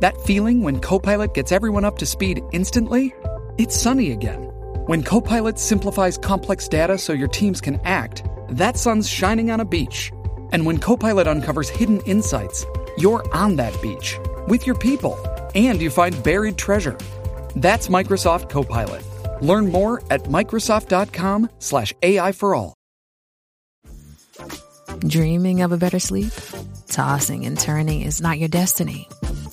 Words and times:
That 0.00 0.20
feeling 0.20 0.62
when 0.62 0.80
Copilot 0.80 1.32
gets 1.34 1.52
everyone 1.52 1.84
up 1.84 1.98
to 1.98 2.06
speed 2.06 2.42
instantly? 2.52 3.14
It's 3.56 3.80
sunny 3.80 4.12
again. 4.12 4.42
When 4.86 5.02
Copilot 5.02 5.58
simplifies 5.58 6.18
complex 6.18 6.68
data 6.68 6.98
so 6.98 7.12
your 7.12 7.28
teams 7.28 7.60
can 7.60 7.80
act, 7.84 8.22
that 8.50 8.76
sun's 8.76 9.08
shining 9.08 9.50
on 9.50 9.60
a 9.60 9.64
beach. 9.64 10.12
And 10.52 10.66
when 10.66 10.78
Copilot 10.78 11.26
uncovers 11.26 11.68
hidden 11.68 12.00
insights, 12.00 12.66
you're 12.98 13.24
on 13.34 13.56
that 13.56 13.80
beach 13.80 14.18
with 14.48 14.66
your 14.66 14.76
people 14.76 15.18
and 15.54 15.80
you 15.80 15.90
find 15.90 16.22
buried 16.22 16.58
treasure. 16.58 16.98
That's 17.56 17.88
Microsoft 17.88 18.50
Copilot. 18.50 19.02
Learn 19.42 19.72
more 19.72 20.02
at 20.10 20.24
Microsoft.com/slash 20.24 21.94
AI 22.02 22.32
for 22.32 22.54
all. 22.54 22.74
Dreaming 25.00 25.62
of 25.62 25.72
a 25.72 25.76
better 25.76 25.98
sleep? 25.98 26.32
Tossing 26.88 27.44
and 27.46 27.58
turning 27.58 28.02
is 28.02 28.20
not 28.20 28.38
your 28.38 28.48
destiny. 28.48 29.08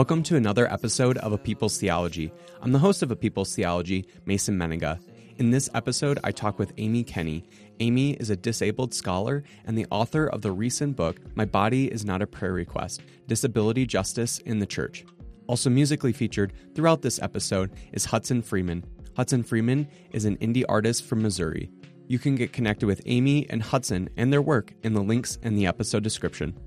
Welcome 0.00 0.22
to 0.22 0.36
another 0.36 0.66
episode 0.72 1.18
of 1.18 1.32
A 1.32 1.36
People's 1.36 1.76
Theology. 1.76 2.32
I'm 2.62 2.72
the 2.72 2.78
host 2.78 3.02
of 3.02 3.10
A 3.10 3.16
People's 3.16 3.54
Theology, 3.54 4.06
Mason 4.24 4.56
Mennenga. 4.56 4.98
In 5.36 5.50
this 5.50 5.68
episode, 5.74 6.18
I 6.24 6.32
talk 6.32 6.58
with 6.58 6.72
Amy 6.78 7.04
Kenny. 7.04 7.44
Amy 7.80 8.12
is 8.12 8.30
a 8.30 8.36
disabled 8.36 8.94
scholar 8.94 9.44
and 9.66 9.76
the 9.76 9.86
author 9.90 10.26
of 10.26 10.40
the 10.40 10.52
recent 10.52 10.96
book, 10.96 11.20
My 11.36 11.44
Body 11.44 11.92
is 11.92 12.06
Not 12.06 12.22
a 12.22 12.26
Prayer 12.26 12.54
Request 12.54 13.02
Disability 13.26 13.84
Justice 13.84 14.38
in 14.38 14.58
the 14.58 14.64
Church. 14.64 15.04
Also, 15.48 15.68
musically 15.68 16.14
featured 16.14 16.54
throughout 16.74 17.02
this 17.02 17.20
episode 17.20 17.70
is 17.92 18.06
Hudson 18.06 18.40
Freeman. 18.40 18.82
Hudson 19.18 19.42
Freeman 19.42 19.86
is 20.12 20.24
an 20.24 20.38
indie 20.38 20.64
artist 20.66 21.04
from 21.04 21.20
Missouri. 21.20 21.70
You 22.08 22.18
can 22.18 22.36
get 22.36 22.54
connected 22.54 22.86
with 22.86 23.02
Amy 23.04 23.46
and 23.50 23.62
Hudson 23.62 24.08
and 24.16 24.32
their 24.32 24.40
work 24.40 24.72
in 24.82 24.94
the 24.94 25.02
links 25.02 25.36
in 25.42 25.56
the 25.56 25.66
episode 25.66 26.02
description. 26.02 26.58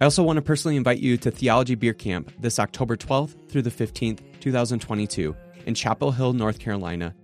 I 0.00 0.04
also 0.06 0.22
want 0.22 0.38
to 0.38 0.42
personally 0.42 0.76
invite 0.76 1.00
you 1.00 1.18
to 1.18 1.30
Theology 1.30 1.74
Beer 1.74 1.92
Camp 1.92 2.32
this 2.38 2.58
October 2.58 2.96
12th 2.96 3.50
through 3.50 3.60
the 3.60 3.70
15th, 3.70 4.20
2022, 4.40 5.36
in 5.66 5.74
Chapel 5.74 6.10
Hill, 6.10 6.32
North 6.32 6.58
Carolina. 6.58 7.14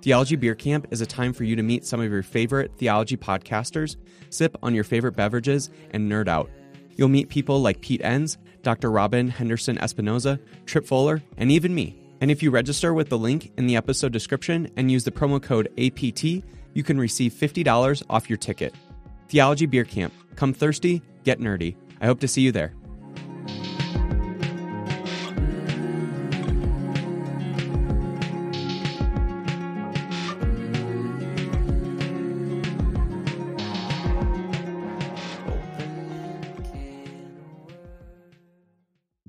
Theology 0.00 0.36
Beer 0.36 0.54
Camp 0.54 0.86
is 0.92 1.00
a 1.00 1.06
time 1.06 1.32
for 1.32 1.42
you 1.42 1.56
to 1.56 1.64
meet 1.64 1.84
some 1.84 1.98
of 1.98 2.08
your 2.08 2.22
favorite 2.22 2.70
theology 2.76 3.16
podcasters, 3.16 3.96
sip 4.30 4.56
on 4.62 4.76
your 4.76 4.84
favorite 4.84 5.16
beverages, 5.16 5.70
and 5.90 6.08
nerd 6.08 6.28
out. 6.28 6.48
You'll 6.94 7.08
meet 7.08 7.30
people 7.30 7.60
like 7.60 7.80
Pete 7.80 8.00
Enns, 8.04 8.38
Dr. 8.62 8.92
Robyn 8.92 9.28
Henderson 9.28 9.78
Espinoza, 9.78 10.38
Tripp 10.66 10.86
Fuller, 10.86 11.20
and 11.36 11.50
even 11.50 11.74
me. 11.74 12.00
And 12.20 12.30
if 12.30 12.44
you 12.44 12.52
register 12.52 12.94
with 12.94 13.08
the 13.08 13.18
link 13.18 13.50
in 13.56 13.66
the 13.66 13.74
episode 13.74 14.12
description 14.12 14.70
and 14.76 14.88
use 14.88 15.02
the 15.02 15.10
promo 15.10 15.42
code 15.42 15.66
APT, 15.78 16.44
you 16.74 16.84
can 16.84 17.00
receive 17.00 17.32
$50 17.32 18.04
off 18.08 18.30
your 18.30 18.36
ticket. 18.36 18.72
Theology 19.28 19.66
Beer 19.66 19.84
Camp. 19.84 20.14
Come 20.36 20.54
thirsty, 20.54 21.02
get 21.24 21.40
nerdy. 21.40 21.74
I 22.00 22.06
hope 22.06 22.20
to 22.20 22.28
see 22.28 22.40
you 22.42 22.52
there. 22.52 22.72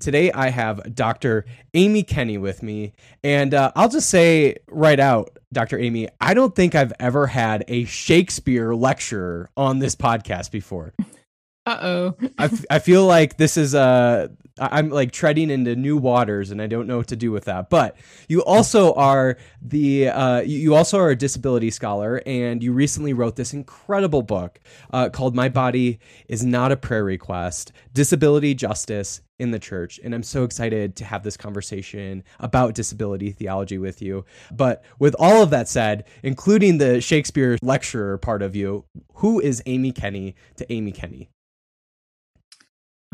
Today 0.00 0.32
I 0.32 0.48
have 0.50 0.96
Dr. 0.96 1.44
Amy 1.74 2.02
Kenny 2.02 2.36
with 2.36 2.60
me, 2.60 2.92
and 3.22 3.54
uh, 3.54 3.70
I'll 3.76 3.88
just 3.88 4.10
say 4.10 4.56
right 4.68 4.98
out, 4.98 5.38
Dr. 5.52 5.78
Amy, 5.78 6.08
I 6.20 6.34
don't 6.34 6.56
think 6.56 6.74
I've 6.74 6.92
ever 6.98 7.28
had 7.28 7.64
a 7.68 7.84
Shakespeare 7.84 8.74
lecturer 8.74 9.48
on 9.56 9.78
this 9.78 9.94
podcast 9.94 10.50
before. 10.50 10.92
Uh 11.64 11.78
oh. 11.80 12.16
I, 12.38 12.44
f- 12.44 12.64
I 12.70 12.78
feel 12.80 13.06
like 13.06 13.36
this 13.36 13.56
is 13.56 13.74
uh 13.74 14.28
I'm 14.60 14.90
like 14.90 15.12
treading 15.12 15.48
into 15.48 15.74
new 15.76 15.96
waters 15.96 16.50
and 16.50 16.60
I 16.60 16.66
don't 16.66 16.86
know 16.86 16.98
what 16.98 17.06
to 17.08 17.16
do 17.16 17.30
with 17.30 17.44
that. 17.44 17.70
But 17.70 17.96
you 18.28 18.44
also 18.44 18.92
are 18.94 19.38
the 19.62 20.08
uh, 20.08 20.40
you 20.40 20.74
also 20.74 20.98
are 20.98 21.10
a 21.10 21.16
disability 21.16 21.70
scholar 21.70 22.22
and 22.26 22.62
you 22.62 22.72
recently 22.72 23.12
wrote 23.12 23.36
this 23.36 23.54
incredible 23.54 24.22
book 24.22 24.60
uh, 24.92 25.08
called 25.08 25.34
My 25.34 25.48
Body 25.48 26.00
is 26.28 26.44
Not 26.44 26.72
a 26.72 26.76
Prayer 26.76 27.04
Request: 27.04 27.72
Disability 27.94 28.54
Justice 28.54 29.22
in 29.38 29.52
the 29.52 29.58
Church. 29.58 29.98
And 30.04 30.14
I'm 30.14 30.22
so 30.22 30.44
excited 30.44 30.96
to 30.96 31.04
have 31.04 31.22
this 31.22 31.36
conversation 31.36 32.22
about 32.40 32.74
disability 32.74 33.30
theology 33.32 33.78
with 33.78 34.02
you. 34.02 34.24
But 34.52 34.84
with 34.98 35.16
all 35.18 35.42
of 35.42 35.50
that 35.50 35.68
said, 35.68 36.04
including 36.22 36.78
the 36.78 37.00
Shakespeare 37.00 37.56
lecturer 37.62 38.18
part 38.18 38.42
of 38.42 38.54
you, 38.54 38.84
who 39.14 39.40
is 39.40 39.62
Amy 39.66 39.92
Kenny 39.92 40.36
to 40.56 40.70
Amy 40.72 40.92
Kenny? 40.92 41.30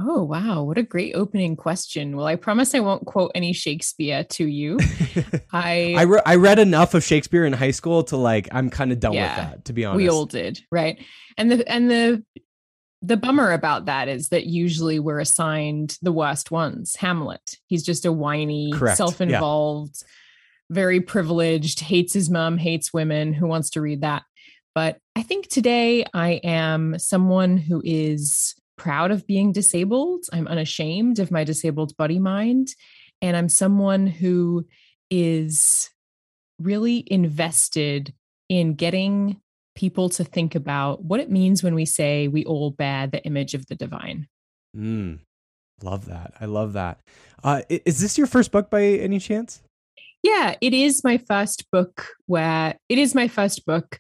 Oh, 0.01 0.23
wow. 0.23 0.63
What 0.63 0.79
a 0.79 0.83
great 0.85 1.15
opening 1.17 1.57
question. 1.57 2.17
Well, 2.17 2.27
I 2.27 2.37
promise 2.37 2.75
I 2.75 2.81
won't 2.81 3.05
quote 3.05 3.33
any 3.35 3.53
Shakespeare 3.53 4.23
to 4.25 4.47
you. 4.47 4.79
I 5.53 5.95
I, 5.97 6.03
re- 6.03 6.23
I 6.25 6.37
read 6.37 6.61
enough 6.61 6.95
of 6.95 7.03
Shakespeare 7.03 7.45
in 7.45 7.53
high 7.53 7.73
school 7.73 8.05
to 8.05 8.17
like 8.17 8.49
I'm 8.53 8.71
kind 8.71 8.93
of 8.93 9.01
done 9.01 9.15
Yeah, 9.15 9.23
with 9.29 9.51
that 9.51 9.65
to 9.67 9.73
be 9.73 9.85
honest. 9.85 9.97
we 9.97 10.09
all 10.09 10.27
did, 10.27 10.61
right? 10.71 11.03
And 11.37 11.51
the 11.51 11.69
and 11.69 11.91
the 11.91 12.23
the 13.03 13.17
bummer 13.17 13.53
about 13.53 13.87
that 13.87 14.09
is 14.09 14.29
that 14.29 14.47
usually 14.47 14.99
we're 14.99 15.21
assigned 15.21 15.97
the 16.03 16.13
worst 16.13 16.51
ones. 16.51 16.97
Hamlet. 16.97 17.57
He's 17.67 17.85
just 17.85 18.05
a 18.05 18.13
whiny, 18.13 18.73
Correct. 18.75 18.97
Self-involved, 18.97 20.03
very 20.71 21.01
privileged, 21.01 21.81
hates 21.81 22.13
his 22.13 22.29
mom, 22.29 22.59
hates 22.59 22.93
women, 22.93 23.33
who 23.33 23.47
wants 23.47 23.71
to 23.71 23.81
read 23.81 24.01
that. 24.03 24.25
But 24.75 24.99
I 25.17 25.23
think 25.23 25.49
today 25.49 26.05
I 26.13 26.41
am 26.45 26.99
someone 26.99 27.57
who 27.57 27.81
is 27.85 28.55
proud 28.79 29.11
of 29.11 29.27
being 29.27 29.53
disabled. 29.53 30.25
I'm 30.33 30.49
unashamed 30.49 31.19
of 31.19 31.31
my 31.31 31.45
disabled 31.45 31.97
body 31.97 32.19
mind. 32.19 32.69
And 33.21 33.37
I'm 33.37 33.49
someone 33.49 34.07
who 34.07 34.67
is 35.11 35.91
really 36.59 37.05
invested 37.07 38.15
in 38.49 38.75
getting 38.75 39.41
people 39.75 40.09
to 40.09 40.25
think 40.25 40.55
about 40.55 41.05
what 41.05 41.21
it 41.21 41.31
means 41.31 41.63
when 41.63 41.75
we 41.75 41.85
say 41.85 42.27
we 42.27 42.45
all 42.45 42.71
bear 42.71 43.07
the 43.07 43.23
image 43.25 43.55
of 43.55 43.67
the 43.67 43.75
divine. 43.75 44.27
Mm, 44.77 45.21
love 45.83 46.07
that. 46.07 46.35
I 46.41 46.47
love 46.47 46.73
that. 46.73 47.01
Uh, 47.45 47.63
is 47.69 48.01
this 48.01 48.19
your 48.19 48.27
first 48.27 48.51
book 48.51 48.71
by 48.71 48.83
any 48.83 49.19
chance? 49.19 49.63
Yeah, 50.23 50.57
it 50.61 50.75
is 50.75 51.05
my 51.05 51.19
first 51.19 51.71
book 51.71 52.09
where 52.27 52.77
it 52.89 52.99
is 52.99 53.15
my 53.15 53.29
first 53.29 53.65
book. 53.65 53.99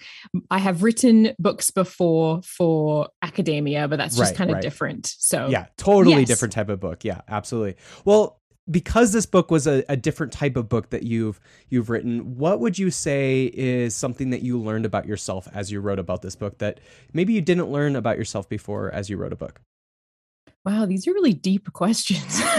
I 0.51 0.59
have 0.59 0.83
written 0.83 1.33
books 1.39 1.71
before 1.71 2.43
for 2.43 3.09
academia, 3.23 3.87
but 3.87 3.97
that's 3.97 4.17
just 4.17 4.33
Right, 4.33 4.37
kind 4.37 4.51
of 4.51 4.55
right. 4.55 4.63
different. 4.63 5.07
So, 5.19 5.49
Yeah, 5.49 5.67
totally 5.77 6.19
yes. 6.21 6.29
different 6.29 6.53
type 6.53 6.69
of 6.69 6.81
book. 6.81 7.05
Yeah, 7.05 7.21
absolutely. 7.29 7.77
Well, 8.05 8.41
because 8.71 9.13
this 9.13 9.27
book 9.27 9.51
was 9.51 9.67
a, 9.67 9.83
a 9.89 9.97
different 9.97 10.33
type 10.33 10.57
of 10.57 10.69
book 10.69 10.91
that 10.91 11.03
you've 11.05 11.41
you've 11.71 11.89
written, 11.89 12.37
what 12.37 12.61
would 12.61 12.79
you 12.79 12.91
say 12.91 13.45
is 13.55 13.95
something 13.95 14.31
that 14.31 14.43
you 14.43 14.61
learned 14.61 14.85
about 14.85 15.07
yourself 15.07 15.49
as 15.55 15.73
you 15.73 15.81
wrote 15.81 15.99
about 15.99 16.21
this 16.23 16.37
book 16.37 16.59
that 16.59 16.81
maybe 17.13 17.33
you 17.33 17.41
didn't 17.41 17.71
learn 17.71 17.97
about 17.97 18.19
yourself 18.19 18.49
before 18.49 18.91
as 18.93 19.09
you 19.09 19.17
wrote 19.17 19.33
a 19.33 19.37
book? 19.37 19.61
Wow, 20.69 20.85
these 20.87 21.09
are 21.09 21.13
really 21.13 21.33
deep 21.35 21.73
questions. 21.73 22.41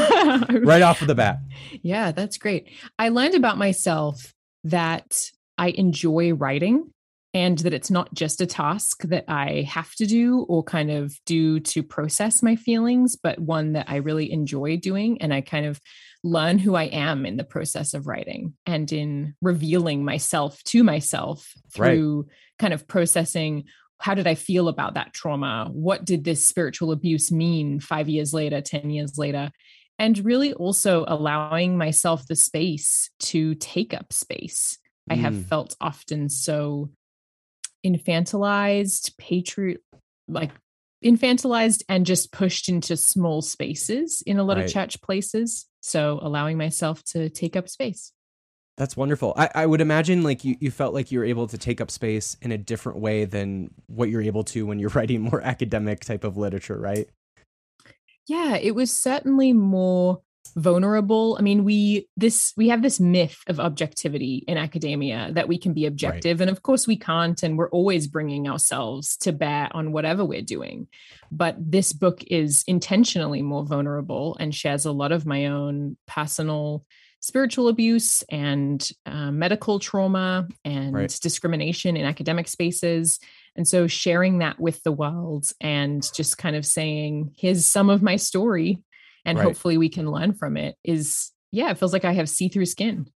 Right 0.49 0.81
off 0.81 1.01
of 1.01 1.07
the 1.07 1.15
bat. 1.15 1.39
Yeah, 1.81 2.11
that's 2.11 2.37
great. 2.37 2.67
I 2.97 3.09
learned 3.09 3.35
about 3.35 3.57
myself 3.57 4.33
that 4.65 5.29
I 5.57 5.69
enjoy 5.69 6.33
writing 6.33 6.91
and 7.33 7.57
that 7.59 7.73
it's 7.73 7.91
not 7.91 8.13
just 8.13 8.41
a 8.41 8.45
task 8.45 9.03
that 9.03 9.25
I 9.27 9.61
have 9.69 9.93
to 9.95 10.05
do 10.05 10.41
or 10.49 10.63
kind 10.63 10.89
of 10.91 11.13
do 11.25 11.59
to 11.61 11.83
process 11.83 12.41
my 12.43 12.55
feelings, 12.55 13.15
but 13.15 13.39
one 13.39 13.73
that 13.73 13.85
I 13.87 13.97
really 13.97 14.31
enjoy 14.31 14.77
doing. 14.77 15.21
And 15.21 15.33
I 15.33 15.41
kind 15.41 15.65
of 15.67 15.79
learn 16.23 16.57
who 16.57 16.75
I 16.75 16.85
am 16.85 17.25
in 17.25 17.37
the 17.37 17.43
process 17.43 17.93
of 17.93 18.07
writing 18.07 18.53
and 18.65 18.91
in 18.91 19.35
revealing 19.41 20.03
myself 20.03 20.61
to 20.65 20.83
myself 20.83 21.53
Right. 21.77 21.93
through 21.93 22.27
kind 22.57 22.73
of 22.73 22.87
processing 22.87 23.65
how 23.99 24.13
did 24.13 24.27
I 24.27 24.35
feel 24.35 24.67
about 24.67 24.93
that 24.93 25.13
trauma? 25.13 25.69
What 25.71 26.05
did 26.05 26.23
this 26.23 26.45
spiritual 26.47 26.91
abuse 26.91 27.31
mean 27.31 27.79
five 27.79 28.07
years 28.09 28.33
later, 28.33 28.61
10 28.61 28.89
years 28.89 29.17
later? 29.17 29.51
And 29.97 30.17
really 30.25 30.53
also 30.53 31.03
allowing 31.07 31.77
myself 31.77 32.25
the 32.27 32.35
space 32.35 33.09
to 33.19 33.55
take 33.55 33.93
up 33.93 34.13
space. 34.13 34.77
I 35.09 35.15
have 35.15 35.33
Mm. 35.33 35.45
felt 35.47 35.75
often 35.81 36.29
so 36.29 36.91
infantilized, 37.85 39.17
patriot, 39.17 39.81
like 40.27 40.51
infantilized 41.03 41.83
and 41.89 42.05
just 42.05 42.31
pushed 42.31 42.69
into 42.69 42.95
small 42.97 43.41
spaces 43.41 44.21
in 44.25 44.37
a 44.37 44.43
lot 44.43 44.57
Right. 44.57 44.65
of 44.65 44.71
church 44.71 45.01
places. 45.01 45.65
So 45.81 46.19
allowing 46.21 46.57
myself 46.57 47.03
to 47.05 47.29
take 47.29 47.55
up 47.55 47.69
space. 47.69 48.11
That's 48.79 48.95
wonderful. 48.95 49.33
I, 49.35 49.49
I 49.55 49.65
would 49.65 49.81
imagine 49.81 50.23
like 50.23 50.45
you, 50.45 50.55
you 50.61 50.71
felt 50.71 50.93
like 50.93 51.11
you 51.11 51.19
were 51.19 51.25
able 51.25 51.47
to 51.47 51.57
take 51.57 51.81
up 51.81 51.91
space 51.91 52.37
in 52.41 52.53
a 52.53 52.57
different 52.57 52.99
way 52.99 53.25
than 53.25 53.71
what 53.87 54.09
you're 54.09 54.21
able 54.21 54.45
to 54.45 54.65
when 54.65 54.79
you're 54.79 54.89
writing 54.95 55.19
more 55.19 55.41
academic 55.41 55.99
type 56.05 56.23
of 56.23 56.37
literature, 56.37 56.79
right? 56.79 57.09
Yeah, 58.25 58.55
it 58.55 58.75
was 58.75 58.97
certainly 58.97 59.51
more 59.51 60.21
vulnerable. 60.55 61.35
I 61.37 61.41
mean, 61.41 61.65
we 61.65 62.07
this 62.15 62.53
we 62.55 62.69
have 62.69 62.81
this 62.81 63.01
myth 63.01 63.39
of 63.47 63.59
objectivity 63.59 64.45
in 64.47 64.57
academia 64.57 65.29
that 65.33 65.49
we 65.49 65.57
can 65.57 65.73
be 65.73 65.85
objective 65.85 66.39
and 66.39 66.49
of 66.49 66.63
course 66.63 66.87
we 66.87 66.95
can't 66.95 67.43
and 67.43 67.57
we're 67.57 67.69
always 67.69 68.07
bringing 68.07 68.47
ourselves 68.47 69.17
to 69.17 69.33
bear 69.33 69.67
on 69.73 69.91
whatever 69.91 70.23
we're 70.23 70.41
doing. 70.41 70.87
But 71.31 71.57
this 71.59 71.91
book 71.91 72.23
is 72.27 72.63
intentionally 72.65 73.41
more 73.41 73.65
vulnerable 73.65 74.37
and 74.39 74.55
shares 74.55 74.85
a 74.85 74.93
lot 74.93 75.11
of 75.11 75.25
my 75.25 75.47
own 75.47 75.97
personal 76.07 76.85
spiritual 77.21 77.67
abuse 77.67 78.23
and 78.29 78.91
uh, 79.05 79.31
medical 79.31 79.79
trauma 79.79 80.47
and 80.63 80.93
Right. 80.93 81.19
discrimination 81.21 81.97
in 81.97 82.05
academic 82.05 82.47
spaces. 82.47 83.19
And 83.55 83.67
so 83.67 83.87
sharing 83.87 84.39
that 84.39 84.59
with 84.59 84.81
the 84.83 84.91
world 84.91 85.51
and 85.59 86.01
just 86.15 86.37
kind 86.37 86.55
of 86.55 86.65
saying, 86.65 87.33
here's 87.37 87.65
some 87.65 87.89
of 87.89 88.01
my 88.01 88.15
story, 88.15 88.81
and 89.25 89.37
Right. 89.37 89.45
hopefully 89.45 89.77
we 89.77 89.89
can 89.89 90.09
learn 90.09 90.33
from 90.33 90.55
it 90.55 90.75
is, 90.83 91.31
yeah, 91.51 91.71
it 91.71 91.77
feels 91.77 91.93
like 91.93 92.05
I 92.05 92.13
have 92.13 92.29
see 92.29 92.47
through 92.47 92.67
skin. 92.67 93.09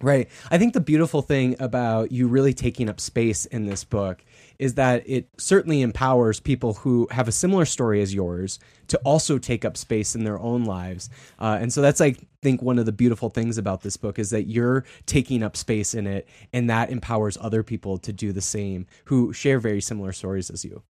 Right. 0.00 0.28
I 0.50 0.58
think 0.58 0.74
the 0.74 0.80
beautiful 0.80 1.22
thing 1.22 1.56
about 1.58 2.12
you 2.12 2.28
really 2.28 2.54
taking 2.54 2.88
up 2.88 3.00
space 3.00 3.46
in 3.46 3.64
this 3.66 3.82
book 3.82 4.24
is 4.58 4.74
that 4.74 5.02
it 5.06 5.28
certainly 5.38 5.82
empowers 5.82 6.40
people 6.40 6.74
who 6.74 7.06
have 7.10 7.28
a 7.28 7.32
similar 7.32 7.64
story 7.64 8.02
as 8.02 8.12
yours 8.12 8.58
to 8.88 8.98
also 8.98 9.38
take 9.38 9.64
up 9.64 9.76
space 9.76 10.14
in 10.14 10.24
their 10.24 10.38
own 10.38 10.64
lives. 10.64 11.10
Uh, 11.38 11.58
and 11.60 11.72
so 11.72 11.80
that's, 11.80 12.00
I 12.00 12.16
think, 12.42 12.60
one 12.62 12.78
of 12.78 12.86
the 12.86 12.92
beautiful 12.92 13.30
things 13.30 13.58
about 13.58 13.82
this 13.82 13.96
book 13.96 14.18
is 14.18 14.30
that 14.30 14.44
you're 14.44 14.84
taking 15.06 15.42
up 15.42 15.56
space 15.56 15.94
in 15.94 16.06
it, 16.06 16.28
and 16.52 16.68
that 16.70 16.90
empowers 16.90 17.38
other 17.40 17.62
people 17.62 17.98
to 17.98 18.12
do 18.12 18.32
the 18.32 18.40
same 18.40 18.86
who 19.04 19.32
share 19.32 19.60
very 19.60 19.80
similar 19.80 20.12
stories 20.12 20.50
as 20.50 20.64
you. 20.64 20.82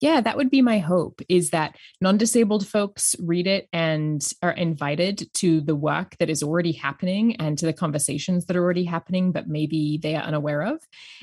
Yeah, 0.00 0.20
that 0.20 0.36
would 0.36 0.50
be 0.50 0.62
my 0.62 0.78
hope 0.78 1.20
is 1.28 1.50
that 1.50 1.76
non 2.00 2.16
disabled 2.18 2.66
folks 2.66 3.16
read 3.18 3.46
it 3.46 3.68
and 3.72 4.26
are 4.42 4.52
invited 4.52 5.32
to 5.34 5.60
the 5.60 5.76
work 5.76 6.16
that 6.18 6.30
is 6.30 6.42
already 6.42 6.72
happening 6.72 7.36
and 7.36 7.58
to 7.58 7.66
the 7.66 7.72
conversations 7.72 8.46
that 8.46 8.56
are 8.56 8.62
already 8.62 8.84
happening, 8.84 9.32
but 9.32 9.48
maybe 9.48 9.98
they 10.02 10.16
are 10.16 10.22
unaware 10.22 10.62
of. 10.62 10.80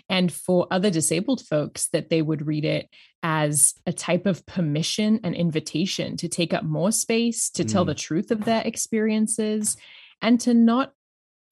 And 0.10 0.32
for 0.32 0.68
other 0.72 0.90
disabled 0.90 1.46
folks, 1.46 1.88
that 1.90 2.10
they 2.10 2.22
would 2.22 2.46
read 2.46 2.66
it 2.66 2.90
as 3.24 3.74
a 3.86 3.94
type 3.94 4.26
of 4.26 4.46
permission 4.46 5.20
and 5.24 5.36
invitation 5.36 6.18
to 6.18 6.28
take 6.28 6.54
up 6.54 6.64
more 6.64 6.92
space, 6.92 7.50
to 7.52 7.66
tell 7.66 7.84
Mm. 7.84 7.88
the 7.88 7.96
truth 7.96 8.32
of 8.32 8.46
their 8.46 8.62
experiences, 8.64 9.78
and 10.22 10.40
to 10.42 10.54
not 10.54 10.94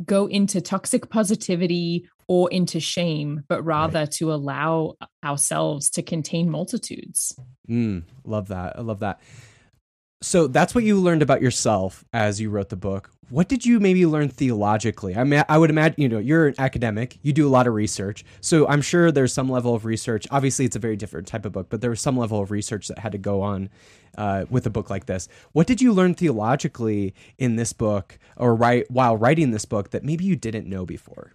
go 0.04 0.26
into 0.26 0.60
toxic 0.60 1.10
positivity 1.10 2.08
or 2.28 2.50
into 2.52 2.80
shame, 2.80 3.44
but 3.48 3.64
rather 3.64 4.06
to 4.06 4.34
allow 4.34 4.96
ourselves 5.24 5.90
to 5.92 6.02
contain 6.02 6.50
multitudes. 6.50 7.38
Mm, 7.70 8.04
love 8.24 8.48
that. 8.48 8.78
I 8.78 8.82
love 8.82 9.00
that. 9.00 9.20
So 10.22 10.48
that's 10.48 10.74
what 10.74 10.84
you 10.84 11.00
learned 11.00 11.22
about 11.22 11.42
yourself 11.42 12.04
as 12.12 12.42
you 12.42 12.50
wrote 12.50 12.70
the 12.70 12.76
book. 12.76 13.12
What 13.30 13.48
did 13.48 13.66
you 13.66 13.80
maybe 13.80 14.06
learn 14.06 14.30
theologically? 14.30 15.16
I 15.16 15.24
mean, 15.24 15.44
I 15.50 15.58
would 15.58 15.70
imagine, 15.70 16.02
you 16.02 16.10
know, 16.10 16.20
you're 16.20 16.48
an 16.48 16.56
academic, 16.58 17.20
you 17.22 17.34
do 17.34 17.48
a 17.48 17.50
lot 17.50 17.68
of 17.68 17.74
research. 17.74 18.24
So 18.40 18.68
I'm 18.68 18.82
sure 18.82 19.12
there's 19.12 19.34
some 19.34 19.50
level 19.50 19.76
of 19.76 19.84
research. 19.86 20.28
Obviously, 20.32 20.66
it's 20.66 20.76
a 20.76 20.80
very 20.80 20.96
different 20.96 21.28
type 21.28 21.46
of 21.46 21.52
book, 21.52 21.68
but 21.70 21.82
there 21.82 21.90
was 21.90 22.02
some 22.02 22.18
level 22.18 22.40
of 22.40 22.50
research 22.50 22.88
that 22.88 23.00
had 23.00 23.12
to 23.12 23.18
go 23.18 23.42
on 23.42 23.70
uh, 24.18 24.46
with 24.50 24.66
a 24.66 24.70
book 24.70 24.90
like 24.90 25.06
this. 25.06 25.28
What 25.52 25.68
did 25.68 25.82
you 25.82 25.92
learn 25.92 26.14
theologically 26.14 27.14
in 27.38 27.56
this 27.56 27.74
book 27.74 28.18
or 28.38 28.56
write 28.56 28.90
while 28.90 29.18
writing 29.18 29.52
this 29.52 29.66
book 29.66 29.92
that 29.92 30.04
maybe 30.04 30.24
you 30.24 30.36
didn't 30.36 30.68
know 30.68 30.86
before? 30.86 31.34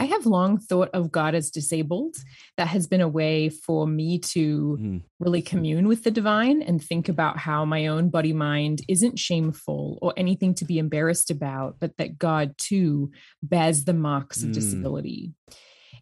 I 0.00 0.04
have 0.04 0.24
long 0.24 0.56
thought 0.58 0.88
of 0.94 1.12
God 1.12 1.34
as 1.34 1.50
disabled. 1.50 2.16
That 2.56 2.68
has 2.68 2.86
been 2.86 3.02
a 3.02 3.08
way 3.08 3.50
for 3.50 3.86
me 3.86 4.18
to 4.34 4.78
Mm. 4.80 5.02
really 5.18 5.42
commune 5.42 5.86
with 5.88 6.04
the 6.04 6.10
divine 6.10 6.62
and 6.62 6.82
think 6.82 7.10
about 7.10 7.36
how 7.36 7.66
my 7.66 7.86
own 7.86 8.08
body 8.08 8.32
mind 8.32 8.80
isn't 8.88 9.18
shameful 9.18 9.98
or 10.00 10.14
anything 10.16 10.54
to 10.54 10.64
be 10.64 10.78
embarrassed 10.78 11.30
about, 11.30 11.76
but 11.78 11.98
that 11.98 12.18
God 12.18 12.54
too 12.56 13.10
bears 13.42 13.84
the 13.84 13.92
marks 13.92 14.42
of 14.42 14.48
Mm. 14.50 14.54
disability. 14.54 15.34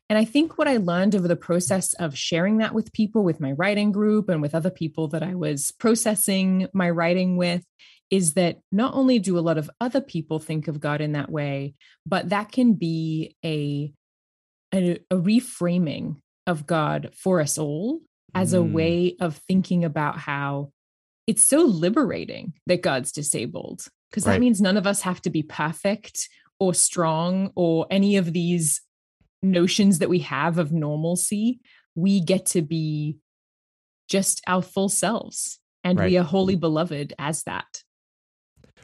And 0.09 0.17
I 0.17 0.25
think 0.25 0.57
what 0.57 0.69
I 0.69 0.77
learned 0.77 1.17
over 1.17 1.27
the 1.27 1.37
process 1.37 1.93
of 1.95 2.17
sharing 2.17 2.59
that 2.59 2.75
with 2.75 2.93
people, 2.93 3.25
with 3.25 3.41
my 3.41 3.53
writing 3.53 3.91
group, 3.91 4.29
and 4.29 4.41
with 4.41 4.55
other 4.55 4.71
people 4.71 5.09
that 5.09 5.25
I 5.25 5.35
was 5.35 5.73
processing 5.73 6.69
my 6.73 6.89
writing 6.89 7.37
with, 7.37 7.65
is 8.11 8.35
that 8.35 8.59
not 8.73 8.95
only 8.95 9.19
do 9.19 9.39
a 9.39 9.41
lot 9.41 9.59
of 9.59 9.71
other 9.81 10.01
people 10.01 10.39
think 10.39 10.69
of 10.69 10.81
God 10.81 11.01
in 11.01 11.13
that 11.13 11.31
way, 11.31 11.75
but 12.07 12.31
that 12.31 12.51
can 12.53 12.73
be 12.75 13.37
a, 13.45 13.93
a, 14.75 14.99
a 15.11 15.17
reframing 15.17 16.17
of 16.47 16.67
God 16.67 17.11
for 17.15 17.41
us 17.41 17.59
all 17.59 18.01
as 18.35 18.55
a 18.55 18.59
Mm. 18.59 18.73
way 18.73 19.17
of 19.21 19.37
thinking 19.37 19.85
about 19.85 20.19
how 20.19 20.73
it's 21.27 21.45
so 21.45 21.63
liberating 21.63 22.55
that 22.67 22.81
God's 22.83 23.13
disabled. 23.13 23.87
Because 24.11 24.27
Right. 24.27 24.35
that 24.35 24.41
means 24.41 24.61
none 24.61 24.79
of 24.79 24.87
us 24.87 25.03
have 25.03 25.21
to 25.23 25.31
be 25.31 25.43
perfect 25.43 26.29
or 26.59 26.73
strong 26.73 27.53
or 27.55 27.87
any 27.91 28.17
of 28.17 28.33
these 28.33 28.81
notions 29.43 29.99
that 29.99 30.09
we 30.09 30.21
have 30.21 30.57
of 30.59 30.73
normalcy. 30.73 31.61
We 31.95 32.21
get 32.21 32.47
to 32.47 32.63
be 32.63 33.19
just 34.09 34.41
our 34.47 34.63
full 34.63 34.89
selves. 34.89 35.61
And 35.85 35.99
Right. 35.99 36.11
we 36.11 36.17
are 36.17 36.25
wholly 36.25 36.57
beloved 36.57 37.13
as 37.19 37.43
that. 37.45 37.83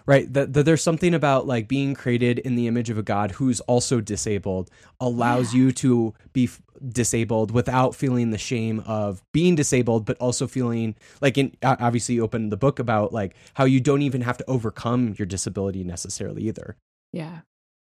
Right 0.06 0.32
that, 0.32 0.52
that 0.52 0.64
there's 0.64 0.82
something 0.82 1.14
about 1.14 1.46
like 1.46 1.68
being 1.68 1.94
created 1.94 2.38
in 2.40 2.56
the 2.56 2.66
image 2.66 2.90
of 2.90 2.98
a 2.98 3.02
god 3.02 3.32
who's 3.32 3.60
also 3.60 4.00
disabled 4.00 4.70
allows 5.00 5.54
you 5.54 5.72
to 5.72 6.12
be 6.32 6.44
f- 6.44 6.60
disabled 6.88 7.50
without 7.50 7.94
feeling 7.94 8.30
the 8.30 8.38
shame 8.38 8.80
of 8.80 9.22
being 9.32 9.54
disabled 9.54 10.04
but 10.04 10.16
also 10.18 10.46
feeling 10.46 10.94
like 11.20 11.38
in 11.38 11.54
obviously 11.62 12.16
you 12.16 12.22
opened 12.24 12.52
the 12.52 12.56
book 12.56 12.78
about 12.78 13.12
like 13.12 13.34
how 13.54 13.64
you 13.64 13.80
don't 13.80 14.02
even 14.02 14.20
have 14.20 14.36
to 14.36 14.44
overcome 14.48 15.14
your 15.18 15.26
disability 15.26 15.84
necessarily 15.84 16.42
either 16.42 16.76
Yeah. 17.12 17.40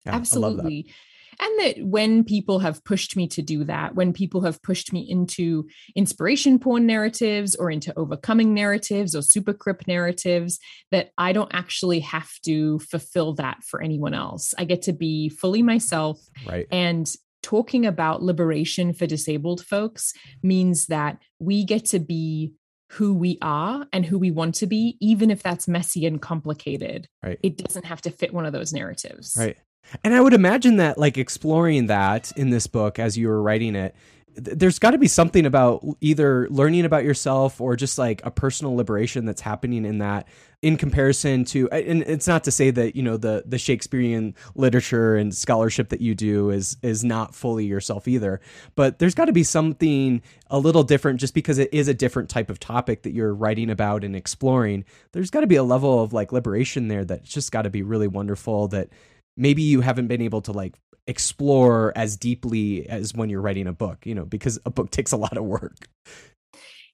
Yeah, 0.06 0.14
I 0.14 0.38
love 0.38 0.58
that. 0.58 0.74
Absolutely. 0.74 0.94
And 1.40 1.60
that 1.60 1.76
when 1.86 2.24
people 2.24 2.60
have 2.60 2.84
pushed 2.84 3.16
me 3.16 3.28
to 3.30 3.42
do 3.42 3.64
that, 3.66 3.96
when 3.96 4.12
people 4.12 4.42
have 4.42 4.62
pushed 4.64 4.92
me 4.92 5.06
into 5.08 5.68
inspiration 5.96 6.58
porn 6.58 6.86
narratives 6.86 7.56
or 7.56 7.70
into 7.70 7.98
overcoming 7.98 8.54
narratives 8.54 9.16
or 9.16 9.20
supercrip 9.20 9.88
narratives, 9.88 10.60
that 10.92 11.12
I 11.18 11.34
don't 11.34 11.54
actually 11.54 12.00
have 12.02 12.32
to 12.46 12.80
fulfill 12.80 13.34
that 13.36 13.64
for 13.64 13.82
anyone 13.82 14.14
else. 14.14 14.54
I 14.58 14.66
get 14.66 14.82
to 14.84 14.94
be 14.94 15.30
fully 15.30 15.62
myself. 15.62 16.20
right 16.48 16.66
And 16.72 17.12
talking 17.44 17.86
about 17.86 18.24
liberation 18.24 18.94
for 18.94 19.06
disabled 19.06 19.64
folks 19.66 20.14
means 20.42 20.88
that 20.88 21.20
we 21.40 21.64
get 21.64 21.86
to 21.86 22.00
be 22.00 22.54
who 22.92 23.14
we 23.14 23.38
are 23.42 23.86
and 23.92 24.06
who 24.06 24.18
we 24.18 24.32
want 24.32 24.56
to 24.56 24.66
be, 24.66 24.98
even 25.02 25.30
if 25.30 25.44
that's 25.44 25.68
messy 25.68 26.06
and 26.06 26.22
complicated. 26.22 27.08
Right. 27.24 27.40
It 27.44 27.58
doesn't 27.58 27.86
have 27.86 28.02
to 28.02 28.12
fit 28.12 28.34
one 28.34 28.46
of 28.46 28.54
those 28.54 28.74
narratives. 28.74 29.36
Right. 29.38 29.58
And 30.04 30.14
I 30.14 30.22
would 30.22 30.34
imagine 30.34 30.78
that, 30.78 30.98
like, 30.98 31.18
exploring 31.18 31.88
that 31.88 32.32
in 32.36 32.50
this 32.50 32.68
book 32.68 33.00
as 33.00 33.18
you 33.18 33.28
were 33.28 33.42
writing 33.42 33.76
it, 33.76 33.96
th- 34.44 34.58
there's 34.58 34.80
got 34.80 34.92
to 34.92 34.98
be 34.98 35.08
something 35.08 35.46
about 35.46 35.84
either 36.02 36.48
learning 36.50 36.86
about 36.86 37.04
yourself 37.04 37.60
or 37.60 37.76
just 37.76 37.98
like 37.98 38.26
a 38.26 38.32
personal 38.32 38.76
liberation 38.76 39.26
that's 39.26 39.42
happening 39.42 39.86
in 39.86 40.00
that 40.00 40.28
in 40.64 40.76
comparison 40.76 41.46
to 41.46 41.70
and 41.70 42.02
it's 42.04 42.28
not 42.28 42.44
to 42.44 42.50
say 42.50 42.72
that 42.72 42.96
you 42.96 43.04
know 43.04 43.16
the 43.16 43.44
the 43.46 43.60
shakespearean 43.60 44.34
literature 44.56 45.16
and 45.16 45.36
scholarship 45.36 45.90
that 45.90 46.02
you 46.02 46.16
do 46.16 46.50
is 46.50 46.78
is 46.82 47.04
not 47.04 47.36
fully 47.36 47.66
yourself 47.66 48.08
either. 48.08 48.42
But 48.76 48.98
there's 48.98 49.14
got 49.14 49.26
to 49.26 49.34
be 49.34 49.44
something 49.44 50.22
a 50.50 50.58
little 50.58 50.84
different 50.84 51.20
just 51.20 51.36
because 51.36 51.60
it 51.60 51.72
is 51.72 51.88
a 51.88 51.94
different 51.94 52.30
type 52.30 52.50
of 52.50 52.60
topic 52.60 53.04
that 53.04 53.14
you're 53.14 53.36
writing 53.36 53.70
about 53.70 54.04
and 54.04 54.16
exploring. 54.16 54.86
There's 55.12 55.30
got 55.30 55.42
to 55.42 55.48
be 55.48 55.58
a 55.58 55.64
level 55.64 56.02
of 56.02 56.12
like 56.12 56.32
liberation 56.32 56.88
there 56.88 57.06
that's 57.06 57.32
just 57.32 57.52
got 57.52 57.64
to 57.64 57.70
be 57.70 57.84
really 57.84 58.08
wonderful 58.08 58.68
that 58.70 58.90
maybe 59.38 59.62
you 59.62 59.82
haven't 59.82 60.08
been 60.08 60.22
able 60.22 60.42
to 60.42 60.52
like 60.52 60.76
explore 61.08 61.94
as 61.96 62.18
deeply 62.18 62.88
as 62.90 63.14
when 63.14 63.30
you're 63.30 63.42
writing 63.42 63.68
a 63.68 63.74
book 63.74 64.06
you 64.06 64.14
know 64.14 64.26
because 64.26 64.60
a 64.66 64.70
book 64.70 64.92
takes 64.92 65.12
a 65.12 65.18
lot 65.18 65.38
of 65.38 65.46
work 65.46 65.88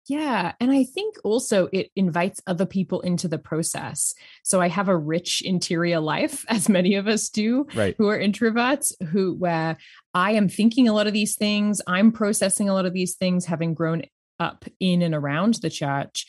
Yeah. 0.08 0.52
And 0.60 0.72
I 0.72 0.84
think 0.84 1.16
also 1.24 1.70
it 1.72 1.90
invites 1.96 2.42
other 2.46 2.66
people 2.66 3.02
into 3.02 3.28
the 3.28 3.38
process. 3.38 4.14
So 4.44 4.60
I 4.60 4.68
have 4.68 4.90
a 4.90 4.98
rich 4.98 5.42
interior 5.44 6.00
life, 6.00 6.46
as 6.50 6.68
many 6.68 6.96
of 6.96 7.08
us 7.08 7.30
do, 7.30 7.66
right 7.74 7.96
who 7.98 8.10
are 8.10 8.20
introverts, 8.20 8.92
who 9.08 9.34
where 9.34 9.78
I 10.14 10.32
am 10.32 10.50
thinking 10.50 10.88
a 10.88 10.94
lot 10.94 11.08
of 11.08 11.14
these 11.14 11.36
things, 11.36 11.82
I'm 11.88 12.12
processing 12.12 12.70
a 12.70 12.74
lot 12.74 12.86
of 12.86 12.94
these 12.94 13.16
things, 13.16 13.46
having 13.46 13.74
grown 13.74 14.04
up 14.40 14.66
in 14.80 15.02
and 15.02 15.16
around 15.16 15.56
the 15.56 15.70
church. 15.70 16.26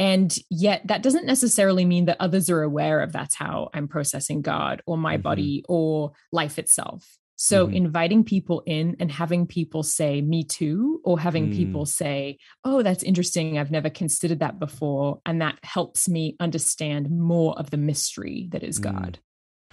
And 0.00 0.34
yet, 0.48 0.80
that 0.86 1.02
doesn't 1.02 1.26
necessarily 1.26 1.84
mean 1.84 2.06
that 2.06 2.16
others 2.20 2.48
are 2.48 2.62
aware 2.62 3.00
of 3.00 3.12
that's 3.12 3.34
how 3.34 3.68
I'm 3.74 3.86
processing 3.86 4.40
God 4.40 4.80
or 4.86 4.96
my 4.96 5.18
Mhm. 5.18 5.22
body 5.22 5.64
or 5.68 6.12
life 6.32 6.58
itself. 6.58 7.18
So, 7.36 7.68
Mhm. 7.68 7.74
inviting 7.74 8.24
people 8.24 8.62
in 8.66 8.96
and 8.98 9.12
having 9.12 9.46
people 9.46 9.82
say, 9.82 10.22
me 10.22 10.42
too, 10.42 11.00
or 11.04 11.20
having 11.20 11.48
Mm. 11.48 11.54
people 11.54 11.84
say, 11.86 12.38
oh, 12.64 12.82
that's 12.82 13.02
interesting. 13.02 13.58
I've 13.58 13.70
never 13.70 13.90
considered 13.90 14.40
that 14.40 14.58
before. 14.58 15.20
And 15.26 15.40
that 15.42 15.58
helps 15.62 16.08
me 16.08 16.34
understand 16.40 17.10
more 17.10 17.58
of 17.58 17.70
the 17.70 17.76
mystery 17.76 18.48
that 18.52 18.62
is 18.62 18.78
Mm. 18.78 18.82
God. 18.92 19.18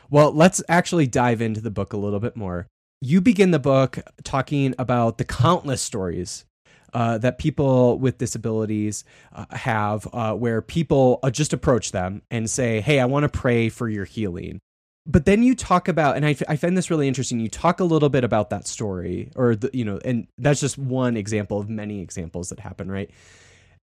Well, 0.09 0.31
let's 0.33 0.61
actually 0.67 1.07
dive 1.07 1.41
into 1.41 1.61
the 1.61 1.71
book 1.71 1.93
a 1.93 1.97
little 1.97 2.19
bit 2.19 2.35
more. 2.35 2.67
You 3.01 3.21
begin 3.21 3.51
the 3.51 3.59
book 3.59 3.99
talking 4.23 4.73
about 4.77 5.17
the 5.19 5.25
countless 5.25 5.81
stories 5.81 6.45
uh, 6.93 7.17
that 7.19 7.37
people 7.37 7.99
with 7.99 8.17
disabilities 8.17 9.03
uh, 9.33 9.45
have, 9.51 10.07
uh, 10.13 10.33
where 10.33 10.61
people 10.61 11.19
uh, 11.23 11.29
just 11.29 11.53
approach 11.53 11.91
them 11.91 12.21
and 12.31 12.49
say, 12.49 12.81
Hey, 12.81 12.99
I 12.99 13.05
want 13.05 13.23
to 13.23 13.29
pray 13.29 13.69
for 13.69 13.89
your 13.89 14.05
healing. 14.05 14.59
But 15.05 15.25
then 15.25 15.41
you 15.41 15.55
talk 15.55 15.87
about, 15.87 16.17
and 16.17 16.25
I, 16.25 16.33
find 16.33 16.77
this 16.77 16.91
really 16.91 17.07
interesting. 17.07 17.39
You 17.39 17.47
talk 17.47 17.79
a 17.79 17.85
little 17.85 18.09
bit 18.09 18.25
about 18.25 18.49
that 18.49 18.67
story, 18.67 19.31
or 19.37 19.55
the, 19.55 19.69
you 19.71 19.85
know, 19.85 19.99
and 20.03 20.27
that's 20.37 20.59
just 20.59 20.77
one 20.77 21.15
example 21.15 21.59
of 21.59 21.69
many 21.69 22.01
examples 22.01 22.49
that 22.49 22.59
happen, 22.59 22.91
right? 22.91 23.09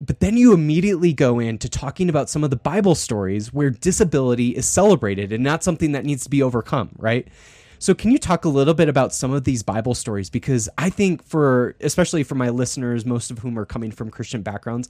But 0.03 0.19
then 0.19 0.35
you 0.35 0.51
immediately 0.51 1.13
go 1.13 1.39
into 1.39 1.69
talking 1.69 2.09
about 2.09 2.27
some 2.27 2.43
of 2.43 2.49
the 2.49 2.55
Bible 2.55 2.95
stories 2.95 3.53
where 3.53 3.69
disability 3.69 4.49
is 4.49 4.65
celebrated 4.65 5.31
and 5.31 5.43
not 5.43 5.63
something 5.63 5.91
that 5.91 6.05
needs 6.05 6.23
to 6.23 6.29
be 6.29 6.41
overcome, 6.41 6.89
right? 6.97 7.27
So, 7.81 7.95
can 7.95 8.11
you 8.11 8.19
talk 8.19 8.45
a 8.45 8.49
little 8.49 8.75
bit 8.75 8.89
about 8.89 9.11
some 9.11 9.33
of 9.33 9.43
these 9.43 9.63
Bible 9.63 9.95
stories? 9.95 10.29
Because 10.29 10.69
I 10.77 10.91
think, 10.91 11.25
for 11.25 11.75
especially 11.81 12.21
for 12.21 12.35
my 12.35 12.49
listeners, 12.49 13.07
most 13.07 13.31
of 13.31 13.39
whom 13.39 13.57
are 13.57 13.65
coming 13.65 13.89
from 13.89 14.11
Christian 14.11 14.43
backgrounds, 14.43 14.87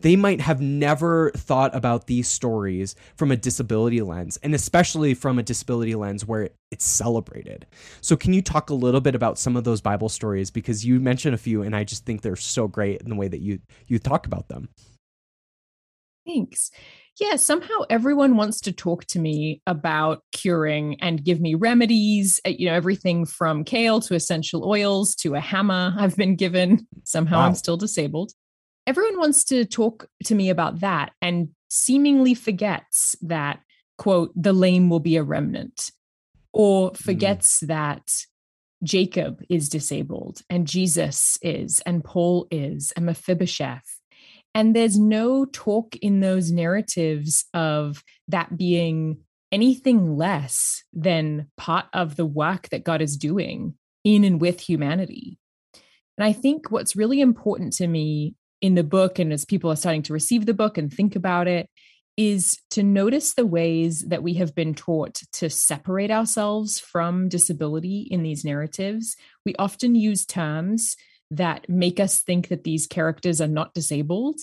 they 0.00 0.14
might 0.14 0.42
have 0.42 0.60
never 0.60 1.30
thought 1.30 1.74
about 1.74 2.06
these 2.06 2.28
stories 2.28 2.96
from 3.16 3.30
a 3.30 3.36
disability 3.36 4.02
lens, 4.02 4.36
and 4.42 4.54
especially 4.54 5.14
from 5.14 5.38
a 5.38 5.42
disability 5.42 5.94
lens 5.94 6.26
where 6.26 6.50
it's 6.70 6.84
celebrated. 6.84 7.64
So, 8.02 8.14
can 8.14 8.34
you 8.34 8.42
talk 8.42 8.68
a 8.68 8.74
little 8.74 9.00
bit 9.00 9.14
about 9.14 9.38
some 9.38 9.56
of 9.56 9.64
those 9.64 9.80
Bible 9.80 10.10
stories? 10.10 10.50
Because 10.50 10.84
you 10.84 11.00
mentioned 11.00 11.34
a 11.34 11.38
few, 11.38 11.62
and 11.62 11.74
I 11.74 11.84
just 11.84 12.04
think 12.04 12.20
they're 12.20 12.36
so 12.36 12.68
great 12.68 13.00
in 13.00 13.08
the 13.08 13.16
way 13.16 13.28
that 13.28 13.40
you 13.40 13.60
you 13.86 13.98
talk 13.98 14.26
about 14.26 14.48
them. 14.48 14.68
Thanks. 16.26 16.70
Yeah, 17.20 17.36
somehow 17.36 17.82
everyone 17.88 18.36
wants 18.36 18.60
to 18.62 18.72
talk 18.72 19.04
to 19.06 19.20
me 19.20 19.62
about 19.68 20.22
curing 20.32 21.00
and 21.00 21.22
give 21.22 21.40
me 21.40 21.54
remedies, 21.54 22.40
uh, 22.44 22.50
you 22.50 22.66
know, 22.66 22.74
everything 22.74 23.24
from 23.24 23.62
kale 23.62 24.00
to 24.00 24.14
essential 24.14 24.68
oils 24.68 25.14
to 25.16 25.36
a 25.36 25.40
hammer 25.40 25.94
I've 25.96 26.16
been 26.16 26.34
given. 26.34 26.88
Somehow 27.04 27.38
Wow. 27.38 27.46
I'm 27.46 27.54
still 27.54 27.76
disabled. 27.76 28.32
Everyone 28.86 29.18
wants 29.18 29.44
to 29.44 29.64
talk 29.64 30.08
to 30.24 30.34
me 30.34 30.50
about 30.50 30.80
that 30.80 31.12
and 31.22 31.50
seemingly 31.68 32.34
forgets 32.34 33.16
that, 33.22 33.60
quote, 33.96 34.32
the 34.34 34.52
lame 34.52 34.90
will 34.90 35.00
be 35.00 35.16
a 35.16 35.22
remnant, 35.22 35.92
or 36.52 36.94
forgets 36.94 37.60
that 37.60 38.10
Jacob 38.82 39.40
is 39.48 39.68
disabled 39.68 40.42
and 40.50 40.66
Jesus 40.66 41.38
is 41.42 41.80
and 41.86 42.04
Paul 42.04 42.46
is 42.50 42.92
and 42.96 43.06
Mephibosheth 43.06 44.00
and 44.54 44.74
there's 44.74 44.98
no 44.98 45.44
talk 45.46 45.96
in 45.96 46.20
those 46.20 46.52
narratives 46.52 47.44
of 47.52 48.04
that 48.28 48.56
being 48.56 49.18
anything 49.50 50.16
less 50.16 50.82
than 50.92 51.48
part 51.56 51.86
of 51.92 52.16
the 52.16 52.26
work 52.26 52.68
that 52.70 52.84
God 52.84 53.02
is 53.02 53.16
doing 53.16 53.74
in 54.04 54.24
and 54.24 54.40
with 54.40 54.60
humanity. 54.60 55.38
And 56.16 56.24
I 56.24 56.32
think 56.32 56.70
what's 56.70 56.96
really 56.96 57.20
important 57.20 57.72
to 57.74 57.86
me 57.86 58.34
in 58.60 58.74
the 58.74 58.84
book, 58.84 59.18
and 59.18 59.32
as 59.32 59.44
people 59.44 59.70
are 59.70 59.76
starting 59.76 60.02
to 60.04 60.12
receive 60.12 60.46
the 60.46 60.54
book 60.54 60.78
and 60.78 60.92
think 60.92 61.16
about 61.16 61.48
it, 61.48 61.68
is 62.16 62.58
to 62.70 62.82
notice 62.82 63.34
the 63.34 63.46
ways 63.46 64.04
that 64.08 64.22
we 64.22 64.34
have 64.34 64.54
been 64.54 64.74
taught 64.74 65.14
to 65.32 65.50
separate 65.50 66.12
ourselves 66.12 66.78
from 66.78 67.28
disability 67.28 68.06
in 68.10 68.22
these 68.22 68.44
narratives. 68.44 69.16
We 69.44 69.56
often 69.56 69.96
use 69.96 70.24
terms 70.24 70.96
that 71.36 71.68
make 71.68 72.00
us 72.00 72.22
think 72.22 72.48
that 72.48 72.64
these 72.64 72.86
characters 72.86 73.40
are 73.40 73.48
not 73.48 73.74
disabled. 73.74 74.40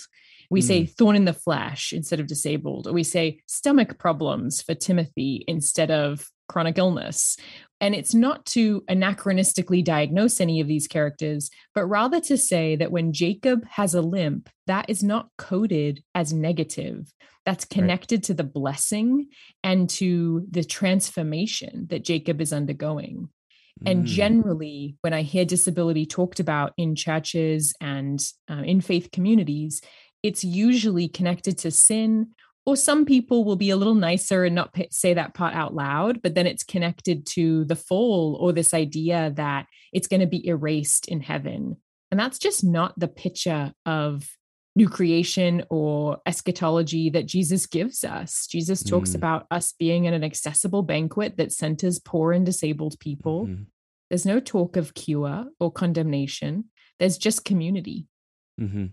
We 0.50 0.62
say 0.62 0.82
hmm. 0.82 0.92
thorn 0.98 1.16
in 1.16 1.26
the 1.26 1.34
flesh 1.34 1.94
instead 1.94 2.20
of 2.20 2.28
disabled, 2.28 2.88
or 2.88 2.94
we 2.94 3.04
say 3.04 3.40
stomach 3.46 3.98
problems 3.98 4.62
for 4.62 4.76
Timothy 4.76 5.46
instead 5.48 5.92
of 5.92 6.28
chronic 6.50 6.78
illness. 6.78 7.38
And 7.80 7.96
it's 7.96 8.14
not 8.14 8.46
to 8.48 8.82
anachronistically 8.82 9.84
diagnose 9.84 10.42
any 10.42 10.60
of 10.60 10.68
these 10.68 10.88
characters, 10.88 11.50
but 11.74 11.86
rather 11.86 12.20
to 12.22 12.38
say 12.38 12.76
that 12.76 12.92
when 12.92 13.14
Jacob 13.14 13.66
has 13.68 13.96
a 13.96 14.02
limp, 14.02 14.50
that 14.68 14.90
is 14.90 15.02
not 15.02 15.30
coded 15.38 16.04
as 16.14 16.34
negative. 16.34 17.12
That's 17.46 17.66
connected 17.66 18.24
to 18.26 18.34
the 18.36 18.44
blessing 18.44 19.28
and 19.64 19.90
to 19.92 20.46
the 20.52 20.64
transformation 20.64 21.88
that 21.90 22.04
Jacob 22.04 22.40
is 22.40 22.54
undergoing. 22.54 23.30
And 23.86 24.04
Mm. 24.04 24.08
generally, 24.08 24.98
when 25.02 25.14
I 25.14 25.24
hear 25.24 25.46
disability 25.46 26.06
talked 26.06 26.40
about 26.40 26.74
in 26.78 26.96
churches 26.96 27.74
and 27.82 28.20
uh, 28.50 28.64
in 28.64 28.82
faith 28.82 29.10
communities, 29.12 29.82
it's 30.24 30.44
usually 30.44 31.08
connected 31.08 31.58
to 31.60 31.72
sin. 31.72 32.32
Or 32.64 32.76
some 32.76 33.06
people 33.06 33.44
will 33.44 33.56
be 33.56 33.72
a 33.72 33.76
little 33.76 33.96
nicer 33.96 34.46
and 34.46 34.54
not 34.54 34.72
pa- 34.74 34.84
say 34.92 35.16
that 35.16 35.34
part 35.34 35.56
out 35.56 35.74
loud, 35.74 36.22
but 36.22 36.36
then 36.36 36.46
it's 36.46 36.64
connected 36.64 37.26
to 37.28 37.66
the 37.66 37.76
fall 37.76 38.38
or 38.40 38.54
this 38.54 38.72
idea 38.74 39.32
that 39.36 39.66
it's 39.92 40.08
going 40.08 40.20
to 40.20 40.28
be 40.28 40.46
erased 40.48 41.08
in 41.08 41.22
heaven. 41.22 41.78
And 42.12 42.20
that's 42.20 42.38
just 42.38 42.64
not 42.64 42.94
the 43.00 43.08
picture 43.08 43.74
of 43.86 44.30
new 44.76 44.88
creation 44.88 45.64
or 45.70 46.18
eschatology 46.26 47.10
that 47.10 47.26
Jesus 47.26 47.66
gives 47.66 48.04
us. 48.04 48.48
Jesus 48.48 48.84
talks 48.84 49.12
Mm. 49.12 49.16
about 49.16 49.48
us 49.52 49.74
being 49.78 50.06
in 50.06 50.14
an 50.14 50.24
accessible 50.24 50.82
banquet 50.82 51.36
that 51.38 51.52
centers 51.52 52.00
poor 52.00 52.32
and 52.32 52.46
disabled 52.46 52.98
people. 53.00 53.48
Mhm. 53.48 53.66
There's 54.10 54.26
no 54.26 54.40
talk 54.40 54.78
of 54.78 54.94
cure 54.94 55.48
or 55.60 55.72
condemnation. 55.72 56.66
There's 57.00 57.18
just 57.18 57.44
community. 57.46 58.08
hmm 58.58 58.88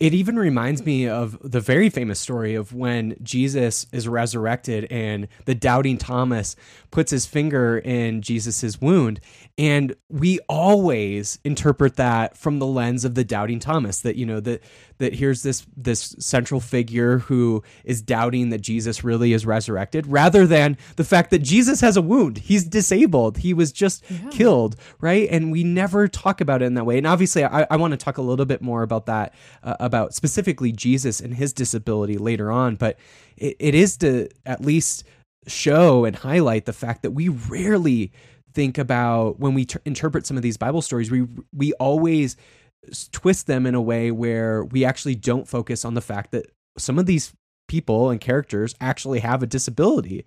It 0.00 0.14
even 0.14 0.36
reminds 0.36 0.84
me 0.86 1.06
of 1.08 1.36
the 1.42 1.60
very 1.60 1.90
famous 1.90 2.18
story 2.18 2.54
of 2.54 2.72
when 2.72 3.16
Jesus 3.22 3.86
is 3.92 4.08
resurrected 4.08 4.86
and 4.90 5.28
the 5.44 5.54
doubting 5.54 5.98
Thomas 5.98 6.56
puts 6.90 7.10
his 7.10 7.26
finger 7.26 7.78
in 7.78 8.22
Jesus's 8.22 8.80
wound. 8.80 9.20
And 9.58 9.94
we 10.08 10.38
always 10.48 11.38
interpret 11.44 11.96
that 11.96 12.36
from 12.36 12.60
the 12.60 12.66
lens 12.66 13.04
of 13.04 13.14
the 13.14 13.24
doubting 13.24 13.58
Thomas 13.58 14.00
that, 14.00 14.16
you 14.16 14.24
know, 14.24 14.40
that, 14.40 14.62
that 14.98 15.14
here's 15.14 15.42
this, 15.42 15.66
this 15.76 16.14
central 16.18 16.60
figure 16.60 17.18
who 17.18 17.62
is 17.84 18.02
doubting 18.02 18.50
that 18.50 18.60
Jesus 18.60 19.04
really 19.04 19.32
is 19.32 19.44
resurrected 19.44 20.06
rather 20.06 20.46
than 20.46 20.76
the 20.96 21.04
fact 21.04 21.30
that 21.30 21.40
Jesus 21.40 21.80
has 21.80 21.96
a 21.96 22.02
wound. 22.02 22.38
He's 22.38 22.64
disabled. 22.64 23.38
He 23.38 23.54
was 23.54 23.72
just 23.72 24.04
yeah. 24.08 24.30
killed. 24.30 24.76
Right. 25.00 25.28
And 25.30 25.50
we 25.50 25.64
never 25.64 26.08
talk 26.08 26.40
about 26.40 26.62
it 26.62 26.66
in 26.66 26.74
that 26.74 26.84
way. 26.84 26.98
And 26.98 27.06
obviously 27.06 27.44
I, 27.44 27.66
I 27.70 27.76
want 27.76 27.92
to 27.92 27.96
talk 27.96 28.18
a 28.18 28.22
little 28.22 28.46
bit 28.46 28.62
more 28.62 28.82
about 28.82 29.06
that, 29.06 29.34
uh, 29.62 29.76
about 29.80 30.14
specifically 30.14 30.72
Jesus 30.72 31.20
and 31.20 31.34
his 31.34 31.52
disability 31.52 32.18
later 32.18 32.50
on, 32.50 32.76
but 32.76 32.98
it, 33.36 33.56
it 33.58 33.74
is 33.74 33.96
to 33.98 34.28
at 34.46 34.60
least 34.60 35.04
show 35.46 36.04
and 36.04 36.16
highlight 36.16 36.64
the 36.64 36.72
fact 36.72 37.02
that 37.02 37.10
we 37.10 37.28
rarely 37.28 38.12
think 38.54 38.78
about 38.78 39.38
when 39.40 39.52
we 39.54 39.66
ter- 39.66 39.80
interpret 39.84 40.26
some 40.26 40.36
of 40.36 40.42
these 40.42 40.56
Bible 40.56 40.80
stories, 40.80 41.10
we 41.10 41.26
we 41.52 41.72
always 41.74 42.36
twist 43.12 43.46
them 43.46 43.66
in 43.66 43.74
a 43.74 43.80
way 43.80 44.10
where 44.10 44.64
we 44.64 44.84
actually 44.84 45.14
don't 45.14 45.48
focus 45.48 45.84
on 45.84 45.94
the 45.94 46.00
fact 46.00 46.32
that 46.32 46.46
some 46.78 46.98
of 46.98 47.06
these 47.06 47.32
people 47.68 48.10
and 48.10 48.20
characters 48.20 48.74
actually 48.80 49.20
have 49.20 49.42
a 49.42 49.46
disability. 49.46 50.26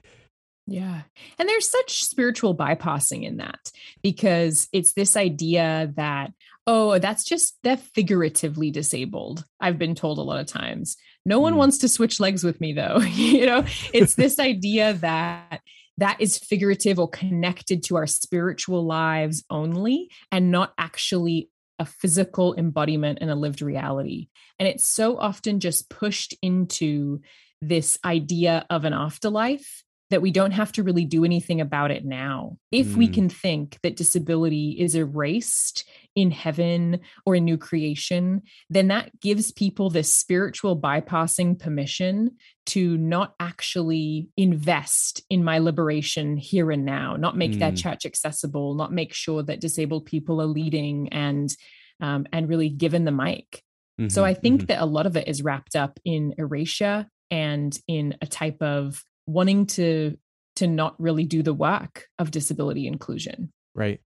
Yeah. 0.65 1.01
And 1.39 1.47
there's 1.47 1.69
such 1.69 2.03
spiritual 2.03 2.55
bypassing 2.55 3.23
in 3.23 3.37
that 3.37 3.71
because 4.03 4.67
it's 4.73 4.93
this 4.93 5.15
idea 5.15 5.93
that, 5.95 6.33
oh, 6.65 6.99
that's 6.99 7.23
just 7.23 7.57
that 7.63 7.79
figuratively 7.79 8.69
disabled. 8.69 9.45
I've 9.61 9.77
been 9.77 9.95
told 9.95 10.17
a 10.17 10.23
lot 10.23 10.41
of 10.41 10.47
times. 10.47 10.97
No 11.25 11.39
one 11.39 11.53
mm. 11.53 11.57
wants 11.57 11.77
to 11.79 11.89
switch 11.89 12.19
legs 12.19 12.43
with 12.43 12.59
me 12.59 12.73
though. 12.73 12.99
you 13.13 13.45
know, 13.45 13.63
it's 13.93 14.15
this 14.15 14.39
idea 14.39 14.93
that 14.93 15.61
that 15.99 16.17
is 16.19 16.37
figurative 16.37 16.99
or 16.99 17.09
connected 17.09 17.83
to 17.83 17.95
our 17.95 18.05
spiritual 18.05 18.85
lives 18.85 19.43
only 19.49 20.09
and 20.31 20.51
not 20.51 20.73
actually 20.77 21.49
a 21.79 21.85
physical 21.85 22.55
embodiment 22.55 23.19
and 23.21 23.29
a 23.29 23.35
lived 23.35 23.61
reality. 23.61 24.29
And 24.59 24.67
it's 24.67 24.87
so 24.87 25.17
often 25.17 25.59
just 25.59 25.89
pushed 25.89 26.35
into 26.41 27.21
this 27.61 27.97
idea 28.05 28.65
of 28.69 28.85
an 28.85 28.93
afterlife 28.93 29.83
that 30.09 30.21
we 30.21 30.31
don't 30.31 30.51
have 30.51 30.71
to 30.71 30.83
really 30.83 31.03
do 31.03 31.25
anything 31.25 31.59
about 31.59 31.91
it 31.91 32.05
now. 32.05 32.57
If 32.71 32.87
mm. 32.87 32.95
we 32.95 33.07
can 33.09 33.29
think 33.29 33.77
that 33.83 33.97
disability 33.97 34.77
is 34.79 34.95
erased 34.95 35.87
in 36.15 36.31
heaven 36.31 37.01
or 37.25 37.35
in 37.35 37.43
new 37.43 37.57
creation, 37.57 38.43
then 38.69 38.87
that 38.87 39.19
gives 39.19 39.51
people 39.51 39.89
this 39.89 40.11
spiritual 40.11 40.79
bypassing 40.79 41.59
permission 41.59 42.37
to 42.67 42.97
not 42.97 43.35
actually 43.39 44.29
invest 44.37 45.21
in 45.29 45.43
my 45.43 45.59
liberation 45.59 46.37
here 46.37 46.71
and 46.71 46.85
now, 46.85 47.15
not 47.15 47.37
make 47.37 47.51
mm. 47.51 47.59
that 47.59 47.75
church 47.75 48.05
accessible, 48.05 48.75
not 48.75 48.93
make 48.93 49.13
sure 49.13 49.43
that 49.43 49.61
disabled 49.61 50.05
people 50.05 50.41
are 50.41 50.45
leading 50.45 51.09
and 51.09 51.55
um, 51.99 52.27
and 52.31 52.47
really 52.47 52.69
given 52.69 53.05
the 53.05 53.11
mic. 53.11 53.63
Mm-hmm, 53.99 54.09
so 54.09 54.23
I 54.23 54.33
think 54.35 54.61
mm-hmm. 54.61 54.65
that 54.67 54.81
a 54.81 54.85
lot 54.85 55.07
of 55.07 55.17
it 55.17 55.27
is 55.27 55.41
wrapped 55.41 55.75
up 55.75 55.99
in 56.05 56.35
erasure 56.37 57.07
and 57.31 57.77
in 57.87 58.15
a 58.21 58.27
type 58.27 58.61
of 58.61 59.03
wanting 59.27 59.65
to 59.67 60.17
to 60.55 60.67
not 60.67 60.95
really 60.99 61.23
do 61.23 61.43
the 61.43 61.53
work 61.53 62.07
of 62.17 62.31
disability 62.31 62.87
inclusion. 62.87 63.51
Right. 63.75 64.01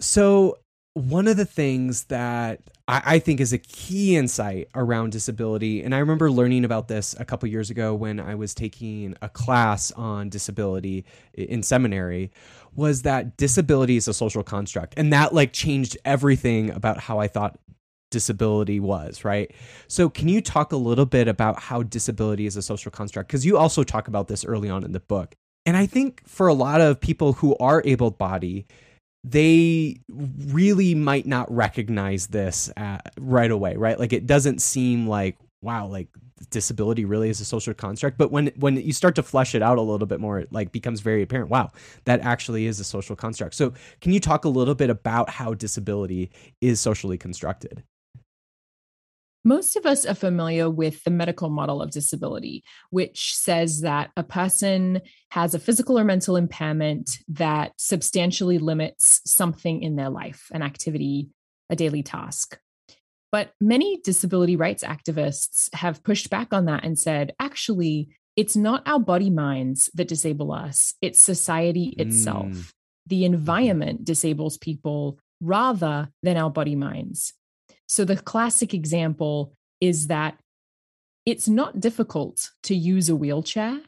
So 0.00 0.58
one 0.94 1.26
of 1.28 1.36
the 1.36 1.44
things 1.44 2.04
that 2.04 2.60
I, 2.88 3.02
I, 3.04 3.18
think 3.18 3.40
is 3.40 3.52
a 3.52 3.58
key 3.58 4.16
insight 4.16 4.68
around 4.74 5.10
disability, 5.10 5.82
and 5.82 5.94
I 5.94 5.98
remember 5.98 6.30
learning 6.30 6.64
about 6.64 6.88
this 6.88 7.14
a 7.18 7.24
couple 7.24 7.48
years 7.50 7.68
ago 7.68 7.94
when 7.94 8.18
I 8.18 8.34
was 8.34 8.54
taking 8.54 9.14
a 9.20 9.28
class 9.28 9.92
on 9.92 10.30
disability 10.30 11.04
in 11.34 11.62
seminary, 11.62 12.30
was 12.74 13.02
that 13.02 13.36
disability 13.36 13.98
is 13.98 14.08
a 14.08 14.14
social 14.14 14.42
construct. 14.42 14.94
And 14.96 15.12
that 15.12 15.34
like 15.34 15.52
changed 15.52 15.98
everything 16.06 16.70
about 16.70 16.98
how 16.98 17.18
I 17.18 17.28
thought 17.28 17.58
disability 18.10 18.80
was, 18.80 19.24
right? 19.24 19.52
So, 19.88 20.08
can 20.08 20.28
you 20.28 20.40
talk 20.40 20.72
a 20.72 20.76
little 20.76 21.06
bit 21.06 21.28
about 21.28 21.60
how 21.60 21.82
disability 21.82 22.46
is 22.46 22.56
a 22.56 22.62
social 22.62 22.90
construct? 22.90 23.28
Because 23.28 23.44
you 23.44 23.56
also 23.56 23.82
talk 23.82 24.08
about 24.08 24.28
this 24.28 24.44
early 24.44 24.70
on 24.70 24.84
in 24.84 24.92
the 24.92 25.00
book. 25.00 25.34
And 25.64 25.76
I 25.76 25.86
think 25.86 26.22
for 26.26 26.46
a 26.46 26.54
lot 26.54 26.80
of 26.80 27.00
people 27.00 27.32
who 27.32 27.56
are 27.58 27.82
able 27.84 28.10
bodied, 28.12 28.66
they 29.24 29.98
really 30.08 30.94
might 30.94 31.26
not 31.26 31.52
recognize 31.52 32.28
this 32.28 32.70
at, 32.76 33.12
right 33.18 33.50
away, 33.50 33.74
right? 33.76 33.98
Like 33.98 34.12
it 34.12 34.26
doesn't 34.26 34.62
seem 34.62 35.08
like, 35.08 35.36
wow, 35.62 35.88
like 35.88 36.08
disability 36.50 37.04
really 37.04 37.30
is 37.30 37.40
a 37.40 37.44
social 37.44 37.72
construct 37.72 38.18
but 38.18 38.30
when 38.30 38.48
when 38.56 38.76
you 38.76 38.92
start 38.92 39.14
to 39.14 39.22
flesh 39.22 39.54
it 39.54 39.62
out 39.62 39.78
a 39.78 39.80
little 39.80 40.06
bit 40.06 40.20
more 40.20 40.38
it 40.38 40.52
like 40.52 40.70
becomes 40.70 41.00
very 41.00 41.22
apparent 41.22 41.48
wow 41.48 41.70
that 42.04 42.20
actually 42.20 42.66
is 42.66 42.78
a 42.78 42.84
social 42.84 43.16
construct 43.16 43.54
so 43.54 43.72
can 44.02 44.12
you 44.12 44.20
talk 44.20 44.44
a 44.44 44.48
little 44.48 44.74
bit 44.74 44.90
about 44.90 45.30
how 45.30 45.54
disability 45.54 46.30
is 46.60 46.78
socially 46.78 47.16
constructed 47.16 47.82
most 49.46 49.76
of 49.76 49.86
us 49.86 50.04
are 50.04 50.14
familiar 50.14 50.68
with 50.68 51.04
the 51.04 51.10
medical 51.10 51.48
model 51.50 51.80
of 51.80 51.92
disability, 51.92 52.64
which 52.90 53.32
says 53.36 53.82
that 53.82 54.10
a 54.16 54.24
person 54.24 55.00
has 55.30 55.54
a 55.54 55.60
physical 55.60 55.96
or 55.96 56.02
mental 56.02 56.36
impairment 56.36 57.08
that 57.28 57.72
substantially 57.78 58.58
limits 58.58 59.20
something 59.24 59.82
in 59.84 59.94
their 59.94 60.10
life, 60.10 60.48
an 60.52 60.62
activity, 60.62 61.28
a 61.70 61.76
daily 61.76 62.02
task. 62.02 62.58
But 63.30 63.52
many 63.60 64.00
disability 64.02 64.56
rights 64.56 64.82
activists 64.82 65.72
have 65.76 66.02
pushed 66.02 66.28
back 66.28 66.52
on 66.52 66.64
that 66.64 66.84
and 66.84 66.98
said, 66.98 67.32
actually, 67.38 68.08
it's 68.34 68.56
not 68.56 68.82
our 68.84 68.98
body 68.98 69.30
minds 69.30 69.88
that 69.94 70.08
disable 70.08 70.50
us, 70.50 70.94
it's 71.00 71.20
society 71.20 71.94
itself. 71.98 72.46
Mm. 72.46 72.72
The 73.06 73.22
mm-hmm. 73.22 73.34
environment 73.34 74.04
disables 74.04 74.58
people 74.58 75.20
rather 75.40 76.08
than 76.24 76.36
our 76.36 76.50
body 76.50 76.74
minds. 76.74 77.32
So 77.86 78.04
the 78.04 78.16
classic 78.16 78.74
example 78.74 79.52
is 79.80 80.08
that 80.08 80.38
it's 81.24 81.48
not 81.48 81.80
difficult 81.80 82.50
to 82.64 82.74
use 82.74 83.08
a 83.08 83.16
wheelchair 83.16 83.80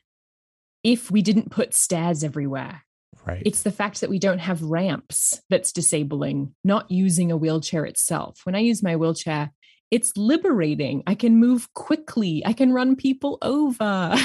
if 0.83 1.11
we 1.11 1.23
didn't 1.23 1.51
put 1.51 1.75
stairs 1.75 2.25
everywhere. 2.25 2.83
Right. 3.25 3.43
It's 3.45 3.63
the 3.63 3.73
fact 3.73 4.01
that 4.01 4.11
we 4.11 4.19
don't 4.19 4.39
have 4.39 4.63
ramps 4.63 5.41
that's 5.51 5.73
disabling, 5.73 6.55
not 6.65 6.91
using 6.91 7.31
a 7.31 7.37
wheelchair 7.37 7.85
itself. 7.85 8.41
When 8.45 8.55
I 8.55 8.61
use 8.61 8.83
my 8.83 8.97
wheelchair, 8.97 9.53
it's 9.91 10.17
liberating. 10.17 11.03
I 11.07 11.15
can 11.15 11.37
move 11.37 11.73
quickly. 11.75 12.43
I 12.45 12.53
can 12.53 12.73
run 12.73 12.97
people 12.97 13.39
over. 13.43 14.13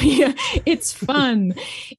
it's 0.66 0.94
fun. 1.06 1.54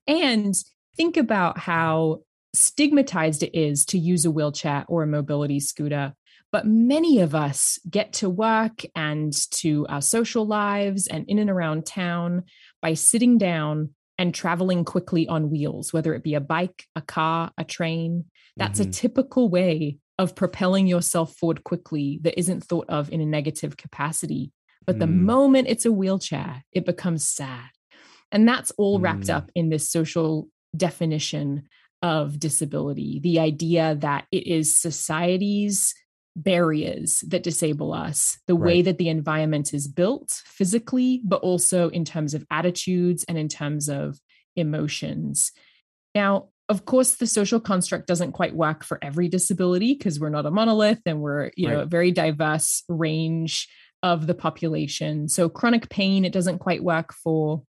and 0.07 0.55
think 0.97 1.17
about 1.17 1.59
how 1.59 2.21
stigmatized 2.55 3.43
it 3.43 3.55
is 3.55 3.85
to 3.87 3.99
use 3.99 4.25
a 4.25 4.31
wheelchair 4.31 4.85
or 4.89 5.03
a 5.03 5.09
mobility 5.09 5.61
scooter 5.61 6.15
but 6.55 6.67
many 6.67 7.19
of 7.19 7.35
us 7.35 7.81
get 7.91 8.13
to 8.13 8.31
work 8.31 8.83
and 8.95 9.33
to 9.51 9.85
our 9.89 10.01
social 10.01 10.47
lives 10.47 11.09
and 11.09 11.29
in 11.29 11.41
and 11.41 11.51
around 11.51 11.85
town 11.85 12.45
by 12.81 12.95
sitting 12.95 13.39
down 13.39 13.91
and 14.19 14.33
traveling 14.33 14.85
quickly 14.85 15.27
on 15.27 15.51
wheels, 15.51 15.93
whether 15.93 16.15
it 16.15 16.23
be 16.23 16.35
a 16.35 16.41
bike, 16.41 16.85
a 16.95 17.01
car, 17.01 17.51
a 17.59 17.65
train. 17.65 18.27
That's 18.57 18.79
mm-hmm. 18.79 18.91
a 18.91 18.93
typical 18.93 19.49
way 19.49 19.99
of 20.17 20.37
propelling 20.37 20.87
yourself 20.87 21.35
forward 21.35 21.65
quickly 21.65 22.21
that 22.23 22.39
isn't 22.39 22.63
thought 22.63 22.89
of 22.89 23.11
in 23.11 23.21
a 23.21 23.27
negative 23.27 23.77
capacity. 23.77 24.53
But 24.87 24.95
mm. 24.95 25.01
the 25.01 25.07
moment 25.09 25.67
it's 25.67 25.87
a 25.87 25.91
wheelchair, 25.91 26.63
it 26.71 26.87
becomes 26.87 27.29
sad. 27.29 27.69
And 28.31 28.47
that's 28.47 28.71
all 28.79 29.01
wrapped 29.01 29.27
mm. 29.27 29.35
up 29.35 29.51
in 29.57 29.71
this 29.71 29.91
social 29.91 30.47
definition 30.77 31.65
of 32.01 32.39
disability 32.39 33.19
the 33.23 33.41
idea 33.41 33.97
that 33.99 34.27
it 34.31 34.47
is 34.47 34.77
society's 34.77 35.95
barriers 36.37 37.23
that 37.29 37.43
disable 37.43 37.93
us, 37.93 38.39
the 38.47 38.55
right. 38.55 38.67
way 38.67 38.83
that 38.83 38.99
the 38.99 39.09
environment 39.09 39.73
is 39.73 39.87
built 39.87 40.43
physically, 40.47 41.21
but 41.25 41.41
also 41.43 41.89
in 41.91 42.05
terms 42.05 42.35
of 42.35 42.45
attitudes 42.51 43.25
and 43.29 43.39
in 43.39 43.49
terms 43.49 43.89
of 43.89 44.19
emotions. 44.57 45.53
Now, 46.15 46.49
of 46.69 46.87
course, 46.87 47.17
the 47.17 47.27
social 47.27 47.61
construct 47.61 48.07
doesn't 48.07 48.33
quite 48.33 48.55
work 48.55 48.85
for 48.85 48.99
every 49.03 49.29
disability 49.29 49.95
because 49.95 50.19
we're 50.19 50.31
not 50.31 50.47
a 50.47 50.51
monolith 50.51 51.01
and 51.07 51.21
we're, 51.21 51.51
you 51.57 51.69
right. 51.69 51.75
know, 51.75 51.83
a 51.83 51.87
very 51.87 52.11
diverse 52.11 52.83
range 52.89 53.69
of 54.03 54.27
the 54.27 54.35
population. 54.35 55.29
So 55.29 55.49
chronic 55.49 55.89
pain, 55.89 56.25
it 56.25 56.33
doesn't 56.33 56.59
quite 56.59 56.83
work 56.83 57.13
for. 57.13 57.63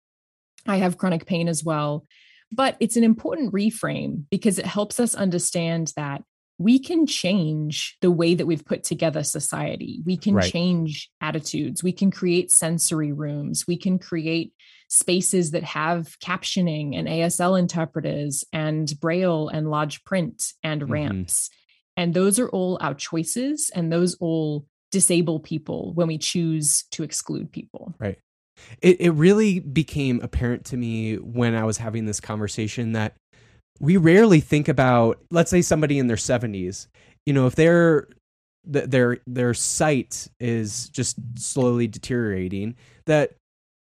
I 0.66 0.77
have 0.77 0.98
chronic 0.98 1.27
pain 1.27 1.48
as 1.48 1.64
well. 1.64 2.07
But 2.53 2.77
it's 2.79 2.96
an 2.96 3.05
important 3.05 3.53
reframe 3.53 4.24
because 4.31 4.59
it 4.59 4.66
helps 4.66 5.00
us 5.00 5.14
understand 5.14 5.92
that 5.96 6.22
we 6.59 6.79
can 6.79 7.07
change 7.07 7.97
the 8.01 8.11
way 8.11 8.35
that 8.35 8.47
we've 8.47 8.64
put 8.64 8.85
together 8.85 9.25
society. 9.25 10.01
We 10.05 10.17
can 10.17 10.35
right. 10.35 10.51
change 10.51 11.11
attitudes. 11.21 11.83
We 11.83 11.93
can 11.93 12.11
create 12.11 12.51
sensory 12.51 13.12
rooms. 13.12 13.67
We 13.67 13.77
can 13.77 13.99
create 13.99 14.53
spaces 14.88 15.51
that 15.51 15.64
have 15.64 16.17
captioning 16.21 16.97
and 16.97 17.09
ASL 17.09 17.59
interpreters 17.59 18.45
and 18.53 18.93
braille 19.01 19.49
and 19.49 19.69
large 19.69 20.05
print 20.05 20.53
and 20.62 20.83
mm-hmm. 20.83 20.93
ramps. 20.93 21.51
And 21.97 22.14
those 22.14 22.38
are 22.38 22.49
all 22.49 22.79
our 22.81 22.95
choices 22.95 23.71
and 23.75 23.93
those 23.93 24.14
all 24.17 24.67
disable 24.93 25.40
people 25.40 25.93
when 25.95 26.07
we 26.07 26.19
choose 26.19 26.85
to 26.93 27.03
exclude 27.03 27.51
people. 27.51 27.95
Right. 27.99 28.19
It 28.81 29.01
it 29.01 29.11
really 29.11 29.59
became 29.59 30.21
apparent 30.23 30.67
to 30.67 30.77
me 30.77 31.17
when 31.17 31.57
I 31.57 31.64
was 31.64 31.79
having 31.79 32.07
this 32.07 32.21
conversation 32.21 32.93
that 32.93 33.17
we 33.81 33.97
rarely 33.97 34.41
think 34.41 34.69
about 34.69 35.19
let's 35.31 35.51
say 35.51 35.63
somebody 35.63 35.99
in 35.99 36.07
their 36.07 36.17
70s, 36.17 36.87
you 37.27 37.33
know, 37.33 37.47
if 37.47 37.55
their 37.55 38.09
their 38.65 39.19
their 39.27 39.53
sight 39.53 40.29
is 40.41 40.89
just 40.89 41.17
slowly 41.39 41.87
deteriorating 41.87 42.75
that 43.05 43.35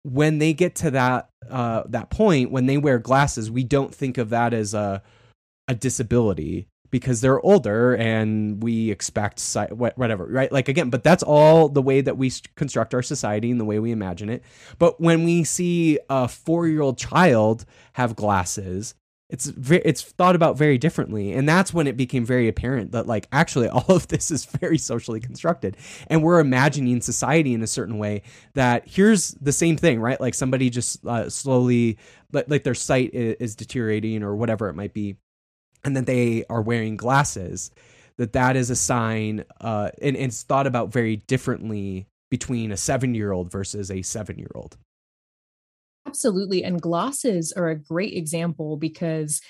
when 0.02 0.38
they 0.38 0.52
get 0.52 0.74
to 0.74 0.90
that 0.90 1.28
uh 1.50 1.82
that 1.88 2.10
point 2.10 2.50
when 2.50 2.66
they 2.66 2.78
wear 2.78 2.98
glasses, 2.98 3.50
we 3.50 3.64
don't 3.64 3.94
think 3.94 4.18
of 4.18 4.30
that 4.30 4.52
as 4.54 4.74
a 4.74 5.02
a 5.68 5.74
disability 5.74 6.68
because 6.90 7.20
they're 7.20 7.40
older 7.40 7.96
and 7.96 8.62
we 8.62 8.90
expect 8.90 9.42
whatever 9.70 10.24
right? 10.26 10.50
Like 10.50 10.68
again 10.68 10.90
but 10.90 11.04
that's 11.04 11.22
all 11.22 11.68
the 11.68 11.82
way 11.82 12.00
that 12.00 12.16
we 12.16 12.32
construct 12.56 12.94
our 12.94 13.02
society 13.02 13.50
and 13.50 13.60
the 13.60 13.64
way 13.64 13.78
we 13.78 13.90
imagine 13.92 14.30
it. 14.30 14.42
But 14.78 15.00
when 15.00 15.24
we 15.24 15.44
see 15.44 15.98
a 16.08 16.24
4-year-old 16.24 16.98
child 16.98 17.64
have 17.94 18.16
glasses 18.16 18.94
it's 19.28 19.48
it's 19.48 20.02
thought 20.02 20.36
about 20.36 20.56
very 20.56 20.78
differently 20.78 21.32
and 21.32 21.48
that's 21.48 21.74
when 21.74 21.88
it 21.88 21.96
became 21.96 22.24
very 22.24 22.46
apparent 22.46 22.92
that 22.92 23.06
like 23.06 23.26
actually 23.32 23.68
all 23.68 23.84
of 23.88 24.06
this 24.08 24.30
is 24.30 24.44
very 24.44 24.78
socially 24.78 25.20
constructed 25.20 25.76
and 26.06 26.22
we're 26.22 26.38
imagining 26.38 27.00
society 27.00 27.52
in 27.52 27.62
a 27.62 27.66
certain 27.66 27.98
way 27.98 28.22
that 28.54 28.86
here's 28.86 29.32
the 29.32 29.52
same 29.52 29.76
thing 29.76 30.00
right? 30.00 30.20
Like 30.20 30.34
somebody 30.34 30.70
just 30.70 31.04
uh, 31.04 31.28
slowly 31.28 31.98
like, 32.32 32.48
like 32.48 32.64
their 32.64 32.74
sight 32.74 33.10
is, 33.14 33.36
is 33.40 33.56
deteriorating 33.56 34.22
or 34.22 34.36
whatever 34.36 34.68
it 34.68 34.74
might 34.74 34.94
be 34.94 35.16
and 35.84 35.96
that 35.96 36.06
they 36.06 36.44
are 36.48 36.62
wearing 36.62 36.96
glasses 36.96 37.70
that 38.18 38.32
that 38.32 38.56
is 38.56 38.70
a 38.70 38.76
sign 38.76 39.44
uh 39.60 39.90
and, 40.00 40.16
and 40.16 40.26
it's 40.26 40.44
thought 40.44 40.68
about 40.68 40.92
very 40.92 41.16
differently 41.16 42.06
between 42.30 42.70
a 42.70 42.76
seven 42.76 43.14
year 43.14 43.32
old 43.32 43.50
versus 43.50 43.90
a 43.90 44.02
seven 44.02 44.38
year 44.38 44.50
old 44.54 44.76
Absolutely. 46.06 46.64
And 46.64 46.80
glasses 46.80 47.52
are 47.52 47.68
a 47.68 47.76
great 47.78 48.14
example 48.14 48.76
because, 48.76 49.40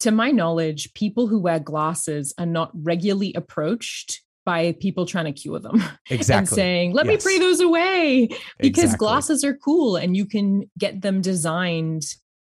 to 0.00 0.10
my 0.10 0.30
knowledge, 0.30 0.92
people 0.94 1.26
who 1.28 1.38
wear 1.40 1.58
glasses 1.58 2.34
are 2.38 2.46
not 2.46 2.70
regularly 2.74 3.32
approached 3.34 4.20
by 4.44 4.72
people 4.78 5.06
trying 5.06 5.24
to 5.24 5.32
cure 5.32 5.58
them 5.58 5.76
and 5.80 5.98
exactly 6.10 6.54
saying, 6.54 6.92
let 6.92 7.06
me 7.06 7.14
Yes. 7.14 7.22
pray 7.24 7.38
those 7.38 7.60
away 7.60 8.28
because 8.58 8.84
Exactly. 8.84 9.06
glasses 9.06 9.44
are 9.44 9.54
cool 9.56 9.96
and 9.96 10.14
you 10.16 10.26
can 10.26 10.70
get 10.78 11.00
them 11.00 11.22
designed 11.22 12.02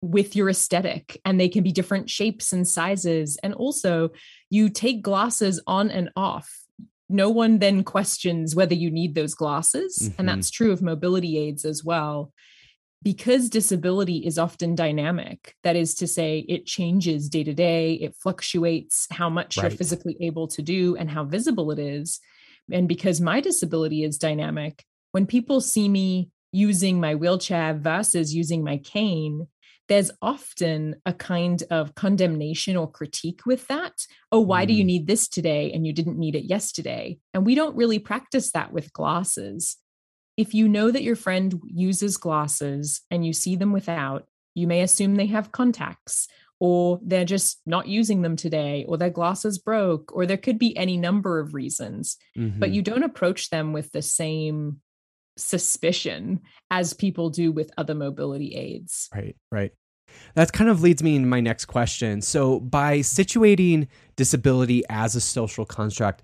with 0.02 0.36
your 0.36 0.50
aesthetic 0.50 1.20
and 1.26 1.40
they 1.40 1.50
can 1.50 1.64
be 1.64 1.72
different 1.72 2.10
shapes 2.10 2.54
and 2.54 2.66
sizes. 2.68 3.38
And 3.44 3.54
also, 3.54 4.12
you 4.50 4.70
take 4.70 5.02
glasses 5.02 5.62
on 5.68 5.92
and 5.92 6.10
off. 6.16 6.50
No 7.10 7.30
one 7.30 7.60
then 7.60 7.84
questions 7.84 8.56
whether 8.56 8.74
you 8.74 8.90
need 8.90 9.14
those 9.14 9.36
glasses. 9.36 9.98
Mhm. 10.02 10.14
And 10.18 10.30
that's 10.30 10.50
true 10.50 10.72
of 10.72 10.82
mobility 10.82 11.38
aids 11.38 11.66
as 11.66 11.84
well. 11.84 12.32
Because 13.04 13.50
disability 13.50 14.18
is 14.18 14.38
often 14.38 14.76
dynamic, 14.76 15.56
that 15.64 15.76
is 15.76 15.96
to 15.96 16.08
say, 16.08 16.46
it 16.48 16.68
changes 16.68 17.30
day 17.30 17.44
to 17.44 17.54
day, 17.54 17.94
it 17.94 18.16
fluctuates 18.16 19.08
how 19.10 19.28
much 19.28 19.58
you're 19.58 19.72
physically 19.72 20.18
able 20.22 20.48
to 20.50 20.62
do 20.62 20.96
and 20.96 21.10
how 21.10 21.24
visible 21.24 21.72
it 21.72 21.80
is. 21.80 22.20
And 22.72 22.88
because 22.88 23.20
my 23.20 23.42
disability 23.42 24.04
is 24.04 24.20
dynamic, 24.20 24.86
when 25.14 25.26
people 25.26 25.62
see 25.62 25.90
me 25.90 26.30
using 26.52 27.00
my 27.00 27.16
wheelchair 27.16 27.74
versus 27.74 28.36
using 28.36 28.64
my 28.64 28.78
cane, 28.78 29.48
there's 29.88 30.12
often 30.22 30.96
a 31.06 31.12
kind 31.12 31.64
of 31.72 31.96
condemnation 31.96 32.78
or 32.78 32.90
critique 32.90 33.46
with 33.46 33.68
that. 33.68 33.94
Oh, 34.32 34.40
why 34.40 34.66
do 34.66 34.74
you 34.74 34.84
Mm. 34.84 34.88
need 34.88 35.08
this 35.08 35.28
today 35.28 35.72
and 35.74 35.86
you 35.88 35.92
didn't 35.92 36.20
need 36.20 36.36
it 36.36 36.46
yesterday? 36.46 37.18
And 37.34 37.46
we 37.46 37.56
don't 37.56 37.76
really 37.76 38.00
practice 38.00 38.52
that 38.52 38.72
with 38.72 38.94
glasses. 38.94 39.78
If 40.42 40.56
you 40.56 40.68
know 40.68 40.90
that 40.90 41.04
your 41.04 41.16
friend 41.16 41.62
uses 41.68 42.18
glasses 42.18 43.02
and 43.12 43.24
you 43.24 43.32
see 43.32 43.56
them 43.56 43.72
without, 43.72 44.28
you 44.56 44.66
may 44.66 44.82
assume 44.82 45.16
they 45.16 45.28
have 45.28 45.52
contacts 45.52 46.28
or 46.60 47.00
they're 47.04 47.26
just 47.26 47.62
not 47.68 47.88
using 47.88 48.24
them 48.24 48.36
today 48.36 48.84
or 48.88 48.98
their 48.98 49.12
glasses 49.12 49.60
broke 49.60 50.12
or 50.16 50.26
there 50.26 50.38
could 50.38 50.58
be 50.58 50.76
any 50.76 50.98
number 50.98 51.40
of 51.40 51.54
reasons 51.54 52.18
but 52.36 52.70
Mhm. 52.70 52.74
you 52.74 52.82
don't 52.82 53.04
approach 53.04 53.50
them 53.52 53.72
with 53.72 53.92
the 53.92 54.02
same 54.02 54.82
suspicion 55.38 56.42
as 56.72 56.94
people 56.94 57.30
do 57.30 57.52
with 57.52 57.72
other 57.78 57.96
mobility 57.96 58.56
aids. 58.56 59.10
Right, 59.14 59.36
right. 59.52 59.72
That 60.36 60.52
kind 60.52 60.70
of 60.70 60.82
leads 60.82 61.02
me 61.02 61.16
into 61.16 61.28
my 61.28 61.40
next 61.40 61.66
question. 61.66 62.22
So, 62.22 62.60
by 62.60 63.00
situating 63.00 63.88
disability 64.18 64.84
as 64.90 65.16
a 65.16 65.22
social 65.22 65.66
construct, 65.66 66.22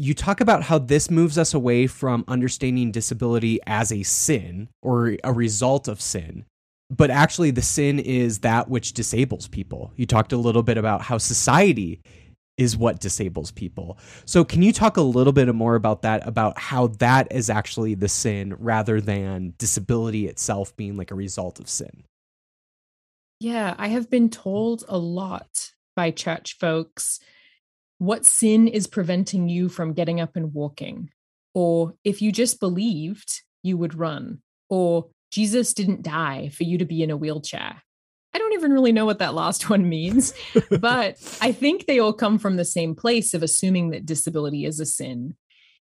you 0.00 0.14
talk 0.14 0.40
about 0.40 0.62
how 0.62 0.78
this 0.78 1.10
moves 1.10 1.36
us 1.36 1.52
away 1.52 1.86
from 1.86 2.24
understanding 2.26 2.90
disability 2.90 3.60
as 3.66 3.92
a 3.92 4.02
sin 4.02 4.70
or 4.80 5.18
a 5.22 5.30
result 5.30 5.88
of 5.88 6.00
sin. 6.00 6.46
But 6.88 7.10
actually, 7.10 7.50
the 7.50 7.60
sin 7.60 7.98
is 7.98 8.38
that 8.38 8.70
which 8.70 8.94
disables 8.94 9.46
people. 9.46 9.92
You 9.96 10.06
talked 10.06 10.32
a 10.32 10.38
little 10.38 10.62
bit 10.62 10.78
about 10.78 11.02
how 11.02 11.18
society 11.18 12.00
is 12.56 12.78
what 12.78 12.98
disables 12.98 13.50
people. 13.50 13.98
So, 14.24 14.42
can 14.42 14.62
you 14.62 14.72
talk 14.72 14.96
a 14.96 15.02
little 15.02 15.34
bit 15.34 15.54
more 15.54 15.74
about 15.74 16.00
that, 16.00 16.26
about 16.26 16.58
how 16.58 16.86
that 16.98 17.30
is 17.30 17.50
actually 17.50 17.94
the 17.94 18.08
sin 18.08 18.54
rather 18.58 19.02
than 19.02 19.52
disability 19.58 20.26
itself 20.26 20.74
being 20.76 20.96
like 20.96 21.10
a 21.10 21.14
result 21.14 21.60
of 21.60 21.68
sin? 21.68 22.04
Yeah, 23.38 23.74
I 23.76 23.88
have 23.88 24.08
been 24.08 24.30
told 24.30 24.82
a 24.88 24.96
lot 24.96 25.72
by 25.94 26.10
church 26.10 26.56
folks 26.58 27.20
what 28.00 28.24
sin 28.24 28.66
is 28.66 28.86
preventing 28.86 29.46
you 29.50 29.68
from 29.68 29.92
getting 29.92 30.22
up 30.22 30.34
and 30.34 30.54
walking. 30.54 31.10
Or 31.52 31.94
if 32.02 32.22
you 32.22 32.32
just 32.32 32.58
believed, 32.58 33.42
you 33.62 33.76
would 33.76 33.94
run. 33.94 34.40
Or 34.70 35.10
Jesus 35.30 35.74
didn't 35.74 36.02
die 36.02 36.48
for 36.48 36.64
you 36.64 36.78
to 36.78 36.86
be 36.86 37.02
in 37.02 37.10
a 37.10 37.16
wheelchair. 37.16 37.82
I 38.32 38.38
don't 38.38 38.54
even 38.54 38.72
really 38.72 38.92
know 38.92 39.04
what 39.04 39.18
that 39.18 39.34
last 39.34 39.68
one 39.70 39.86
means, 39.86 40.32
but 40.70 41.18
I 41.42 41.52
think 41.52 41.84
they 41.84 41.98
all 41.98 42.14
come 42.14 42.38
from 42.38 42.56
the 42.56 42.64
same 42.64 42.94
place 42.94 43.34
of 43.34 43.42
assuming 43.42 43.90
that 43.90 44.06
disability 44.06 44.64
is 44.64 44.80
a 44.80 44.86
sin. 44.86 45.34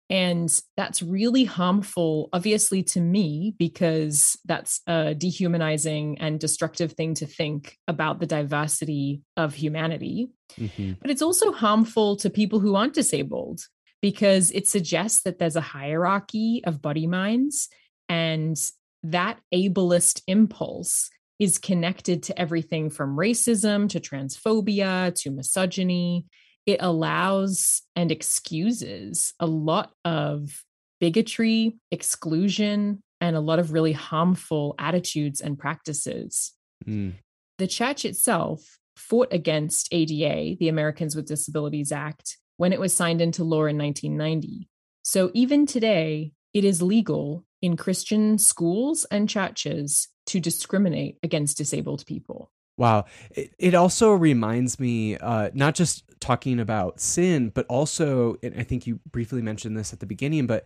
And 0.10 0.54
that's 0.76 1.02
really 1.02 1.46
harmful, 1.46 2.28
obviously, 2.34 2.84
to 2.84 3.00
me, 3.00 3.56
because 3.58 4.38
that's 4.44 4.82
a 4.86 5.16
dehumanizing 5.16 6.18
and 6.20 6.38
destructive 6.38 6.92
thing 6.92 7.14
to 7.16 7.26
think 7.26 7.78
about 7.88 8.20
the 8.20 8.28
diversity 8.28 9.22
of 9.38 9.54
humanity. 9.54 10.28
Mhm. 10.58 10.98
But 11.02 11.10
it's 11.12 11.22
also 11.22 11.52
harmful 11.52 12.16
to 12.18 12.30
people 12.30 12.60
who 12.60 12.76
aren't 12.76 12.94
disabled 12.94 13.62
because 14.02 14.52
it 14.52 14.68
suggests 14.68 15.24
that 15.24 15.38
there's 15.40 15.56
a 15.56 15.62
hierarchy 15.62 16.62
of 16.66 16.82
body 16.82 17.08
minds 17.08 17.70
and 18.10 18.58
that 19.04 19.40
ableist 19.54 20.22
impulse 20.28 21.10
is 21.40 21.58
connected 21.58 22.22
to 22.24 22.40
everything 22.40 22.90
from 22.90 23.18
racism 23.18 23.90
to 23.90 24.00
transphobia 24.00 25.14
to 25.16 25.32
misogyny. 25.32 26.26
It 26.66 26.78
allows 26.82 27.82
and 27.96 28.12
excuses 28.12 29.34
a 29.40 29.48
lot 29.48 29.92
of 30.06 30.64
bigotry, 31.00 31.78
exclusion, 31.92 33.02
and 33.20 33.36
a 33.36 33.40
lot 33.40 33.60
of 33.60 33.74
really 33.74 33.94
harmful 33.94 34.76
attitudes 34.78 35.42
and 35.42 35.58
practices 35.58 36.54
Mm. 36.88 37.14
the 37.60 37.68
church 37.68 38.06
itself 38.06 38.80
fought 39.02 39.28
against 39.32 39.90
ADA, 39.92 40.56
the 40.60 40.70
Americans 40.70 41.16
with 41.16 41.28
Disabilities 41.28 41.92
Act, 41.92 42.38
when 42.58 42.72
it 42.72 42.80
was 42.80 42.96
signed 42.96 43.22
into 43.22 43.44
law 43.44 43.66
in 43.66 43.78
1990. 43.78 44.70
So 45.04 45.32
even 45.34 45.66
today, 45.66 46.34
it 46.54 46.64
is 46.64 46.82
legal 46.82 47.44
in 47.62 47.78
Christian 47.78 48.38
schools 48.38 49.06
and 49.12 49.28
churches 49.28 50.08
to 50.28 50.40
discriminate 50.40 51.18
against 51.24 51.58
disabled 51.58 52.06
people. 52.06 52.52
Wow. 52.78 53.06
It, 53.32 53.76
also 53.76 54.12
reminds 54.12 54.80
me, 54.80 55.18
uh, 55.18 55.50
not 55.54 55.76
just 55.76 56.04
talking 56.20 56.60
about 56.60 57.00
sin, 57.00 57.50
but 57.54 57.66
also, 57.68 58.38
and 58.42 58.60
I 58.60 58.64
think 58.64 58.88
you 58.88 59.00
briefly 59.12 59.42
mentioned 59.42 59.78
this 59.78 59.94
at 59.94 60.00
the 60.00 60.06
beginning, 60.06 60.48
but 60.48 60.66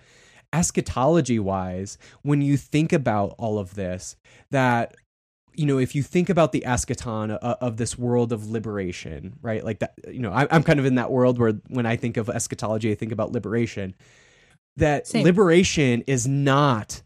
eschatology 0.54 1.40
wise, 1.40 1.98
when 2.22 2.42
you 2.42 2.58
think 2.58 2.94
about 2.94 3.36
all 3.38 3.58
of 3.58 3.76
this, 3.76 4.16
that 4.52 4.96
you 5.58 5.66
know, 5.66 5.78
if 5.78 5.96
you 5.96 6.04
think 6.04 6.30
about 6.30 6.52
the 6.52 6.64
eschaton 6.66 7.32
of, 7.32 7.58
of 7.62 7.78
this 7.78 7.98
world 7.98 8.32
of 8.32 8.50
liberation, 8.50 9.38
right? 9.42 9.64
Like 9.64 9.80
that, 9.80 9.94
you 10.08 10.20
know, 10.20 10.32
I, 10.32 10.48
I'm 10.52 10.64
kind 10.64 10.80
of 10.80 10.86
in 10.86 10.96
that 10.96 11.12
world 11.12 11.40
where 11.40 11.54
when 11.68 11.86
I 11.86 11.96
think 11.96 12.18
of 12.18 12.30
eschatology, 12.30 12.92
I 12.92 12.96
think 12.96 13.12
about 13.12 13.32
liberation. 13.32 13.96
That 14.78 15.08
Same. 15.08 15.24
liberation 15.24 16.04
is 16.08 16.28
not 16.28 17.02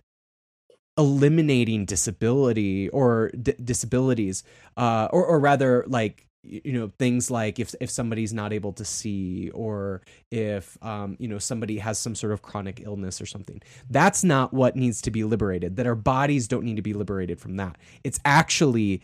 eliminating 0.98 1.86
disability 1.86 2.90
or 2.90 3.32
d- 3.40 3.56
disabilities, 3.64 4.44
uh, 4.76 5.08
or, 5.12 5.26
or 5.26 5.40
rather, 5.40 5.86
like 5.88 6.28
you 6.44 6.72
know, 6.72 6.92
things 7.00 7.30
like 7.30 7.60
if 7.60 7.76
if 7.82 7.90
somebody's 7.90 8.34
not 8.34 8.54
able 8.54 8.74
to 8.74 8.86
see, 8.86 9.50
or 9.50 10.02
if 10.32 10.78
um, 10.84 11.18
you 11.20 11.28
know 11.28 11.38
somebody 11.38 11.78
has 11.80 12.00
some 12.00 12.16
sort 12.16 12.32
of 12.32 12.42
chronic 12.42 12.82
illness 12.84 13.22
or 13.22 13.26
something. 13.26 13.62
That's 13.90 14.24
not 14.24 14.54
what 14.54 14.76
needs 14.76 15.02
to 15.02 15.12
be 15.12 15.24
liberated. 15.24 15.76
That 15.76 15.88
our 15.88 15.96
bodies 15.96 16.48
don't 16.48 16.64
need 16.64 16.78
to 16.78 16.82
be 16.82 16.94
liberated 16.94 17.40
from 17.40 17.58
that. 17.58 17.78
It's 18.04 18.20
actually 18.24 19.02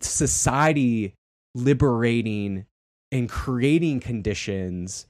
society 0.00 1.14
liberating 1.54 2.66
and 3.12 3.28
creating 3.28 4.00
conditions 4.00 5.06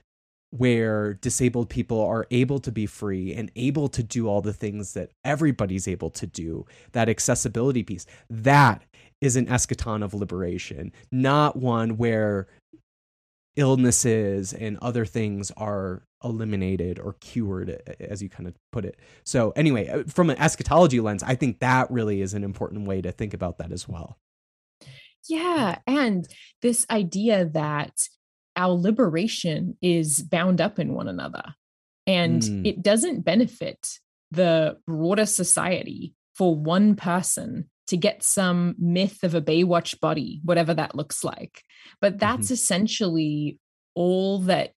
where 0.50 1.14
disabled 1.14 1.68
people 1.68 2.00
are 2.00 2.26
able 2.30 2.58
to 2.58 2.72
be 2.72 2.86
free 2.86 3.32
and 3.34 3.52
able 3.54 3.88
to 3.88 4.02
do 4.02 4.28
all 4.28 4.40
the 4.40 4.52
things 4.52 4.94
that 4.94 5.10
everybody's 5.24 5.86
able 5.86 6.10
to 6.10 6.26
do, 6.26 6.66
that 6.92 7.08
accessibility 7.08 7.84
piece, 7.84 8.04
that 8.28 8.82
is 9.20 9.36
an 9.36 9.46
eschaton 9.46 10.02
of 10.02 10.14
liberation, 10.14 10.92
not 11.10 11.56
one 11.56 11.96
where 11.96 12.48
illnesses 13.56 14.52
and 14.52 14.78
other 14.80 15.04
things 15.04 15.50
are 15.56 16.02
eliminated 16.22 16.98
or 16.98 17.14
cured 17.20 17.82
as 17.98 18.22
you 18.22 18.28
kind 18.28 18.46
of 18.46 18.54
put 18.72 18.84
it 18.84 18.98
so 19.24 19.50
anyway 19.56 19.88
uh, 19.88 20.04
from 20.06 20.30
an 20.30 20.38
eschatology 20.38 21.00
lens 21.00 21.22
i 21.22 21.34
think 21.34 21.58
that 21.60 21.90
really 21.90 22.20
is 22.20 22.34
an 22.34 22.44
important 22.44 22.86
way 22.86 23.00
to 23.00 23.10
think 23.10 23.34
about 23.34 23.58
that 23.58 23.72
as 23.72 23.88
well 23.88 24.18
yeah 25.28 25.78
and 25.86 26.28
this 26.62 26.86
idea 26.90 27.46
that 27.46 27.92
our 28.54 28.72
liberation 28.74 29.76
is 29.82 30.22
bound 30.22 30.60
up 30.60 30.78
in 30.78 30.92
one 30.94 31.08
another 31.08 31.42
and 32.06 32.42
Mm. 32.42 32.66
it 32.66 32.82
doesn't 32.82 33.22
benefit 33.22 33.98
the 34.30 34.76
broader 34.86 35.26
society 35.26 36.14
for 36.34 36.54
one 36.54 36.94
person 36.96 37.68
to 37.90 37.96
get 37.96 38.22
some 38.22 38.74
myth 38.78 39.22
of 39.22 39.34
a 39.34 39.40
Baywatch 39.42 40.00
body, 40.00 40.40
whatever 40.44 40.72
that 40.74 40.94
looks 40.94 41.22
like. 41.22 41.62
But 42.00 42.18
that's 42.18 42.46
Mm-hmm. 42.46 42.54
essentially 42.54 43.58
all 43.94 44.38
that 44.40 44.72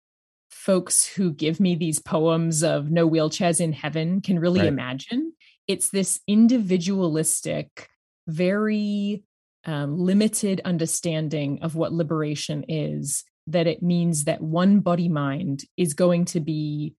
folks 0.50 1.06
who 1.06 1.32
give 1.32 1.60
me 1.60 1.76
these 1.76 2.00
poems 2.00 2.64
of 2.64 2.92
no 2.92 3.10
wheelchairs 3.10 3.60
in 3.62 3.72
heaven 3.74 4.22
can 4.22 4.38
really 4.40 4.62
Right. 4.62 4.68
imagine. 4.68 5.34
It's 5.68 5.90
this 5.90 6.20
individualistic, 6.28 7.88
very 8.28 9.24
um, 9.66 9.98
limited 9.98 10.60
understanding 10.66 11.60
of 11.62 11.76
what 11.76 11.94
liberation 11.94 12.66
is, 12.68 13.24
that 13.48 13.68
it 13.68 13.82
means 13.82 14.26
that 14.26 14.42
one 14.42 14.80
body 14.80 15.08
mind 15.10 15.64
is 15.78 15.94
going 15.94 16.26
to 16.26 16.40
be 16.40 16.96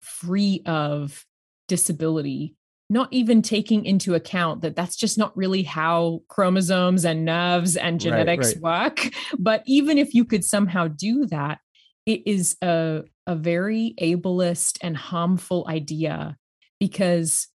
free 0.00 0.62
of 0.66 1.24
disability 1.68 2.56
not 2.90 3.08
even 3.12 3.40
taking 3.40 3.84
into 3.86 4.14
account 4.14 4.60
that 4.62 4.74
that's 4.74 4.96
just 4.96 5.16
not 5.16 5.34
really 5.36 5.62
how 5.62 6.20
chromosomes 6.28 7.04
and 7.04 7.24
nerves 7.24 7.76
and 7.76 8.00
genetics 8.00 8.54
right. 8.56 8.62
work 8.62 9.14
but 9.38 9.62
even 9.66 9.96
if 9.96 10.12
you 10.12 10.24
could 10.24 10.44
somehow 10.44 10.88
do 10.88 11.24
that 11.26 11.58
it 12.04 12.22
is 12.26 12.56
a 12.62 13.02
a 13.26 13.36
very 13.36 13.94
ableist 14.00 14.78
and 14.82 14.96
harmful 14.96 15.64
idea 15.68 16.36
because 16.78 17.46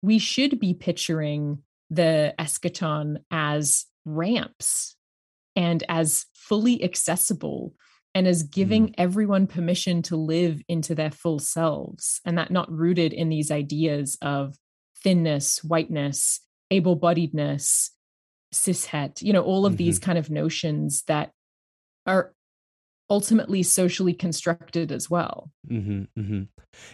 we 0.00 0.18
should 0.18 0.60
be 0.60 0.72
picturing 0.72 1.58
the 1.90 2.32
eschaton 2.38 3.16
as 3.30 3.86
ramps 4.04 4.96
and 5.56 5.84
as 5.88 6.26
fully 6.34 6.82
accessible 6.82 7.74
and 8.14 8.28
as 8.28 8.44
giving 8.44 8.88
mm. 8.88 8.94
everyone 8.96 9.46
permission 9.46 10.02
to 10.02 10.16
live 10.16 10.62
into 10.68 10.94
their 10.94 11.10
full 11.10 11.38
selves 11.38 12.20
and 12.24 12.38
that 12.38 12.50
not 12.50 12.70
rooted 12.70 13.12
in 13.12 13.28
these 13.28 13.50
ideas 13.50 14.16
of 14.22 14.56
thinness 15.04 15.62
whiteness 15.62 16.40
able-bodiedness 16.70 17.90
cishet 18.52 19.22
you 19.22 19.32
know 19.32 19.42
all 19.42 19.66
of 19.66 19.76
these 19.76 19.98
kind 19.98 20.18
of 20.18 20.30
notions 20.30 21.02
that 21.06 21.32
are 22.06 22.32
ultimately 23.10 23.62
socially 23.62 24.14
constructed 24.14 24.90
as 24.90 25.10
well. 25.10 25.50
Hmm 25.68 26.04
hmm 26.16 26.42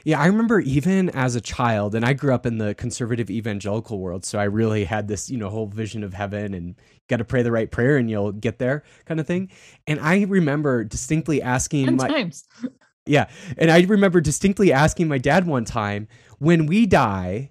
Yeah, 0.05 0.21
I 0.21 0.27
remember 0.27 0.61
even 0.61 1.09
as 1.11 1.37
a 1.37 1.41
child, 1.41 1.95
and 1.95 2.05
I 2.05 2.13
grew 2.13 2.35
up 2.35 2.47
in 2.47 2.59
the 2.59 2.75
conservative 2.75 3.31
evangelical 3.31 3.99
world, 3.99 4.25
so 4.25 4.39
I 4.39 4.45
really 4.45 4.85
had 4.85 5.09
this, 5.09 5.31
you 5.31 5.39
know, 5.39 5.49
whole 5.49 5.69
vision 5.69 6.03
of 6.03 6.13
heaven 6.13 6.55
and 6.55 6.75
got 7.09 7.19
to 7.19 7.25
pray 7.25 7.43
the 7.43 7.53
right 7.53 7.71
prayer 7.71 7.97
and 7.97 8.11
you'll 8.11 8.33
get 8.33 8.59
there 8.59 8.83
kind 9.07 9.21
of 9.21 9.27
thing. 9.27 9.51
And 9.87 10.01
I 10.01 10.25
remember 10.25 10.85
distinctly 10.85 11.43
asking 11.43 11.89
and 11.89 11.97
my 11.97 12.09
times. 12.09 12.45
Yeah, 13.07 13.29
and 13.57 13.71
I 13.71 13.81
remember 13.81 14.21
distinctly 14.21 14.73
asking 14.73 15.09
my 15.09 15.19
dad 15.19 15.47
one 15.47 15.65
time, 15.65 16.07
when 16.39 16.67
we 16.67 16.87
die, 16.87 17.51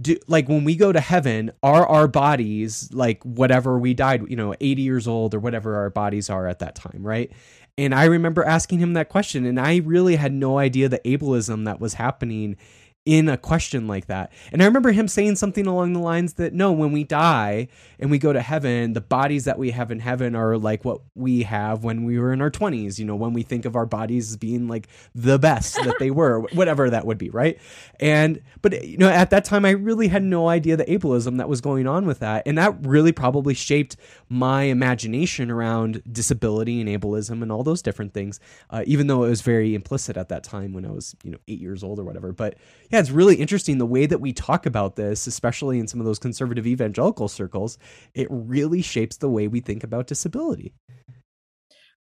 do 0.00 0.16
like 0.26 0.48
when 0.48 0.64
we 0.64 0.76
go 0.76 0.92
to 0.92 1.00
heaven, 1.00 1.50
are 1.62 1.86
our 1.86 2.08
bodies 2.08 2.90
like 2.92 3.22
whatever 3.24 3.78
we 3.78 3.94
died, 3.94 4.24
you 4.28 4.36
know, 4.36 4.54
80 4.60 4.82
years 4.82 5.06
old 5.06 5.34
or 5.34 5.40
whatever 5.40 5.76
our 5.76 5.90
bodies 5.90 6.30
are 6.30 6.46
at 6.46 6.60
that 6.60 6.74
time, 6.74 7.02
right? 7.02 7.30
And 7.78 7.94
I 7.94 8.04
remember 8.04 8.44
asking 8.44 8.80
him 8.80 8.92
that 8.94 9.08
question, 9.08 9.46
and 9.46 9.58
I 9.58 9.76
really 9.78 10.16
had 10.16 10.32
no 10.32 10.58
idea 10.58 10.88
the 10.88 11.00
ableism 11.00 11.64
that 11.64 11.80
was 11.80 11.94
happening 11.94 12.56
in 13.04 13.28
a 13.28 13.36
question 13.36 13.88
like 13.88 14.06
that. 14.06 14.30
And 14.52 14.62
I 14.62 14.66
remember 14.66 14.92
him 14.92 15.08
saying 15.08 15.34
something 15.34 15.66
along 15.66 15.92
the 15.92 15.98
lines 15.98 16.34
that 16.34 16.52
no, 16.52 16.70
when 16.70 16.92
we 16.92 17.02
die 17.02 17.66
and 17.98 18.12
we 18.12 18.18
go 18.18 18.32
to 18.32 18.40
heaven, 18.40 18.92
the 18.92 19.00
bodies 19.00 19.44
that 19.44 19.58
we 19.58 19.72
have 19.72 19.90
in 19.90 19.98
heaven 19.98 20.36
are 20.36 20.56
like 20.56 20.84
what 20.84 21.00
we 21.16 21.42
have 21.42 21.82
when 21.82 22.04
we 22.04 22.18
were 22.18 22.32
in 22.32 22.40
our 22.40 22.50
20s, 22.50 23.00
you 23.00 23.04
know, 23.04 23.16
when 23.16 23.32
we 23.32 23.42
think 23.42 23.64
of 23.64 23.74
our 23.74 23.86
bodies 23.86 24.30
as 24.30 24.36
being 24.36 24.68
like 24.68 24.86
the 25.16 25.36
best 25.38 25.74
that 25.82 25.96
they 25.98 26.12
were, 26.12 26.40
whatever 26.52 26.90
that 26.90 27.04
would 27.04 27.18
be, 27.18 27.28
right? 27.30 27.58
And 27.98 28.40
but 28.60 28.86
you 28.86 28.98
know, 28.98 29.08
at 29.08 29.30
that 29.30 29.44
time 29.44 29.64
I 29.64 29.70
really 29.70 30.06
had 30.06 30.22
no 30.22 30.48
idea 30.48 30.76
the 30.76 30.84
ableism 30.84 31.38
that 31.38 31.48
was 31.48 31.60
going 31.60 31.88
on 31.88 32.06
with 32.06 32.20
that. 32.20 32.44
And 32.46 32.56
that 32.58 32.86
really 32.86 33.12
probably 33.12 33.54
shaped 33.54 33.96
my 34.28 34.62
imagination 34.64 35.50
around 35.50 36.02
disability 36.10 36.80
and 36.80 36.88
ableism 36.88 37.42
and 37.42 37.50
all 37.50 37.64
those 37.64 37.82
different 37.82 38.14
things, 38.14 38.38
uh, 38.70 38.84
even 38.86 39.08
though 39.08 39.24
it 39.24 39.28
was 39.28 39.40
very 39.40 39.74
implicit 39.74 40.16
at 40.16 40.28
that 40.28 40.44
time 40.44 40.72
when 40.72 40.86
I 40.86 40.92
was, 40.92 41.16
you 41.24 41.32
know, 41.32 41.38
eight 41.48 41.58
years 41.58 41.82
old 41.82 41.98
or 41.98 42.04
whatever. 42.04 42.32
But 42.32 42.56
yeah, 42.92 43.00
it's 43.00 43.10
really 43.10 43.36
interesting 43.36 43.78
the 43.78 43.86
way 43.86 44.06
that 44.06 44.20
we 44.20 44.32
talk 44.32 44.66
about 44.66 44.96
this, 44.96 45.26
especially 45.26 45.78
in 45.78 45.88
some 45.88 45.98
of 45.98 46.06
those 46.06 46.18
conservative 46.18 46.66
evangelical 46.66 47.26
circles. 47.28 47.78
It 48.14 48.28
really 48.30 48.82
shapes 48.82 49.16
the 49.16 49.30
way 49.30 49.48
we 49.48 49.60
think 49.60 49.82
about 49.82 50.06
disability. 50.06 50.74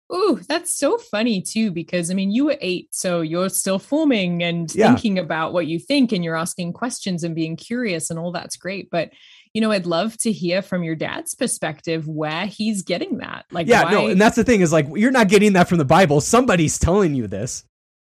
Oh, 0.08 0.38
that's 0.48 0.72
so 0.72 0.98
funny 0.98 1.42
too, 1.42 1.72
because 1.72 2.12
I 2.12 2.14
mean, 2.14 2.30
you 2.30 2.44
were 2.44 2.56
eight, 2.60 2.88
so 2.92 3.22
you're 3.22 3.48
still 3.48 3.80
forming 3.80 4.40
and 4.44 4.72
Yeah. 4.72 4.90
thinking 4.90 5.18
about 5.18 5.52
what 5.52 5.66
you 5.66 5.80
think, 5.80 6.12
and 6.12 6.22
you're 6.24 6.36
asking 6.36 6.74
questions 6.74 7.24
and 7.24 7.34
being 7.34 7.56
curious, 7.56 8.08
and 8.08 8.16
all 8.18 8.30
that's 8.30 8.56
great. 8.56 8.88
But 8.88 9.10
you 9.52 9.60
know, 9.60 9.72
I'd 9.72 9.86
love 9.86 10.16
to 10.18 10.30
hear 10.30 10.60
from 10.62 10.84
your 10.84 10.94
dad's 10.94 11.34
perspective 11.34 12.06
where 12.06 12.46
he's 12.46 12.82
getting 12.82 13.18
that. 13.18 13.46
Like, 13.50 13.66
yeah, 13.66 13.84
why 13.84 13.90
no, 13.90 14.06
and 14.06 14.20
that's 14.20 14.36
the 14.36 14.44
thing 14.44 14.60
is 14.60 14.70
like 14.70 14.86
you're 14.94 15.10
not 15.10 15.28
getting 15.28 15.54
that 15.54 15.68
from 15.68 15.78
the 15.78 15.84
Bible. 15.84 16.20
Somebody's 16.20 16.78
telling 16.78 17.14
you 17.16 17.26
this. 17.26 17.64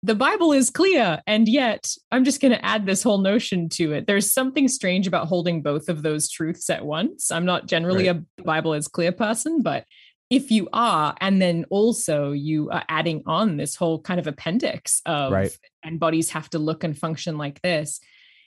The 0.03 0.15
Bible 0.15 0.51
is 0.53 0.69
clear, 0.69 1.21
and 1.25 1.47
yet 1.47 1.88
I'm 2.12 2.23
just 2.23 2.41
going 2.41 2.53
to 2.53 2.63
add 2.63 2.86
this 2.86 3.01
whole 3.01 3.17
notion 3.17 3.69
to 3.69 3.93
it. 3.93 4.05
There's 4.05 4.31
something 4.31 4.67
strange 4.67 5.08
about 5.08 5.27
holding 5.27 5.62
both 5.62 5.89
of 5.89 6.03
those 6.03 6.29
truths 6.29 6.69
at 6.69 6.86
once. 6.86 7.31
I'm 7.31 7.45
not 7.45 7.65
generally 7.65 8.08
a 8.08 8.23
Bible 8.43 8.73
is 8.73 8.88
clear 8.88 9.12
person, 9.12 9.62
but 9.62 9.86
if 10.29 10.51
you 10.51 10.67
are, 10.73 11.15
and 11.21 11.41
then 11.41 11.65
also 11.69 12.31
you 12.31 12.69
are 12.69 12.84
adding 12.89 13.23
on 13.25 13.58
this 13.58 13.75
whole 13.75 13.99
kind 14.01 14.19
of 14.19 14.27
appendix 14.27 15.01
of 15.05 15.31
Right. 15.31 15.58
and 15.84 15.99
bodies 15.99 16.31
have 16.31 16.49
to 16.51 16.60
look 16.60 16.84
and 16.84 16.97
function 16.97 17.38
like 17.38 17.62
this. 17.62 17.99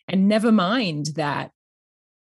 And 0.08 0.28
never 0.28 0.50
mind 0.50 1.10
that 1.16 1.50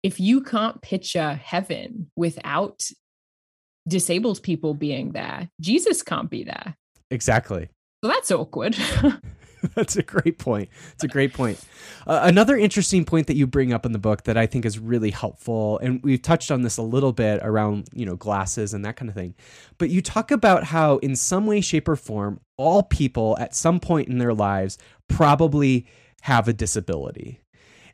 if 0.02 0.20
you 0.20 0.42
can't 0.42 0.80
picture 0.82 1.34
heaven 1.34 2.10
without 2.16 2.88
disabled 3.86 4.42
people 4.42 4.74
being 4.74 5.12
there, 5.12 5.48
Jesus 5.60 6.02
can't 6.02 6.30
be 6.30 6.44
there. 6.44 6.76
Exactly. 7.10 7.68
So 8.02 8.08
that's 8.08 8.30
awkward. 8.30 8.76
That's 9.74 9.96
a 9.96 10.02
great 10.02 10.38
point. 10.38 10.68
It's 10.92 11.04
a 11.04 11.08
great 11.08 11.32
point. 11.32 11.62
Uh, 12.06 12.20
another 12.22 12.56
interesting 12.56 13.04
point 13.04 13.26
that 13.26 13.36
you 13.36 13.46
bring 13.46 13.72
up 13.72 13.84
in 13.84 13.92
the 13.92 13.98
book 13.98 14.24
that 14.24 14.36
I 14.36 14.46
think 14.46 14.64
is 14.64 14.78
really 14.78 15.10
helpful, 15.10 15.78
and 15.78 16.02
we've 16.02 16.22
touched 16.22 16.50
on 16.50 16.62
this 16.62 16.76
a 16.76 16.82
little 16.82 17.12
bit 17.12 17.40
around, 17.42 17.88
you 17.92 18.06
know, 18.06 18.16
glasses 18.16 18.74
and 18.74 18.84
that 18.84 18.96
kind 18.96 19.08
of 19.08 19.14
thing. 19.14 19.34
But 19.78 19.90
you 19.90 20.02
talk 20.02 20.30
about 20.30 20.64
how, 20.64 20.98
in 20.98 21.16
some 21.16 21.46
way, 21.46 21.60
shape, 21.60 21.88
or 21.88 21.96
form, 21.96 22.40
all 22.56 22.82
people 22.82 23.36
at 23.40 23.54
some 23.54 23.80
point 23.80 24.08
in 24.08 24.18
their 24.18 24.34
lives 24.34 24.78
probably 25.08 25.86
have 26.22 26.48
a 26.48 26.52
disability. 26.52 27.40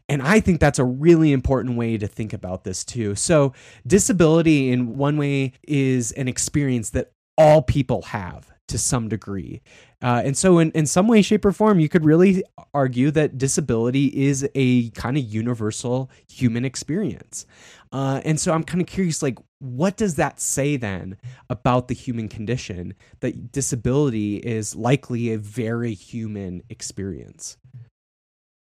And 0.09 0.21
I 0.21 0.41
think 0.41 0.61
that's 0.61 0.79
a 0.79 0.85
really 0.85 1.33
important 1.33 1.77
way 1.79 1.97
to 1.97 2.07
think 2.07 2.35
about 2.35 2.65
this 2.65 2.85
too. 2.85 3.15
So, 3.15 3.55
disability, 3.87 4.71
in 4.71 4.99
one 4.99 5.17
way, 5.17 5.53
is 5.67 6.13
an 6.13 6.29
experience 6.29 6.91
that 6.91 7.13
all 7.39 7.63
people 7.63 8.03
have 8.03 8.54
to 8.69 8.79
some 8.79 9.09
degree. 9.09 9.61
Uh, 10.03 10.23
and 10.25 10.37
so, 10.37 10.59
in, 10.59 10.71
in 10.73 10.87
some 10.87 11.09
way, 11.09 11.23
shape, 11.23 11.45
or 11.45 11.53
form, 11.53 11.81
you 11.81 11.89
could 11.89 12.05
really 12.05 12.43
argue 12.73 13.11
that 13.11 13.39
disability 13.39 14.07
is 14.07 14.49
a 14.55 14.91
kind 14.91 15.17
of 15.17 15.25
universal 15.25 16.11
human 16.29 16.65
experience. 16.65 17.47
Uh, 17.93 18.21
and 18.25 18.39
so, 18.39 18.53
I'm 18.53 18.65
kind 18.65 18.81
of 18.81 18.87
curious 18.87 19.23
like, 19.23 19.39
what 19.61 19.97
does 19.97 20.17
that 20.17 20.41
say 20.41 20.77
then 20.77 21.17
about 21.49 21.89
the 21.89 21.95
human 21.95 22.29
condition 22.29 22.95
that 23.21 23.53
disability 23.53 24.37
is 24.37 24.75
likely 24.75 25.33
a 25.33 25.39
very 25.39 25.95
human 25.95 26.63
experience? 26.69 27.57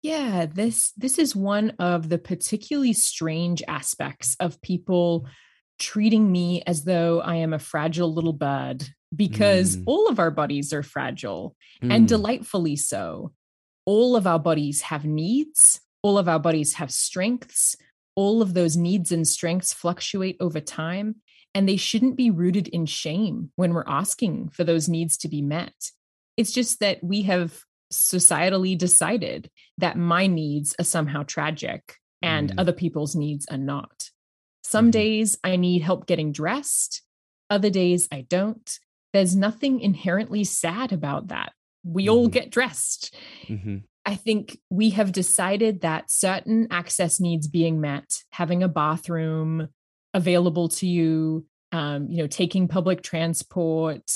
Yeah, 0.04 0.48
this 0.48 0.94
this 0.98 1.20
is 1.20 1.36
one 1.36 1.72
of 1.78 2.10
the 2.10 2.18
particularly 2.18 2.94
strange 2.94 3.62
aspects 3.68 4.36
of 4.40 4.62
people 4.62 5.28
treating 5.82 6.32
me 6.32 6.62
as 6.68 6.84
though 6.86 7.20
I 7.22 7.36
am 7.38 7.54
a 7.54 7.60
fragile 7.60 8.14
little 8.14 8.34
bird 8.34 8.88
because 9.16 9.76
Mm. 9.78 9.84
all 9.88 10.08
of 10.08 10.20
our 10.20 10.32
bodies 10.32 10.72
are 10.72 10.84
fragile 10.84 11.56
Mm. 11.82 11.94
and 11.96 12.08
delightfully 12.08 12.76
so. 12.78 13.34
All 13.86 14.16
of 14.16 14.26
our 14.28 14.40
bodies 14.40 14.82
have 14.84 15.06
needs, 15.06 15.82
all 16.04 16.18
of 16.18 16.28
our 16.30 16.40
bodies 16.40 16.76
have 16.76 16.92
strengths. 16.92 17.76
All 18.16 18.42
of 18.42 18.54
those 18.54 18.76
needs 18.78 19.12
and 19.12 19.26
strengths 19.28 19.74
fluctuate 19.74 20.36
over 20.40 20.60
time, 20.60 21.16
and 21.56 21.68
they 21.68 21.78
shouldn't 21.78 22.16
be 22.18 22.30
rooted 22.30 22.68
in 22.68 22.86
shame 22.86 23.52
when 23.56 23.74
we're 23.74 23.88
asking 23.88 24.50
for 24.50 24.64
those 24.66 24.88
needs 24.90 25.18
to 25.18 25.28
be 25.30 25.42
met. 25.42 25.74
It's 26.38 26.52
just 26.52 26.80
that 26.82 27.04
we 27.04 27.24
have 27.24 27.64
societally 27.92 28.78
decided 28.78 29.50
that 29.78 29.98
my 29.98 30.28
needs 30.28 30.76
are 30.80 30.84
somehow 30.86 31.24
tragic 31.24 31.96
and 32.22 32.52
Mm. 32.52 32.60
other 32.60 32.74
people's 32.74 33.16
needs 33.16 33.46
are 33.48 33.58
not. 33.58 34.10
Some 34.64 34.88
Mhm. 34.88 34.92
days 34.92 35.38
I 35.44 35.56
need 35.56 35.82
help 35.82 36.06
getting 36.08 36.32
dressed, 36.32 37.02
other 37.50 37.70
days 37.70 38.08
I 38.12 38.22
don't. 38.22 38.80
There's 39.14 39.36
nothing 39.36 39.80
inherently 39.82 40.44
sad 40.44 40.92
about 40.92 41.28
that. 41.28 41.54
We 41.84 42.10
all 42.10 42.28
Mhm. 42.28 42.32
get 42.32 42.50
dressed. 42.52 43.16
hmm 43.48 43.78
I 44.04 44.16
think 44.16 44.58
we 44.72 44.90
have 44.92 45.12
decided 45.12 45.82
that 45.82 46.10
certain 46.10 46.68
access 46.72 47.20
needs 47.20 47.48
being 47.48 47.80
met, 47.80 48.24
having 48.32 48.64
a 48.64 48.68
bathroom 48.68 49.68
available 50.16 50.70
to 50.70 50.88
you, 50.88 51.46
um, 51.72 52.10
you 52.10 52.18
know, 52.18 52.26
taking 52.28 52.68
public 52.68 53.04
transport, 53.04 54.10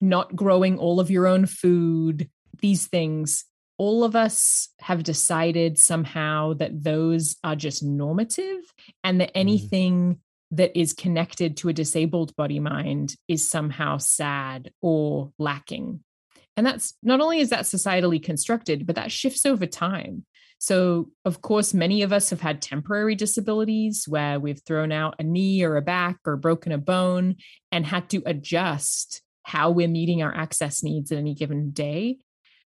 not 0.00 0.34
growing 0.34 0.78
all 0.78 0.98
of 0.98 1.12
your 1.12 1.28
own 1.28 1.46
food, 1.46 2.28
these 2.60 2.88
things, 2.88 3.44
all 3.78 4.04
of 4.04 4.14
us 4.14 4.68
have 4.80 5.02
decided 5.02 5.78
somehow 5.78 6.54
that 6.54 6.82
those 6.84 7.36
are 7.42 7.56
just 7.56 7.82
normative 7.82 8.62
and 9.02 9.20
that 9.20 9.30
mm. 9.30 9.40
anything 9.40 10.18
that 10.52 10.78
is 10.78 10.92
connected 10.92 11.56
to 11.56 11.68
a 11.68 11.72
disabled 11.72 12.34
body 12.36 12.60
mind 12.60 13.16
is 13.26 13.48
somehow 13.48 13.98
sad 13.98 14.70
or 14.80 15.32
lacking. 15.38 16.00
And 16.56 16.64
that's 16.64 16.94
not 17.02 17.20
only 17.20 17.40
is 17.40 17.50
that 17.50 17.64
societally 17.64 18.22
constructed, 18.22 18.86
but 18.86 18.96
that 18.96 19.10
shifts 19.10 19.44
over 19.44 19.66
time. 19.66 20.24
So, 20.58 21.10
of 21.24 21.42
course, 21.42 21.74
many 21.74 22.02
of 22.02 22.12
us 22.12 22.30
have 22.30 22.40
had 22.40 22.62
temporary 22.62 23.16
disabilities 23.16 24.06
where 24.06 24.38
we've 24.38 24.62
thrown 24.64 24.92
out 24.92 25.16
a 25.18 25.24
knee 25.24 25.64
or 25.64 25.76
a 25.76 25.82
back 25.82 26.18
or 26.24 26.36
broken 26.36 26.70
a 26.72 26.78
bone 26.78 27.36
and 27.72 27.84
had 27.84 28.08
to 28.10 28.22
adjust 28.24 29.20
how 29.42 29.70
we're 29.70 29.88
meeting 29.88 30.22
our 30.22 30.34
access 30.34 30.82
needs 30.82 31.10
at 31.10 31.18
any 31.18 31.34
given 31.34 31.72
day. 31.72 32.18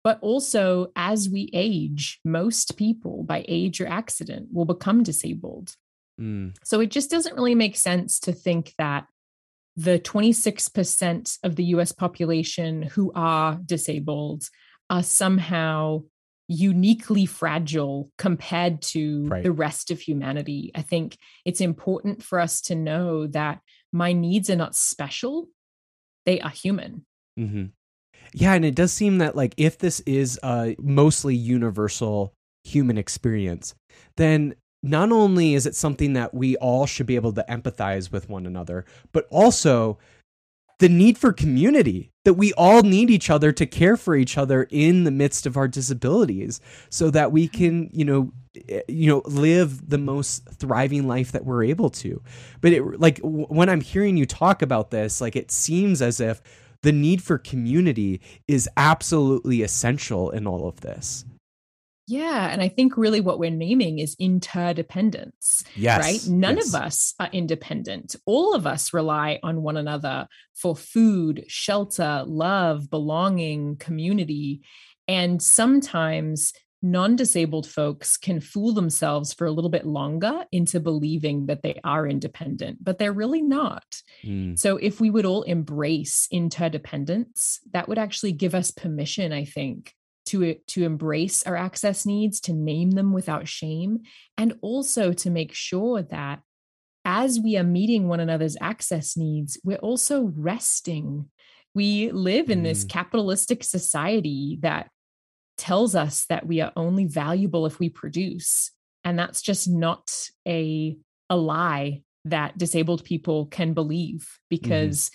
But 0.06 0.20
also, 0.22 0.92
as 0.96 1.30
we 1.32 1.50
age, 1.52 2.20
most 2.24 2.78
people 2.78 3.24
by 3.24 3.44
age 3.48 3.82
or 3.82 3.88
accident 3.88 4.50
will 4.54 4.66
become 4.66 5.02
disabled. 5.02 5.76
Mm. 6.22 6.56
So 6.64 6.80
it 6.80 6.92
just 6.92 7.10
doesn't 7.10 7.36
really 7.36 7.56
make 7.56 7.76
sense 7.76 8.20
to 8.22 8.32
think 8.32 8.76
that 8.78 9.08
the 9.76 9.98
26% 9.98 11.40
of 11.44 11.56
the 11.56 11.66
US 11.76 11.92
population 11.92 12.84
who 12.84 13.12
are 13.16 13.60
disabled 13.66 14.44
are 14.92 15.02
somehow 15.02 16.04
uniquely 16.48 17.26
fragile 17.26 18.12
compared 18.20 18.84
to 18.84 19.28
Right. 19.28 19.44
the 19.44 19.52
rest 19.52 19.90
of 19.90 20.00
humanity. 20.00 20.70
I 20.76 20.84
think 20.84 21.18
it's 21.46 21.62
important 21.62 22.22
for 22.22 22.40
us 22.40 22.62
to 22.62 22.76
know 22.76 23.26
that 23.26 23.60
my 23.92 24.14
needs 24.14 24.52
are 24.52 24.56
not 24.56 24.76
special, 24.76 25.50
they 26.28 26.40
are 26.42 26.52
human. 26.52 27.08
hmm 27.36 27.66
Yeah, 28.38 28.54
and 28.54 28.66
it 28.66 28.76
does 28.76 28.92
seem 28.92 29.20
that 29.20 29.38
like 29.38 29.54
if 29.56 29.78
this 29.78 30.02
is 30.02 30.38
a 30.44 30.76
mostly 30.78 31.34
universal 31.36 32.34
human 32.66 32.98
experience, 32.98 33.76
then 34.18 34.56
not 34.84 35.14
only 35.14 35.54
is 35.54 35.66
it 35.66 35.74
something 35.74 36.14
that 36.14 36.34
we 36.34 36.58
all 36.58 36.86
should 36.86 37.06
be 37.06 37.16
able 37.16 37.32
to 37.32 37.46
empathize 37.50 38.12
with 38.12 38.30
one 38.30 38.46
another, 38.46 38.84
but 39.14 39.26
also 39.32 39.98
the 40.80 40.90
need 40.90 41.18
for 41.18 41.32
community 41.32 42.12
that 42.26 42.34
we 42.34 42.52
all 42.54 42.82
need 42.82 43.10
each 43.10 43.30
other 43.30 43.54
to 43.54 43.66
care 43.66 43.96
for 43.96 44.18
each 44.18 44.38
other 44.38 44.68
in 44.70 45.06
the 45.06 45.12
midst 45.12 45.46
of 45.46 45.56
our 45.56 45.70
disabilities 45.70 46.60
so 46.90 47.10
that 47.10 47.32
we 47.32 47.48
can 47.48 47.90
you 47.94 48.04
know 48.04 48.34
eh, 48.68 48.82
you 48.90 49.08
know 49.10 49.22
live 49.26 49.90
the 49.90 49.98
most 49.98 50.46
thriving 50.60 51.08
life 51.08 51.32
that 51.32 51.46
we're 51.46 51.64
able 51.64 51.90
to. 51.90 52.22
But 52.60 52.74
it 52.74 53.00
like 53.00 53.18
w- 53.22 53.48
when 53.48 53.70
i'm 53.70 53.82
hearing 53.82 54.18
you 54.18 54.26
talk 54.26 54.62
about 54.62 54.92
this 54.92 55.22
like 55.22 55.38
it 55.38 55.52
seems 55.52 56.02
as 56.02 56.20
if 56.20 56.42
the 56.86 56.92
need 56.92 57.20
for 57.24 57.40
community 57.40 58.22
is 58.48 58.70
absolutely 58.78 59.64
essential 59.64 60.30
in 60.30 60.46
all 60.46 60.68
of 60.68 60.82
this 60.82 61.26
Yeah. 62.08 62.50
And 62.52 62.62
I 62.62 62.68
think 62.68 62.98
really 62.98 63.20
what 63.20 63.40
we're 63.40 63.50
naming 63.50 63.98
is 63.98 64.16
interdependence. 64.20 65.64
yes 65.76 66.00
right? 66.00 66.22
None 66.32 66.58
yes. 66.58 66.68
of 66.68 66.76
us 66.76 67.16
are 67.20 67.30
independent. 67.34 68.16
All 68.28 68.54
of 68.54 68.68
us 68.68 68.94
rely 68.94 69.40
on 69.42 69.64
one 69.64 69.78
another 69.78 70.28
for 70.54 70.76
food, 70.76 71.46
shelter, 71.48 72.24
love, 72.28 72.92
belonging, 72.92 73.78
community. 73.78 74.62
And 75.08 75.42
sometimes 75.42 76.54
non 76.92 77.16
disabled 77.16 77.68
folks 77.68 78.16
can 78.18 78.40
fool 78.40 78.74
themselves 78.74 79.34
for 79.34 79.46
a 79.48 79.52
little 79.52 79.70
bit 79.72 79.86
longer 79.86 80.46
into 80.52 80.80
believing 80.80 81.48
that 81.48 81.64
they 81.64 81.80
are 81.84 82.08
independent, 82.08 82.84
but 82.84 82.98
they're 83.00 83.12
really 83.12 83.42
not. 83.42 84.02
Mm, 84.24 84.58
So, 84.58 84.78
if 84.78 85.02
we 85.02 85.10
would 85.10 85.26
all 85.26 85.44
embrace 85.44 86.28
interdependence, 86.32 87.60
that 87.74 87.88
would 87.90 87.98
actually 87.98 88.34
give 88.34 88.54
us 88.56 88.72
permission, 88.72 89.34
I 89.34 89.46
think, 89.46 89.94
to, 90.28 90.56
to 90.68 90.84
embrace 90.84 91.44
our 91.44 91.56
access 91.56 92.06
needs, 92.06 92.40
to 92.42 92.54
name 92.54 92.92
them 92.92 93.14
without 93.14 93.48
shame, 93.48 94.00
and 94.38 94.54
also 94.62 95.14
to 95.14 95.30
make 95.30 95.54
sure 95.54 96.02
that 96.04 96.42
as 97.04 97.40
we 97.40 97.58
are 97.58 97.64
meeting 97.64 98.08
one 98.08 98.20
another's 98.20 98.58
access 98.60 99.16
needs, 99.16 99.60
we're 99.64 99.78
also 99.78 100.32
resting. 100.36 101.30
We 101.76 102.12
live 102.12 102.50
in 102.50 102.64
this 102.64 102.84
Mm. 102.86 102.90
capitalistic 102.90 103.64
society 103.64 104.58
that 104.62 104.90
tells 105.58 105.96
us 105.96 106.26
that 106.26 106.46
we 106.46 106.62
are 106.62 106.72
only 106.76 107.06
valuable 107.06 107.66
if 107.66 107.80
we 107.80 107.90
produce. 107.90 108.72
And 109.04 109.18
that's 109.18 109.42
just 109.42 109.70
not 109.70 110.30
a, 110.48 110.98
a 111.30 111.38
lie 111.38 112.02
that 112.26 112.58
disabled 112.58 113.04
people 113.04 113.46
can 113.46 113.74
believe 113.74 114.40
because 114.50 115.12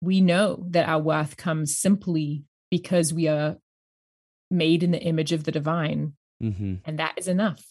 we 0.00 0.20
know 0.20 0.66
that 0.70 0.88
our 0.88 1.00
worth 1.00 1.36
comes 1.36 1.76
simply 1.78 2.44
because 2.70 3.14
we 3.14 3.28
are 3.28 3.56
made 4.50 4.82
in 4.82 4.90
the 4.90 5.00
image 5.00 5.32
of 5.32 5.44
the 5.44 5.52
divine. 5.52 6.14
mhm. 6.42 6.80
And 6.84 6.98
that 6.98 7.14
is 7.16 7.28
enough. 7.28 7.64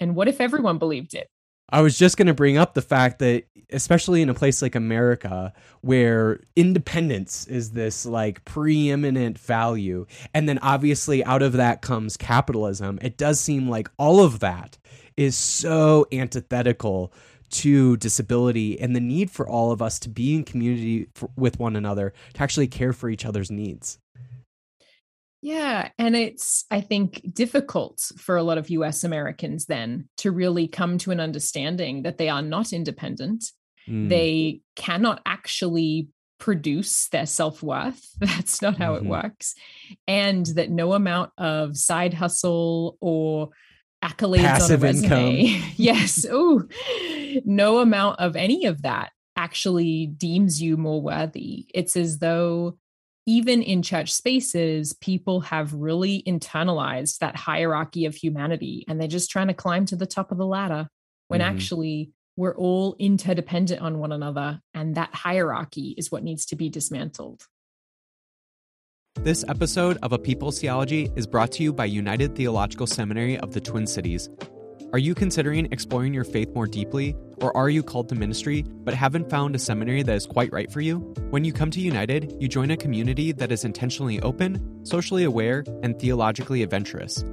And 0.00 0.16
what 0.16 0.28
if 0.28 0.40
everyone 0.40 0.78
believed 0.78 1.14
it? 1.14 1.28
I 1.74 1.80
was 1.80 1.98
just 1.98 2.16
going 2.16 2.28
to 2.28 2.34
bring 2.34 2.56
up 2.56 2.74
the 2.74 2.82
fact 2.82 3.18
that, 3.18 3.46
especially 3.68 4.22
in 4.22 4.28
a 4.28 4.34
place 4.34 4.62
like 4.62 4.76
America, 4.76 5.52
where 5.80 6.38
independence 6.54 7.48
is 7.48 7.72
this 7.72 8.06
like 8.06 8.44
preeminent 8.44 9.40
value, 9.40 10.06
and 10.32 10.48
then 10.48 10.60
obviously 10.60 11.24
out 11.24 11.42
of 11.42 11.54
that 11.54 11.82
comes 11.82 12.16
capitalism, 12.16 13.00
it 13.02 13.18
does 13.18 13.40
seem 13.40 13.68
like 13.68 13.90
all 13.98 14.22
of 14.22 14.38
that 14.38 14.78
is 15.16 15.34
so 15.34 16.06
antithetical 16.12 17.12
to 17.50 17.96
disability 17.96 18.80
and 18.80 18.94
the 18.94 19.00
need 19.00 19.28
for 19.28 19.48
all 19.48 19.72
of 19.72 19.82
us 19.82 19.98
to 19.98 20.08
be 20.08 20.32
in 20.36 20.44
community 20.44 21.08
f 21.16 21.28
with 21.34 21.58
one 21.58 21.74
another 21.74 22.12
to 22.34 22.42
actually 22.42 22.68
care 22.68 22.92
for 22.92 23.10
each 23.10 23.26
other's 23.26 23.50
needs. 23.50 23.98
Yeah. 25.44 25.90
And 25.98 26.16
it's, 26.16 26.64
I 26.70 26.80
think, 26.80 27.20
difficult 27.34 28.00
for 28.16 28.36
a 28.38 28.42
lot 28.42 28.56
of 28.56 28.70
US 28.70 29.04
Americans 29.04 29.66
then 29.66 30.08
to 30.16 30.30
really 30.30 30.66
come 30.66 30.96
to 30.98 31.10
an 31.10 31.20
understanding 31.20 32.02
that 32.04 32.16
they 32.16 32.30
are 32.30 32.40
not 32.40 32.72
independent. 32.72 33.52
Mm, 33.86 34.08
They 34.08 34.60
cannot 34.74 35.20
actually 35.26 36.08
produce 36.38 37.08
their 37.08 37.26
self 37.26 37.62
worth. 37.62 38.02
That's 38.20 38.62
not 38.62 38.78
how 38.78 38.94
Mhm. 38.94 38.96
it 38.96 39.04
works. 39.04 39.54
And 40.08 40.46
that 40.56 40.70
no 40.70 40.94
amount 40.94 41.30
of 41.36 41.76
side 41.76 42.14
hustle 42.14 42.96
or 43.00 43.50
accolades 44.02 44.40
Passive 44.44 44.82
on 44.82 44.88
a 44.88 44.92
resume. 44.92 45.40
income. 45.40 45.70
yes. 45.76 46.24
Oh, 46.30 46.62
no 47.44 47.80
amount 47.80 48.18
of 48.18 48.34
any 48.36 48.64
of 48.64 48.80
that 48.82 49.12
actually 49.36 50.06
deems 50.06 50.62
you 50.62 50.78
more 50.78 51.02
worthy. 51.02 51.66
It's 51.74 51.96
as 51.98 52.18
though 52.18 52.78
even 53.26 53.62
in 53.62 53.82
church 53.82 54.12
spaces, 54.12 54.92
people 54.92 55.40
have 55.40 55.72
really 55.72 56.22
internalized 56.26 57.18
that 57.18 57.36
hierarchy 57.36 58.04
of 58.04 58.14
humanity 58.14 58.84
and 58.86 59.00
they're 59.00 59.08
just 59.08 59.30
trying 59.30 59.48
to 59.48 59.54
climb 59.54 59.86
to 59.86 59.96
the 59.96 60.06
top 60.06 60.30
of 60.30 60.38
the 60.38 60.46
ladder 60.46 60.88
when 61.28 61.40
Mhm. 61.40 61.44
actually 61.44 62.12
we're 62.36 62.56
all 62.56 62.96
interdependent 62.98 63.80
on 63.80 63.98
one 63.98 64.12
another. 64.12 64.60
And 64.74 64.96
that 64.96 65.14
hierarchy 65.14 65.94
is 65.96 66.10
what 66.10 66.24
needs 66.24 66.44
to 66.46 66.56
be 66.56 66.68
dismantled. 66.68 67.46
This 69.20 69.44
episode 69.46 69.96
of 70.02 70.12
A 70.12 70.18
People's 70.18 70.58
Theology 70.60 71.08
is 71.14 71.26
brought 71.26 71.52
to 71.52 71.62
you 71.62 71.72
by 71.72 71.84
United 71.84 72.34
Theological 72.34 72.86
Seminary 72.88 73.38
of 73.38 73.54
the 73.54 73.60
Twin 73.60 73.86
Cities. 73.86 74.28
Are 74.94 74.98
you 74.98 75.12
considering 75.12 75.66
exploring 75.72 76.14
your 76.14 76.22
faith 76.22 76.54
more 76.54 76.68
deeply, 76.68 77.16
or 77.38 77.56
are 77.56 77.68
you 77.68 77.82
called 77.82 78.08
to 78.10 78.14
ministry 78.14 78.64
but 78.84 78.94
haven't 78.94 79.28
found 79.28 79.56
a 79.56 79.58
seminary 79.58 80.04
that 80.04 80.14
is 80.14 80.24
quite 80.24 80.52
right 80.52 80.70
for 80.70 80.80
you? 80.80 80.98
When 81.30 81.44
you 81.44 81.52
come 81.52 81.72
to 81.72 81.80
United, 81.80 82.36
you 82.38 82.46
join 82.46 82.70
a 82.70 82.76
community 82.76 83.32
that 83.32 83.50
is 83.50 83.64
intentionally 83.64 84.20
open, 84.20 84.86
socially 84.86 85.24
aware, 85.24 85.64
and 85.82 85.98
theologically 85.98 86.62
adventurous. 86.62 87.24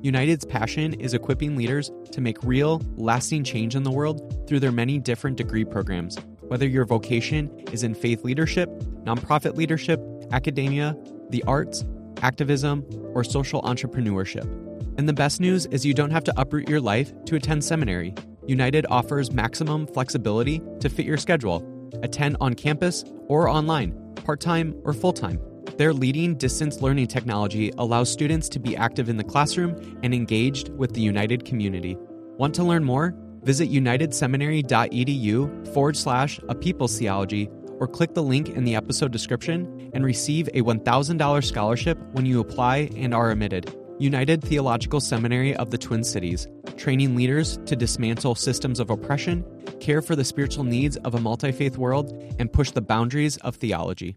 United's 0.00 0.46
passion 0.46 0.94
is 0.94 1.12
equipping 1.12 1.56
leaders 1.56 1.90
to 2.12 2.22
make 2.22 2.42
real, 2.42 2.80
lasting 2.96 3.44
change 3.44 3.74
in 3.76 3.82
the 3.82 3.90
world 3.90 4.46
through 4.48 4.60
their 4.60 4.72
many 4.72 4.98
different 4.98 5.36
degree 5.36 5.66
programs. 5.66 6.16
Whether 6.48 6.66
your 6.66 6.86
vocation 6.86 7.50
is 7.70 7.82
in 7.82 7.94
faith 7.94 8.24
leadership, 8.24 8.70
nonprofit 9.04 9.56
leadership, 9.56 10.00
academia, 10.32 10.96
the 11.28 11.44
arts, 11.46 11.84
activism, 12.22 12.82
or 13.12 13.24
social 13.24 13.60
entrepreneurship. 13.60 14.69
And 14.98 15.08
the 15.08 15.12
best 15.12 15.40
news 15.40 15.66
is 15.66 15.86
you 15.86 15.94
don't 15.94 16.10
have 16.10 16.24
to 16.24 16.40
uproot 16.40 16.68
your 16.68 16.80
life 16.80 17.12
to 17.26 17.36
attend 17.36 17.64
seminary. 17.64 18.14
United 18.46 18.86
offers 18.90 19.30
maximum 19.30 19.86
flexibility 19.86 20.60
to 20.80 20.88
fit 20.88 21.06
your 21.06 21.16
schedule. 21.16 21.64
Attend 22.02 22.36
on 22.40 22.54
campus 22.54 23.04
or 23.28 23.48
online, 23.48 23.92
part 24.16 24.40
time 24.40 24.74
or 24.84 24.92
full 24.92 25.12
time. 25.12 25.40
Their 25.76 25.92
leading 25.92 26.34
distance 26.34 26.82
learning 26.82 27.06
technology 27.06 27.72
allows 27.78 28.10
students 28.10 28.48
to 28.50 28.58
be 28.58 28.76
active 28.76 29.08
in 29.08 29.16
the 29.16 29.24
classroom 29.24 29.98
and 30.02 30.12
engaged 30.12 30.70
with 30.70 30.94
the 30.94 31.00
United 31.00 31.44
community. 31.44 31.96
Want 32.36 32.54
to 32.56 32.64
learn 32.64 32.84
more? 32.84 33.14
Visit 33.42 33.70
unitedseminary.edu 33.70 35.72
forward 35.72 35.96
slash 35.96 36.40
a 36.48 36.54
people's 36.54 36.98
theology 36.98 37.48
or 37.78 37.88
click 37.88 38.14
the 38.14 38.22
link 38.22 38.50
in 38.50 38.64
the 38.64 38.76
episode 38.76 39.10
description 39.10 39.90
and 39.94 40.04
receive 40.04 40.48
a 40.48 40.60
$1,000 40.60 41.44
scholarship 41.44 41.98
when 42.12 42.26
you 42.26 42.40
apply 42.40 42.90
and 42.96 43.14
are 43.14 43.30
admitted. 43.30 43.74
United 44.00 44.42
Theological 44.42 44.98
Seminary 44.98 45.54
of 45.54 45.70
the 45.70 45.76
Twin 45.76 46.02
Cities, 46.02 46.48
training 46.78 47.14
leaders 47.14 47.58
to 47.66 47.76
dismantle 47.76 48.34
systems 48.34 48.80
of 48.80 48.88
oppression, 48.88 49.44
care 49.78 50.00
for 50.00 50.16
the 50.16 50.24
spiritual 50.24 50.64
needs 50.64 50.96
of 50.98 51.14
a 51.14 51.20
multi 51.20 51.52
faith 51.52 51.76
world, 51.76 52.10
and 52.38 52.50
push 52.50 52.70
the 52.70 52.80
boundaries 52.80 53.36
of 53.38 53.56
theology. 53.56 54.16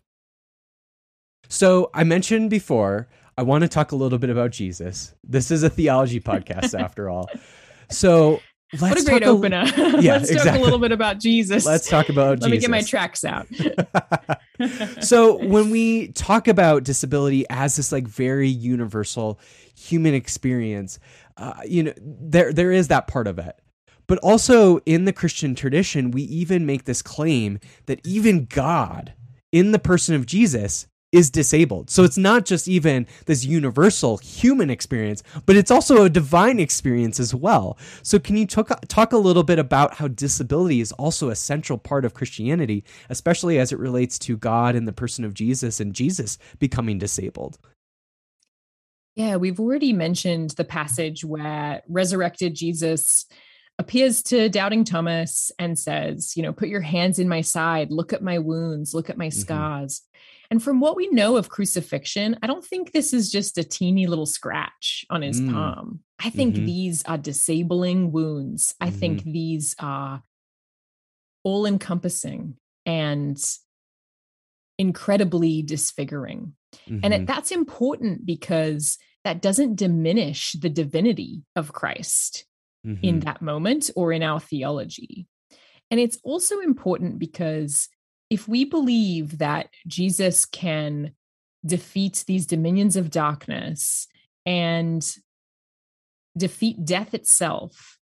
So 1.49 1.89
I 1.93 2.05
mentioned 2.05 2.49
before, 2.49 3.09
I 3.38 3.43
want 3.43 3.63
to 3.63 3.67
talk 3.67 3.91
a 3.91 3.97
little 3.97 4.19
bit 4.19 4.29
about 4.29 4.51
Jesus. 4.51 5.13
This 5.23 5.51
is 5.51 5.63
a 5.63 5.69
theology 5.69 6.21
podcast, 6.21 6.79
after 6.79 7.09
all. 7.09 7.29
So 7.89 8.39
what 8.80 8.99
a 8.99 9.03
great 9.03 9.24
talk 9.24 9.30
opener. 9.30 9.63
Yeah, 10.03 10.13
Let's 10.13 10.30
talk 10.30 10.38
exactly. 10.38 10.61
a 10.61 10.63
little 10.63 10.80
bit 10.80 10.91
about 10.91 11.19
Jesus. 11.19 11.65
Let's 11.65 11.88
talk 11.88 12.09
about 12.09 12.39
Jesus. 12.39 12.41
Let 12.49 12.51
me 12.51 12.57
get 12.59 12.69
my 12.69 12.82
tracks 12.82 13.24
out. 13.24 13.47
so 15.03 15.38
when 15.43 15.69
we 15.69 16.09
talk 16.09 16.47
about 16.47 16.84
disability 16.84 17.45
as 17.49 17.76
this 17.76 17.91
like 17.91 18.07
very 18.07 18.49
universal 18.49 19.39
human 19.76 20.13
experience, 20.13 20.99
uh, 21.38 21.53
you 21.65 21.84
know, 21.84 21.93
there 21.97 22.53
there 22.53 22.71
is 22.71 22.88
that 22.89 23.07
part 23.07 23.28
of 23.28 23.39
it. 23.39 23.59
But 24.07 24.19
also 24.19 24.80
in 24.80 25.05
the 25.05 25.13
Christian 25.13 25.55
tradition, 25.55 26.11
we 26.11 26.24
even 26.24 26.65
make 26.65 26.86
this 26.86 27.01
claim 27.01 27.59
that 27.86 28.05
even 28.05 28.45
God, 28.45 29.13
in 29.51 29.71
the 29.71 29.80
person 29.80 30.15
of 30.15 30.26
Jesus, 30.26 30.88
is 31.14 31.30
disabled. 31.30 31.89
So 31.89 32.03
it's 32.03 32.18
not 32.18 32.43
just 32.43 32.68
even 32.68 33.07
this 33.28 33.45
universal 33.45 34.18
human 34.18 34.70
experience, 34.70 35.24
but 35.45 35.55
it's 35.55 35.72
also 35.72 36.03
a 36.03 36.09
divine 36.09 36.59
experience 36.59 37.20
as 37.20 37.34
well. 37.34 37.78
So 38.01 38.20
can 38.20 38.36
you 38.36 38.47
talk 38.47 38.72
talk 38.88 39.14
a 39.14 39.18
little 39.18 39.43
bit 39.43 39.59
about 39.59 39.93
how 39.93 40.07
disability 40.09 40.82
is 40.82 40.91
also 40.93 41.30
a 41.30 41.36
central 41.36 41.78
part 41.78 42.03
of 42.03 42.16
Christianity, 42.16 42.84
especially 43.09 43.59
as 43.59 43.72
it 43.72 43.80
relates 43.80 44.18
to 44.20 44.36
God 44.36 44.76
and 44.76 44.88
the 44.88 44.91
person 44.91 45.24
of 45.24 45.36
Jesus 45.36 45.80
and 45.80 45.93
Jesus 45.93 46.39
becoming 46.57 46.97
disabled? 46.97 47.59
Yeah, 49.16 49.36
we've 49.36 49.59
already 49.59 49.93
mentioned 49.93 50.51
the 50.51 50.64
passage 50.64 51.24
where 51.24 51.84
resurrected 51.88 52.55
Jesus 52.55 53.28
appears 53.78 54.24
to 54.24 54.49
doubting 54.49 54.84
Thomas 54.84 55.51
and 55.59 55.78
says, 55.78 56.36
you 56.36 56.43
know, 56.43 56.53
put 56.53 56.70
your 56.70 56.82
hands 56.82 57.20
in 57.20 57.28
my 57.28 57.41
side, 57.41 57.91
look 57.91 58.14
at 58.14 58.24
my 58.24 58.39
wounds, 58.39 58.93
look 58.93 59.09
at 59.11 59.18
my 59.18 59.28
mm-hmm. 59.28 59.39
scars. 59.39 60.01
And 60.53 60.61
from 60.61 60.79
what 60.79 60.95
we 60.95 61.07
know 61.07 61.35
of 61.35 61.49
crucifixion, 61.49 62.37
I 62.43 62.45
don't 62.45 62.63
think 62.63 62.91
this 62.91 63.11
is 63.11 63.31
just 63.31 63.57
a 63.57 63.63
teeny 63.63 64.05
little 64.05 64.27
scratch 64.27 65.03
on 65.09 65.23
his 65.23 65.41
Mm. 65.41 65.51
palm. 65.51 66.03
I 66.19 66.29
think 66.29 66.55
Mhm. 66.55 66.65
these 66.67 67.01
are 67.05 67.17
disabling 67.17 68.11
wounds. 68.11 68.75
I 68.79 68.91
think 68.91 69.23
these 69.23 69.75
are 69.79 70.21
all 71.43 71.65
encompassing 71.65 72.59
and 72.85 73.43
incredibly 74.77 75.63
disfiguring. 75.63 76.55
And 77.01 77.15
Mhm. 77.15 77.21
it, 77.21 77.25
that's 77.25 77.49
important 77.49 78.23
because 78.23 78.99
that 79.23 79.41
doesn't 79.41 79.77
diminish 79.77 80.51
the 80.51 80.69
divinity 80.69 81.41
of 81.55 81.73
Christ 81.73 82.45
in 82.83 83.21
Mhm. 83.21 83.23
that 83.23 83.41
moment 83.41 83.89
or 83.95 84.13
in 84.13 84.21
our 84.21 84.39
theology. 84.39 85.25
And 85.89 85.99
it's 85.99 86.19
also 86.23 86.59
important 86.59 87.17
because 87.17 87.89
if 88.34 88.47
we 88.47 88.65
believe 88.65 89.38
that 89.38 89.67
Jesus 89.86 90.43
can 90.43 91.11
defeat 91.63 92.23
these 92.25 92.47
dominions 92.47 92.95
of 92.95 93.11
darkness 93.11 94.07
and 94.43 95.07
defeat 96.36 96.84
death 96.84 97.13
itself, 97.13 97.99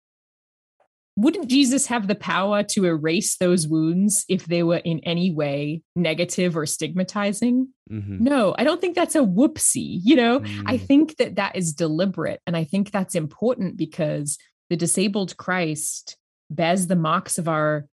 wouldn't 1.17 1.49
Jesus 1.49 1.88
have 1.88 2.07
the 2.07 2.15
power 2.15 2.63
to 2.63 2.86
erase 2.86 3.36
those 3.36 3.67
wounds 3.67 4.23
if 4.29 4.45
they 4.45 4.63
were 4.63 4.77
in 4.77 4.99
any 4.99 5.32
way 5.32 5.82
negative 5.97 6.55
or 6.55 6.65
stigmatizing? 6.65 7.67
Mhm. 7.91 8.21
No, 8.21 8.55
I 8.57 8.63
don't 8.63 8.79
think 8.79 8.95
that's 8.95 9.15
a 9.15 9.19
whoopsie. 9.19 9.99
You 10.01 10.15
know, 10.15 10.41
I 10.65 10.77
Mm. 10.77 10.88
think 10.88 11.17
that 11.17 11.36
that 11.36 11.57
is 11.57 11.73
deliberate. 11.73 12.39
And 12.47 12.55
I 12.55 12.63
think 12.63 12.91
that's 12.91 13.15
important 13.15 13.75
because 13.75 14.38
the 14.69 14.77
disabled 14.77 15.36
Christ 15.36 16.15
bears 16.49 16.88
the 16.88 16.95
marks 16.95 17.38
of 17.38 17.49
our 17.49 17.86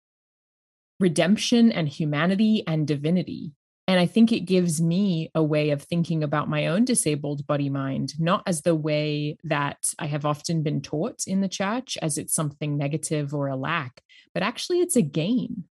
redemption 1.01 1.73
and 1.73 1.89
humanity 1.89 2.63
and 2.67 2.87
divinity. 2.87 3.53
And 3.89 4.01
I 4.01 4.07
think 4.07 4.33
it 4.33 4.41
gives 4.41 4.83
me 4.83 5.31
a 5.35 5.43
way 5.43 5.71
of 5.71 5.83
thinking 5.83 6.25
about 6.25 6.49
my 6.49 6.67
own 6.67 6.85
disabled 6.85 7.47
body 7.47 7.71
mind, 7.71 8.15
not 8.19 8.43
as 8.47 8.63
the 8.63 8.75
way 8.75 9.37
that 9.45 9.79
I 9.99 10.07
have 10.07 10.27
often 10.27 10.65
been 10.65 10.81
taught 10.81 11.25
in 11.27 11.41
the 11.41 11.49
church, 11.49 11.97
as 12.03 12.19
it's 12.19 12.35
something 12.35 12.77
negative 12.77 13.33
or 13.33 13.47
a 13.47 13.57
lack, 13.57 14.03
but 14.35 14.43
actually 14.43 14.81
it's 14.81 14.97
a 14.97 15.03
gain. 15.03 15.65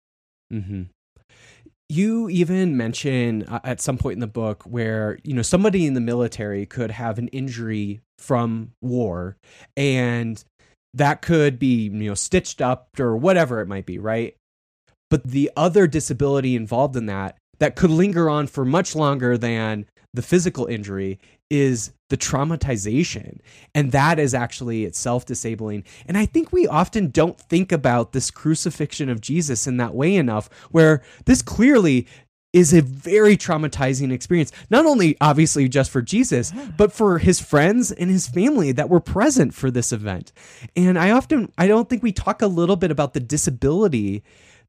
Mm-hmm. 0.52 0.82
You 1.88 2.28
even 2.28 2.76
mention 2.76 3.44
uh, 3.44 3.60
at 3.64 3.80
some 3.80 3.96
point 3.96 4.14
in 4.14 4.20
the 4.20 4.26
book 4.26 4.62
where 4.64 5.18
you 5.24 5.34
know 5.34 5.42
somebody 5.42 5.86
in 5.86 5.94
the 5.94 6.00
military 6.00 6.66
could 6.66 6.90
have 6.90 7.18
an 7.18 7.28
injury 7.28 8.00
from 8.18 8.72
war, 8.80 9.36
and 9.76 10.42
that 10.94 11.22
could 11.22 11.58
be 11.58 11.84
you 11.84 11.90
know 11.90 12.14
stitched 12.14 12.60
up 12.60 12.88
or 12.98 13.16
whatever 13.16 13.60
it 13.60 13.68
might 13.68 13.86
be, 13.86 13.98
right? 13.98 14.36
But 15.12 15.24
the 15.24 15.50
other 15.58 15.86
disability 15.86 16.56
involved 16.56 16.96
in 16.96 17.04
that 17.04 17.36
that 17.58 17.76
could 17.76 17.90
linger 17.90 18.30
on 18.30 18.46
for 18.46 18.64
much 18.64 18.96
longer 18.96 19.36
than 19.36 19.84
the 20.14 20.22
physical 20.22 20.64
injury 20.64 21.20
is 21.50 21.92
the 22.08 22.16
traumatization. 22.16 23.40
And 23.74 23.92
that 23.92 24.18
is 24.18 24.32
actually 24.32 24.86
itself 24.86 25.26
disabling. 25.26 25.84
And 26.06 26.16
I 26.16 26.24
think 26.24 26.50
we 26.50 26.66
often 26.66 27.10
don't 27.10 27.38
think 27.38 27.72
about 27.72 28.12
this 28.12 28.30
crucifixion 28.30 29.10
of 29.10 29.20
Jesus 29.20 29.66
in 29.66 29.76
that 29.76 29.94
way 29.94 30.16
enough, 30.16 30.48
where 30.70 31.02
this 31.26 31.42
clearly 31.42 32.06
is 32.54 32.72
a 32.72 32.80
very 32.80 33.36
traumatizing 33.36 34.12
experience. 34.12 34.50
Not 34.70 34.86
only 34.86 35.18
obviously 35.20 35.68
just 35.68 35.90
for 35.90 36.00
Jesus, 36.00 36.54
but 36.78 36.90
for 36.90 37.18
his 37.18 37.38
friends 37.38 37.92
and 37.92 38.10
his 38.10 38.26
family 38.26 38.72
that 38.72 38.88
were 38.88 38.98
present 38.98 39.52
for 39.52 39.70
this 39.70 39.92
event. 39.92 40.32
And 40.74 40.98
I 40.98 41.10
often 41.10 41.52
I 41.58 41.66
don't 41.66 41.90
think 41.90 42.02
we 42.02 42.12
talk 42.12 42.40
a 42.40 42.46
little 42.46 42.76
bit 42.76 42.90
about 42.90 43.12
the 43.12 43.20
disability 43.20 44.22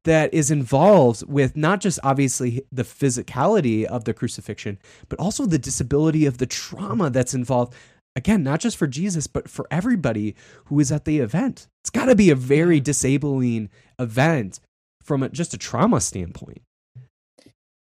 that 0.04 0.32
is 0.32 0.50
involved 0.50 1.24
with 1.26 1.56
not 1.56 1.80
just 1.80 1.98
obviously 2.02 2.62
the 2.70 2.82
physicality 2.82 3.84
of 3.84 4.04
the 4.04 4.14
crucifixion, 4.14 4.78
but 5.08 5.18
also 5.18 5.46
the 5.46 5.58
disability 5.58 6.26
of 6.26 6.38
the 6.38 6.46
trauma 6.46 7.10
that's 7.10 7.34
involved. 7.34 7.74
Again, 8.16 8.42
not 8.42 8.60
just 8.60 8.76
for 8.76 8.86
Jesus, 8.86 9.26
but 9.26 9.48
for 9.48 9.66
everybody 9.70 10.36
who 10.66 10.78
is 10.78 10.92
at 10.92 11.04
the 11.04 11.18
event. 11.18 11.66
It's 11.82 11.90
got 11.90 12.04
to 12.06 12.14
be 12.14 12.30
a 12.30 12.36
very 12.36 12.80
disabling 12.80 13.70
event 13.98 14.60
from 15.02 15.22
a, 15.22 15.28
just 15.30 15.52
a 15.54 15.58
trauma 15.58 16.00
standpoint. 16.00 16.62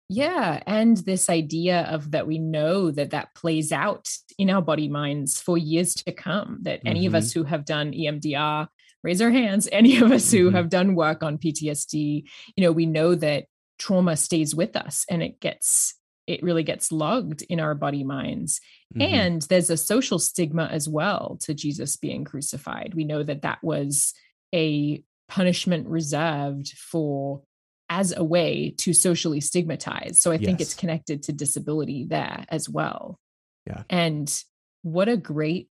Yeah, 0.09 0.61
and 0.67 0.97
this 0.97 1.29
idea 1.29 1.83
of 1.83 2.11
that 2.11 2.27
we 2.27 2.37
know 2.37 2.91
that 2.91 3.11
that 3.11 3.33
plays 3.35 3.71
out 3.71 4.09
in 4.37 4.49
our 4.49 4.61
body 4.61 4.87
minds 4.87 5.39
for 5.39 5.57
years 5.57 5.93
to 5.95 6.11
come. 6.11 6.59
That 6.63 6.81
any 6.85 7.05
of 7.05 7.13
Mhm. 7.13 7.17
us 7.17 7.31
who 7.31 7.43
have 7.45 7.65
done 7.65 7.93
EMDR, 7.93 8.67
raise 9.03 9.21
our 9.21 9.31
hands. 9.31 9.67
Any 9.71 9.97
of 9.97 10.11
us 10.11 10.31
who 10.31 10.49
Mhm. 10.49 10.53
have 10.53 10.69
done 10.69 10.95
work 10.95 11.23
on 11.23 11.37
PTSD, 11.37 12.27
you 12.55 12.63
know, 12.63 12.71
we 12.71 12.85
know 12.85 13.15
that 13.15 13.45
trauma 13.77 14.15
stays 14.15 14.55
with 14.55 14.75
us 14.75 15.05
and 15.09 15.21
it 15.21 15.39
gets 15.39 15.95
it 16.25 16.41
really 16.41 16.63
gets 16.63 16.89
logged 16.89 17.41
in 17.49 17.59
our 17.59 17.75
body 17.75 18.01
minds. 18.05 18.61
Mhm. 18.95 19.01
And 19.01 19.41
there's 19.43 19.69
a 19.69 19.75
social 19.75 20.19
stigma 20.19 20.69
as 20.71 20.87
well 20.87 21.37
to 21.41 21.53
Jesus 21.53 21.97
being 21.97 22.23
crucified. 22.23 22.93
We 22.93 23.03
know 23.03 23.23
that 23.23 23.41
that 23.41 23.61
was 23.61 24.13
a 24.55 25.03
punishment 25.27 25.85
reserved 25.89 26.69
for 26.77 27.43
as 27.89 28.15
a 28.15 28.23
way 28.23 28.73
to 28.77 28.93
socially 28.93 29.41
stigmatize. 29.41 30.21
So 30.21 30.31
I 30.31 30.37
think 30.37 30.61
it's 30.61 30.73
connected 30.73 31.23
to 31.23 31.33
disability 31.33 32.05
there 32.05 32.45
as 32.47 32.69
well. 32.69 33.19
Yeah. 33.67 33.83
And 33.89 34.33
what 34.81 35.09
a 35.09 35.17
great 35.17 35.67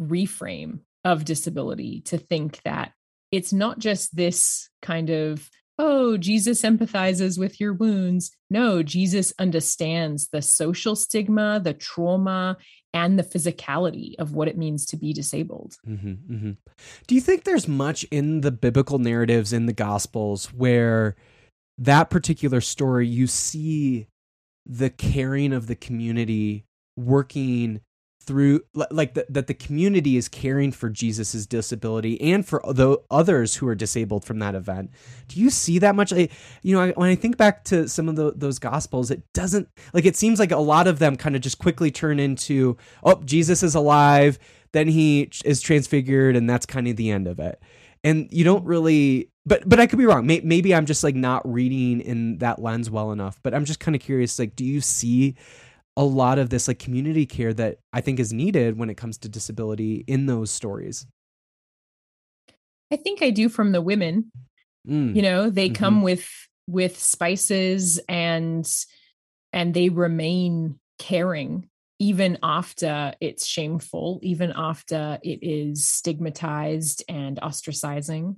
reframe 0.00 0.80
of 1.08 1.24
disability 1.24 2.02
to 2.02 2.18
think 2.18 2.60
that 2.64 2.92
it's 3.32 3.52
not 3.52 3.78
just 3.78 4.14
this 4.14 4.68
kind 4.82 5.08
of 5.08 5.48
oh, 5.78 6.16
Jesus 6.16 6.62
empathizes 6.62 7.38
with 7.38 7.60
your 7.60 7.72
wounds. 7.72 8.32
No, 8.50 8.82
Jesus 8.82 9.32
understands 9.38 10.28
the 10.28 10.42
social 10.42 10.96
stigma, 10.96 11.60
the 11.62 11.72
trauma, 11.72 12.56
and 12.92 13.16
the 13.16 13.22
physicality 13.22 14.14
of 14.18 14.32
what 14.34 14.48
it 14.48 14.58
means 14.58 14.86
to 14.86 14.96
be 14.96 15.12
disabled. 15.12 15.76
Mm-hmm, 15.86 16.34
mm-hmm. 16.34 16.50
Do 17.06 17.14
you 17.14 17.20
think 17.20 17.44
there's 17.44 17.68
much 17.68 18.04
in 18.10 18.40
the 18.40 18.50
biblical 18.50 18.98
narratives 18.98 19.52
in 19.52 19.66
the 19.66 19.72
Gospels 19.72 20.46
where 20.46 21.14
that 21.76 22.10
particular 22.10 22.60
story 22.60 23.06
you 23.06 23.28
see 23.28 24.08
the 24.66 24.90
caring 24.90 25.52
of 25.52 25.68
the 25.68 25.76
community 25.76 26.64
working 26.96 27.82
through 28.28 28.60
like 28.90 29.14
the, 29.14 29.24
that 29.30 29.46
the 29.46 29.54
community 29.54 30.18
is 30.18 30.28
caring 30.28 30.70
for 30.70 30.90
Jesus's 30.90 31.46
disability 31.46 32.20
and 32.20 32.46
for 32.46 32.60
the 32.68 32.98
others 33.10 33.54
who 33.54 33.66
are 33.66 33.74
disabled 33.74 34.22
from 34.22 34.38
that 34.40 34.54
event. 34.54 34.90
Do 35.28 35.40
you 35.40 35.48
see 35.48 35.78
that 35.78 35.94
much? 35.94 36.12
I, 36.12 36.28
you 36.60 36.76
know, 36.76 36.82
I, 36.82 36.90
when 36.90 37.08
I 37.08 37.14
think 37.14 37.38
back 37.38 37.64
to 37.64 37.88
some 37.88 38.06
of 38.06 38.16
the, 38.16 38.34
those 38.36 38.58
gospels, 38.58 39.10
it 39.10 39.22
doesn't 39.32 39.66
like 39.94 40.04
it 40.04 40.14
seems 40.14 40.38
like 40.38 40.52
a 40.52 40.58
lot 40.58 40.86
of 40.86 40.98
them 40.98 41.16
kind 41.16 41.36
of 41.36 41.40
just 41.40 41.58
quickly 41.58 41.90
turn 41.90 42.20
into 42.20 42.76
oh 43.02 43.22
Jesus 43.24 43.62
is 43.62 43.74
alive, 43.74 44.38
then 44.72 44.88
he 44.88 45.30
is 45.42 45.62
transfigured, 45.62 46.36
and 46.36 46.50
that's 46.50 46.66
kind 46.66 46.86
of 46.86 46.96
the 46.96 47.10
end 47.10 47.26
of 47.26 47.40
it. 47.40 47.58
And 48.04 48.28
you 48.30 48.44
don't 48.44 48.64
really 48.66 49.30
but 49.46 49.66
but 49.66 49.80
I 49.80 49.86
could 49.86 49.98
be 49.98 50.04
wrong. 50.04 50.26
Maybe 50.26 50.74
I'm 50.74 50.84
just 50.84 51.02
like 51.02 51.14
not 51.14 51.50
reading 51.50 52.02
in 52.02 52.38
that 52.38 52.60
lens 52.60 52.90
well 52.90 53.10
enough. 53.10 53.40
But 53.42 53.54
I'm 53.54 53.64
just 53.64 53.80
kind 53.80 53.96
of 53.96 54.02
curious. 54.02 54.38
Like, 54.38 54.54
do 54.54 54.66
you 54.66 54.82
see 54.82 55.34
a 55.98 56.04
lot 56.04 56.38
of 56.38 56.48
this 56.48 56.68
like 56.68 56.78
community 56.78 57.26
care 57.26 57.52
that 57.52 57.80
I 57.92 58.00
think 58.00 58.20
is 58.20 58.32
needed 58.32 58.78
when 58.78 58.88
it 58.88 58.96
comes 58.96 59.18
to 59.18 59.28
disability 59.28 60.04
in 60.06 60.26
those 60.26 60.50
stories? 60.50 61.06
I 62.90 62.96
think 62.96 63.20
I 63.22 63.30
do 63.30 63.48
from 63.48 63.72
the 63.72 63.82
women. 63.82 64.30
Mm. 64.88 65.14
You 65.14 65.22
know, 65.22 65.50
they 65.50 65.68
Mhm. 65.68 65.74
come 65.74 66.02
with 66.02 66.26
with 66.66 66.98
spices 66.98 67.98
and 68.08 68.66
and 69.52 69.74
they 69.74 69.88
remain 69.88 70.78
caring 70.98 71.68
even 71.98 72.38
after 72.42 73.14
it's 73.20 73.44
shameful, 73.44 74.20
even 74.22 74.52
after 74.54 75.18
it 75.24 75.40
is 75.42 75.88
stigmatized 75.88 77.02
and 77.08 77.38
ostracizing. 77.40 78.36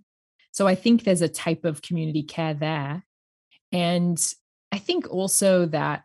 So 0.53 0.67
I 0.67 0.75
think 0.77 1.05
there's 1.05 1.21
a 1.21 1.29
type 1.29 1.65
of 1.67 1.83
community 1.83 2.23
care 2.23 2.55
there. 2.55 3.05
And 3.71 4.19
I 4.73 4.79
think 4.79 5.11
also 5.11 5.67
that 5.67 6.05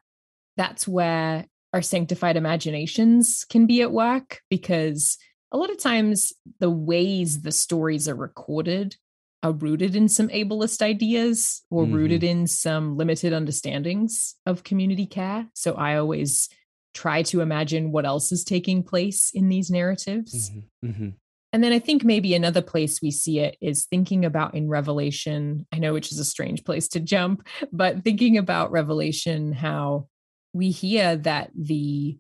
that's 0.58 0.88
where 0.88 1.46
our 1.74 1.82
sanctified 1.82 2.38
imaginations 2.38 3.46
can 3.50 3.66
be 3.66 3.82
at 3.82 3.92
work 3.92 4.42
because 4.50 5.18
a 5.52 5.58
lot 5.58 5.70
of 5.70 5.78
times 5.78 6.34
the 6.60 6.70
ways 6.70 7.42
the 7.42 7.52
stories 7.52 8.08
are 8.08 8.16
recorded 8.16 8.96
are 9.44 9.52
rooted 9.52 9.96
in 9.96 10.08
some 10.08 10.30
ableist 10.30 10.82
ideas 10.82 11.62
or 11.70 11.86
Mhm. 11.86 11.94
rooted 11.94 12.24
in 12.24 12.48
some 12.48 12.98
limited 12.98 13.32
understandings 13.32 14.36
of 14.46 14.64
community 14.64 15.06
care. 15.06 15.48
So 15.54 15.74
I 15.76 15.98
always 15.98 16.50
try 16.94 17.22
to 17.24 17.42
imagine 17.42 17.92
what 17.92 18.06
else 18.06 18.32
is 18.32 18.44
taking 18.44 18.82
place 18.82 19.32
in 19.34 19.50
these 19.50 19.70
narratives. 19.70 20.50
Mhm. 20.50 20.64
Mhm. 20.84 21.14
And 21.54 21.64
then 21.64 21.74
I 21.74 21.80
think 21.80 22.04
maybe 22.04 22.34
another 22.34 22.62
place 22.62 23.02
we 23.02 23.12
see 23.12 23.40
it 23.40 23.56
is 23.62 23.86
thinking 23.86 24.26
about 24.26 24.56
in 24.56 24.68
Revelation. 24.68 25.68
I 25.72 25.80
know 25.80 25.94
which 25.94 26.12
is 26.12 26.20
a 26.20 26.26
strange 26.26 26.64
place 26.64 26.88
to 26.90 27.00
jump, 27.00 27.48
but 27.72 28.04
thinking 28.04 28.38
about 28.38 28.72
Revelation, 28.72 29.52
how 29.52 30.08
we 30.56 30.72
hear 30.72 31.18
that 31.18 31.52
the 31.54 32.18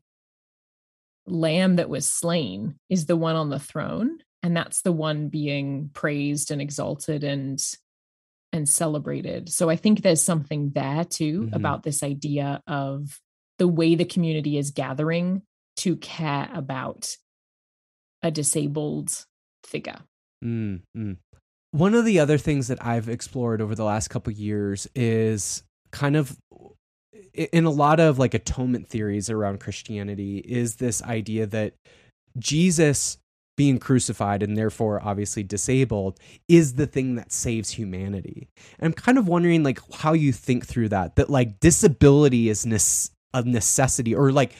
lamb 1.26 1.78
that 1.78 1.90
was 1.90 2.08
slain 2.08 2.76
is 2.90 3.06
the 3.06 3.16
one 3.16 3.36
on 3.36 3.50
the 3.50 3.60
throne, 3.60 4.20
and 4.44 4.56
that's 4.56 4.82
the 4.82 4.92
one 4.92 5.30
being 5.30 5.90
praised 5.94 6.52
and 6.52 6.62
exalted 6.62 7.24
and 7.24 7.64
and 8.54 8.70
celebrated. 8.70 9.50
So 9.50 9.70
I 9.70 9.76
think 9.76 10.02
there's 10.02 10.22
something 10.22 10.72
there 10.72 11.04
too 11.04 11.48
Mhm. 11.48 11.56
about 11.56 11.84
this 11.84 12.04
idea 12.04 12.62
of 12.68 13.20
the 13.58 13.68
way 13.68 13.96
the 13.96 14.06
community 14.06 14.58
is 14.58 14.72
gathering 14.72 15.42
to 15.78 15.98
care 15.98 16.50
about 16.54 17.18
a 18.22 18.32
disabled 18.32 19.26
figure. 19.66 20.00
Mm, 20.44 20.84
mm. 20.96 21.18
One 21.72 21.96
of 21.96 22.06
the 22.06 22.20
other 22.20 22.38
things 22.38 22.68
that 22.70 22.86
I've 22.86 23.10
explored 23.10 23.62
over 23.62 23.76
the 23.76 23.84
last 23.84 24.08
couple 24.10 24.32
years 24.32 24.88
is 24.96 25.64
kind 25.92 26.16
of 26.16 26.38
in 27.36 27.66
a 27.66 27.70
lot 27.70 28.00
of 28.00 28.20
like 28.20 28.34
atonement 28.34 28.88
theories 28.88 29.30
around 29.30 29.60
Christianity 29.60 30.40
is 30.40 30.76
this 30.78 31.02
idea 31.04 31.46
that 31.48 31.74
Jesus 32.38 33.18
being 33.58 33.80
crucified 33.80 34.44
and 34.44 34.58
therefore 34.58 35.02
obviously 35.02 35.44
disabled 35.44 36.20
is 36.48 36.74
the 36.74 36.88
thing 36.88 37.16
that 37.16 37.32
saves 37.32 37.72
humanity. 37.72 38.50
And 38.80 38.88
I'm 38.88 38.94
kind 38.94 39.18
of 39.18 39.28
wondering 39.28 39.64
like 39.64 39.80
how 39.96 40.14
you 40.14 40.34
think 40.34 40.66
through 40.66 40.90
that 40.90 41.16
that 41.16 41.30
like 41.30 41.60
disability 41.60 42.50
is 42.50 42.66
nes- 42.66 43.12
a 43.34 43.44
necessity 43.44 44.14
or 44.14 44.32
like 44.32 44.54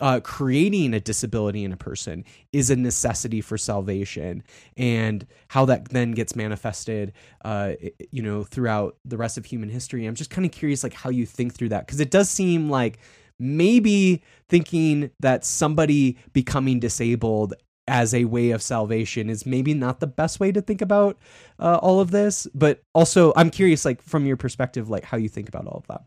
uh, 0.00 0.20
creating 0.20 0.94
a 0.94 1.00
disability 1.00 1.64
in 1.64 1.72
a 1.72 1.76
person 1.76 2.24
is 2.52 2.70
a 2.70 2.76
necessity 2.76 3.40
for 3.40 3.58
salvation, 3.58 4.42
and 4.76 5.26
how 5.48 5.64
that 5.66 5.88
then 5.90 6.12
gets 6.12 6.34
manifested, 6.34 7.12
uh, 7.44 7.72
you 8.10 8.22
know, 8.22 8.44
throughout 8.44 8.96
the 9.04 9.16
rest 9.16 9.38
of 9.38 9.44
human 9.44 9.68
history. 9.68 10.06
I'm 10.06 10.14
just 10.14 10.30
kind 10.30 10.46
of 10.46 10.52
curious, 10.52 10.82
like 10.82 10.94
how 10.94 11.10
you 11.10 11.26
think 11.26 11.54
through 11.54 11.70
that, 11.70 11.86
because 11.86 12.00
it 12.00 12.10
does 12.10 12.30
seem 12.30 12.70
like 12.70 12.98
maybe 13.38 14.22
thinking 14.48 15.10
that 15.20 15.44
somebody 15.44 16.18
becoming 16.32 16.80
disabled 16.80 17.54
as 17.88 18.14
a 18.14 18.24
way 18.24 18.50
of 18.50 18.62
salvation 18.62 19.28
is 19.28 19.44
maybe 19.44 19.74
not 19.74 19.98
the 19.98 20.06
best 20.06 20.38
way 20.38 20.52
to 20.52 20.60
think 20.60 20.80
about 20.80 21.18
uh, 21.58 21.78
all 21.82 22.00
of 22.00 22.10
this. 22.10 22.46
But 22.54 22.82
also, 22.94 23.32
I'm 23.34 23.50
curious, 23.50 23.84
like 23.84 24.00
from 24.02 24.26
your 24.26 24.36
perspective, 24.36 24.88
like 24.88 25.04
how 25.04 25.16
you 25.16 25.28
think 25.28 25.48
about 25.48 25.66
all 25.66 25.78
of 25.78 25.86
that. 25.88 26.04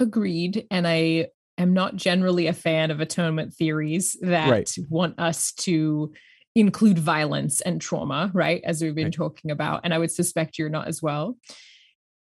Agreed. 0.00 0.66
And 0.70 0.86
I 0.86 1.28
am 1.58 1.72
not 1.74 1.96
generally 1.96 2.46
a 2.46 2.52
fan 2.52 2.90
of 2.90 3.00
atonement 3.00 3.52
theories 3.52 4.16
that 4.22 4.48
Right. 4.50 4.74
want 4.88 5.18
us 5.18 5.52
to 5.52 6.12
include 6.54 6.98
violence 6.98 7.60
and 7.60 7.80
trauma, 7.80 8.30
right? 8.34 8.62
As 8.64 8.82
we've 8.82 8.94
been 8.94 9.06
Right. 9.06 9.12
talking 9.12 9.50
about. 9.50 9.82
And 9.84 9.92
I 9.92 9.98
would 9.98 10.10
suspect 10.10 10.58
you're 10.58 10.68
not 10.70 10.88
as 10.88 11.02
well. 11.02 11.36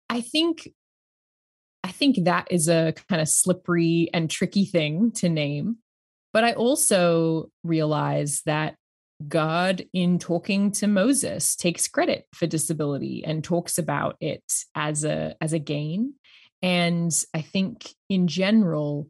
I 0.08 0.20
think 0.20 0.68
I 1.82 1.92
think 1.92 2.24
that 2.24 2.46
is 2.50 2.68
a 2.68 2.92
kind 3.08 3.22
of 3.22 3.28
slippery 3.28 4.10
and 4.12 4.28
tricky 4.30 4.66
thing 4.66 5.12
to 5.12 5.28
name. 5.30 5.78
But 6.32 6.44
I 6.44 6.52
also 6.52 7.50
realize 7.64 8.42
that 8.44 8.76
God, 9.28 9.84
in 9.92 10.18
talking 10.18 10.72
to 10.72 10.86
Moses, 10.86 11.56
takes 11.56 11.88
credit 11.88 12.26
for 12.34 12.46
disability 12.46 13.24
and 13.24 13.42
talks 13.42 13.78
about 13.78 14.16
it 14.20 14.44
as 14.74 15.04
a 15.04 15.36
as 15.40 15.52
a 15.52 15.58
gain. 15.58 16.14
And 16.62 17.12
I 17.34 17.42
think 17.42 17.94
in 18.08 18.26
general, 18.28 19.08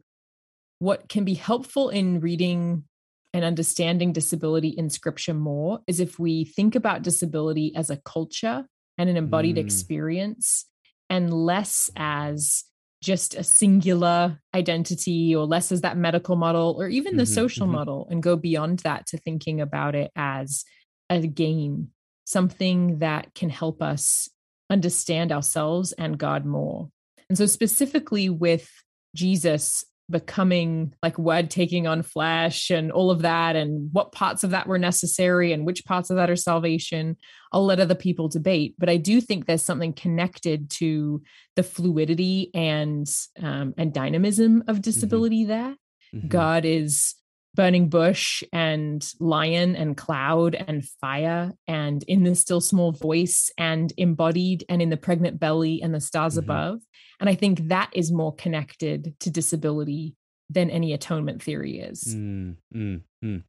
what 0.79 1.09
can 1.09 1.25
be 1.25 1.33
helpful 1.35 1.89
in 1.89 2.19
reading 2.19 2.85
and 3.33 3.45
understanding 3.45 4.11
disability 4.13 4.69
in 4.69 4.89
scripture 4.89 5.33
more 5.33 5.79
is 5.87 5.99
if 5.99 6.19
we 6.19 6.45
think 6.45 6.75
about 6.75 7.01
disability 7.03 7.73
as 7.75 7.89
a 7.89 7.97
culture 7.97 8.65
and 8.97 9.09
an 9.09 9.17
embodied 9.17 9.55
Mm. 9.55 9.59
experience 9.59 10.65
and 11.09 11.33
less 11.33 11.89
as 11.95 12.63
just 13.01 13.35
a 13.35 13.43
singular 13.43 14.39
identity 14.53 15.35
or 15.35 15.45
less 15.45 15.71
as 15.71 15.81
that 15.81 15.97
medical 15.97 16.35
model 16.35 16.75
or 16.77 16.87
even 16.87 17.15
the 17.17 17.23
Mhm, 17.23 17.33
social 17.33 17.67
mhm. 17.67 17.71
model 17.71 18.07
and 18.11 18.21
go 18.21 18.35
beyond 18.35 18.79
that 18.79 19.07
to 19.07 19.17
thinking 19.17 19.59
about 19.61 19.95
it 19.95 20.11
as 20.15 20.63
a 21.09 21.25
game 21.27 21.91
something 22.25 22.99
that 22.99 23.33
can 23.33 23.49
help 23.49 23.81
us 23.81 24.29
understand 24.69 25.31
ourselves 25.31 25.91
and 25.93 26.17
God 26.17 26.45
more. 26.45 26.89
And 27.31 27.37
so, 27.37 27.45
specifically 27.45 28.27
with 28.27 28.69
Jesus 29.15 29.85
becoming 30.09 30.93
like 31.01 31.17
word 31.17 31.49
taking 31.49 31.87
on 31.87 32.03
flesh 32.03 32.69
and 32.69 32.91
all 32.91 33.09
of 33.09 33.21
that, 33.21 33.55
and 33.55 33.87
what 33.93 34.11
parts 34.11 34.43
of 34.43 34.49
that 34.49 34.67
were 34.67 34.77
necessary 34.77 35.53
and 35.53 35.65
which 35.65 35.85
parts 35.85 36.09
of 36.09 36.17
that 36.17 36.29
are 36.29 36.35
salvation, 36.35 37.15
I'll 37.53 37.63
let 37.63 37.79
other 37.79 37.95
people 37.95 38.27
debate. 38.27 38.75
But 38.77 38.89
I 38.89 38.97
do 38.97 39.21
think 39.21 39.45
there's 39.45 39.63
something 39.63 39.93
connected 39.93 40.69
to 40.71 41.21
the 41.55 41.63
fluidity 41.63 42.51
and 42.53 43.07
um, 43.41 43.75
and 43.77 43.93
dynamism 43.93 44.65
of 44.67 44.81
disability 44.81 45.45
there. 45.45 45.77
Mhm. 46.13 46.27
God 46.27 46.65
is 46.65 47.15
burning 47.53 47.89
bush 47.89 48.43
and 48.53 49.11
lion 49.19 49.75
and 49.75 49.97
cloud 49.97 50.55
and 50.55 50.85
fire 51.01 51.51
and 51.67 52.03
in 52.03 52.23
the 52.23 52.33
still 52.35 52.61
small 52.61 52.91
voice 52.91 53.51
and 53.57 53.91
embodied 53.97 54.63
and 54.69 54.81
in 54.81 54.89
the 54.89 54.97
pregnant 54.97 55.39
belly 55.39 55.81
and 55.81 55.93
the 55.93 55.99
stars 55.99 56.35
Mhm. 56.35 56.43
above. 56.43 56.81
And 57.19 57.29
I 57.29 57.35
think 57.35 57.67
that 57.67 57.89
is 57.93 58.11
more 58.11 58.33
connected 58.33 59.15
to 59.19 59.29
disability 59.29 60.15
than 60.49 60.69
any 60.69 60.93
atonement 60.93 61.43
theory 61.43 61.79
is. 61.79 62.15
Mm, 62.15 62.55
mm, 62.73 63.01
mm. 63.23 63.43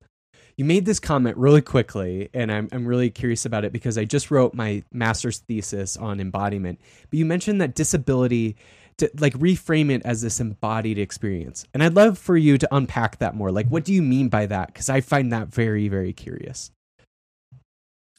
You 0.57 0.64
made 0.64 0.84
this 0.84 1.00
comment 1.00 1.36
really 1.36 1.62
quickly, 1.62 2.28
and 2.34 2.53
I'm 2.53 2.68
I'm 2.72 2.86
really 2.86 3.11
curious 3.11 3.46
about 3.46 3.64
it 3.64 3.72
because 3.72 3.96
I 3.96 4.05
just 4.05 4.30
wrote 4.30 4.55
my 4.55 4.82
master's 4.92 5.38
thesis 5.38 5.96
on 5.96 6.20
embodiment. 6.20 6.78
But 7.11 7.18
you 7.18 7.24
mentioned 7.24 7.61
that 7.61 7.74
disability 7.74 8.57
to 8.99 9.11
like 9.18 9.34
reframe 9.34 9.90
it 9.90 10.03
as 10.05 10.22
this 10.22 10.40
embodied 10.40 10.99
experience, 10.99 11.66
and 11.74 11.82
I'd 11.82 11.95
love 11.95 12.18
for 12.18 12.36
you 12.36 12.59
to 12.59 12.68
unpack 12.72 13.18
that 13.18 13.34
more. 13.34 13.51
Like, 13.51 13.68
what 13.68 13.84
do 13.84 13.93
you 13.93 14.03
mean 14.03 14.28
by 14.28 14.47
that? 14.47 14.68
Because 14.68 14.88
I 14.88 15.01
find 15.01 15.32
that 15.32 15.49
very 15.49 15.88
very 15.88 16.12
curious. 16.12 16.70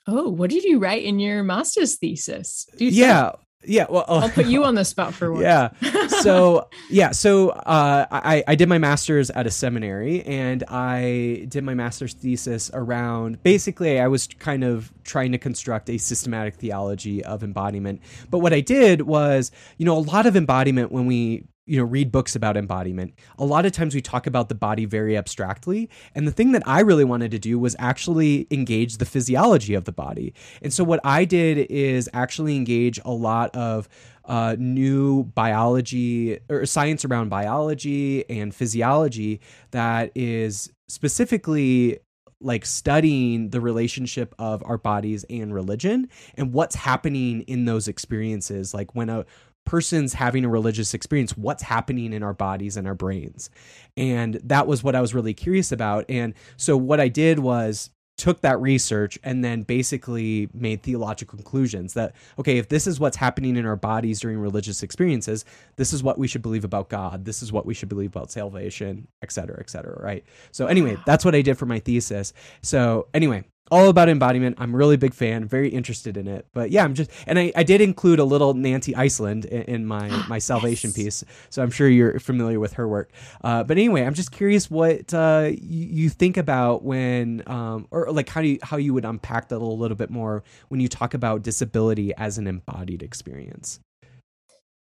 Oh, 0.05 0.29
what 0.29 0.49
did 0.49 0.63
you 0.63 0.79
write 0.79 1.03
in 1.03 1.19
your 1.19 1.43
master's 1.43 1.95
thesis? 1.95 2.67
Do 2.77 2.89
tell. 2.89 2.99
Yeah, 2.99 3.31
yeah. 3.65 3.85
Well, 3.89 4.05
I'll 4.07 4.29
put 4.29 4.45
you 4.47 4.63
on 4.63 4.75
the 4.75 4.85
spot 4.85 5.13
for 5.13 5.31
one. 5.31 5.41
Yeah. 5.41 5.69
So 6.23 6.69
yeah, 6.89 7.11
so 7.11 7.49
uh, 7.49 8.05
I 8.09 8.43
I 8.47 8.55
did 8.55 8.69
my 8.69 8.77
master's 8.77 9.29
at 9.31 9.45
a 9.45 9.51
seminary, 9.51 10.21
and 10.23 10.63
I 10.69 11.45
did 11.49 11.63
my 11.63 11.73
master's 11.73 12.13
thesis 12.13 12.71
around 12.73 13.41
basically 13.43 13.99
I 13.99 14.07
was 14.07 14.27
kind 14.39 14.63
of 14.63 14.91
trying 15.03 15.31
to 15.33 15.37
construct 15.37 15.89
a 15.89 15.97
systematic 15.97 16.55
theology 16.55 17.23
of 17.23 17.43
embodiment. 17.43 18.01
But 18.29 18.39
what 18.39 18.53
I 18.53 18.61
did 18.61 19.01
was, 19.01 19.51
you 19.77 19.85
know, 19.85 19.97
a 19.97 19.99
lot 19.99 20.25
of 20.25 20.35
embodiment 20.35 20.91
when 20.91 21.05
we 21.05 21.45
you 21.65 21.77
know 21.77 21.83
read 21.83 22.11
books 22.11 22.35
about 22.35 22.57
embodiment. 22.57 23.13
A 23.37 23.45
lot 23.45 23.65
of 23.65 23.71
times 23.71 23.95
we 23.95 24.01
talk 24.01 24.27
about 24.27 24.49
the 24.49 24.55
body 24.55 24.85
very 24.85 25.17
abstractly 25.17 25.89
and 26.13 26.27
the 26.27 26.31
thing 26.31 26.51
that 26.51 26.63
i 26.67 26.81
really 26.81 27.05
wanted 27.05 27.31
to 27.31 27.39
do 27.39 27.57
was 27.57 27.75
actually 27.79 28.47
engage 28.51 28.97
the 28.97 29.05
physiology 29.05 29.73
of 29.73 29.85
the 29.85 29.91
body. 29.91 30.33
And 30.61 30.73
so 30.73 30.83
what 30.83 30.99
i 31.03 31.25
did 31.25 31.57
is 31.69 32.09
actually 32.13 32.55
engage 32.55 32.99
a 33.05 33.11
lot 33.11 33.55
of 33.55 33.87
uh, 34.25 34.55
new 34.57 35.23
biology 35.23 36.39
or 36.49 36.65
science 36.65 37.03
around 37.03 37.29
biology 37.29 38.29
and 38.29 38.55
physiology 38.55 39.41
that 39.71 40.11
is 40.15 40.71
specifically 40.87 41.99
like 42.39 42.65
studying 42.65 43.49
the 43.49 43.61
relationship 43.61 44.35
of 44.37 44.61
our 44.65 44.77
bodies 44.77 45.25
and 45.29 45.53
religion 45.53 46.09
and 46.35 46.53
what's 46.53 46.75
happening 46.75 47.41
in 47.43 47.65
those 47.65 47.87
experiences. 47.87 48.73
Like 48.73 48.93
when 48.95 49.09
a 49.09 49.25
person's 49.65 50.13
having 50.13 50.45
a 50.45 50.49
religious 50.49 50.93
experience 50.93 51.37
what's 51.37 51.63
happening 51.63 52.13
in 52.13 52.23
our 52.23 52.33
bodies 52.33 52.77
and 52.77 52.87
our 52.87 52.95
brains. 52.95 53.49
And 53.97 54.35
that 54.43 54.67
was 54.67 54.83
what 54.83 54.95
i 54.95 55.01
was 55.01 55.13
really 55.13 55.33
curious 55.33 55.71
about. 55.71 56.05
And 56.09 56.33
so 56.57 56.77
what 56.77 56.99
i 56.99 57.07
did 57.07 57.39
was 57.39 57.89
took 58.17 58.41
that 58.41 58.61
research 58.61 59.17
and 59.23 59.43
then 59.43 59.63
basically 59.63 60.47
made 60.53 60.83
theological 60.83 61.35
conclusions 61.35 61.95
that 61.95 62.13
okay 62.37 62.59
if 62.59 62.69
this 62.69 62.85
is 62.85 62.99
what's 62.99 63.17
happening 63.17 63.57
in 63.57 63.65
our 63.65 63.75
bodies 63.75 64.19
during 64.19 64.37
religious 64.37 64.83
experiences 64.83 65.45
this 65.77 65.93
is 65.93 66.03
what 66.03 66.19
we 66.19 66.27
should 66.27 66.43
believe 66.43 66.63
about 66.63 66.89
god. 66.89 67.25
This 67.25 67.41
is 67.41 67.51
what 67.51 67.65
we 67.65 67.73
should 67.73 67.89
believe 67.89 68.11
about 68.11 68.31
salvation 68.31 69.07
et 69.23 69.31
cetera 69.31 69.57
et 69.59 69.69
cetera 69.69 69.99
right? 70.01 70.23
So 70.51 70.67
anyway 70.67 70.95
that's 71.05 71.25
what 71.25 71.33
i 71.33 71.41
did 71.41 71.57
for 71.57 71.65
my 71.65 71.79
thesis. 71.79 72.33
So 72.61 73.07
anyway 73.13 73.45
all 73.73 73.89
about 73.89 74.07
embodiment. 74.07 74.55
I'm 74.59 74.73
a 74.73 74.77
really 74.77 74.97
big 74.97 75.15
fan, 75.15 75.45
very 75.45 75.69
interested 75.69 76.15
in 76.15 76.27
it. 76.27 76.45
But 76.53 76.69
yeah, 76.69 76.83
I'm 76.83 76.93
just, 76.93 77.09
and 77.25 77.39
I, 77.39 77.51
I 77.55 77.63
did 77.63 77.81
include 77.81 78.19
a 78.19 78.23
little 78.23 78.53
Nancy 78.53 78.93
Eiesland 78.93 79.45
in, 79.45 79.63
in 79.63 79.85
my 79.87 80.09
my 80.27 80.37
salvation 80.37 80.91
Yes. 80.91 80.95
piece, 80.95 81.23
so 81.49 81.63
I'm 81.63 81.71
sure 81.71 81.89
you're 81.89 82.19
familiar 82.19 82.59
with 82.59 82.73
her 82.73 82.87
work. 82.87 83.11
Uh, 83.43 83.63
but 83.63 83.77
anyway, 83.77 84.03
I'm 84.03 84.13
just 84.13 84.31
curious 84.31 84.69
what 84.69 85.11
uh, 85.13 85.49
you, 85.51 85.87
you 86.03 86.09
think 86.09 86.37
about 86.37 86.83
when, 86.83 87.41
um, 87.47 87.87
or 87.89 88.11
like 88.11 88.29
how 88.29 88.41
do 88.41 88.47
you 88.47 88.59
how 88.61 88.77
you 88.77 88.93
would 88.93 89.05
unpack 89.05 89.49
that 89.49 89.55
a 89.55 89.57
little, 89.57 89.77
little 89.77 89.97
bit 89.97 90.11
more 90.11 90.43
when 90.69 90.79
you 90.79 90.87
talk 90.87 91.15
about 91.15 91.41
disability 91.41 92.13
as 92.15 92.37
an 92.37 92.45
embodied 92.45 93.01
experience. 93.01 93.79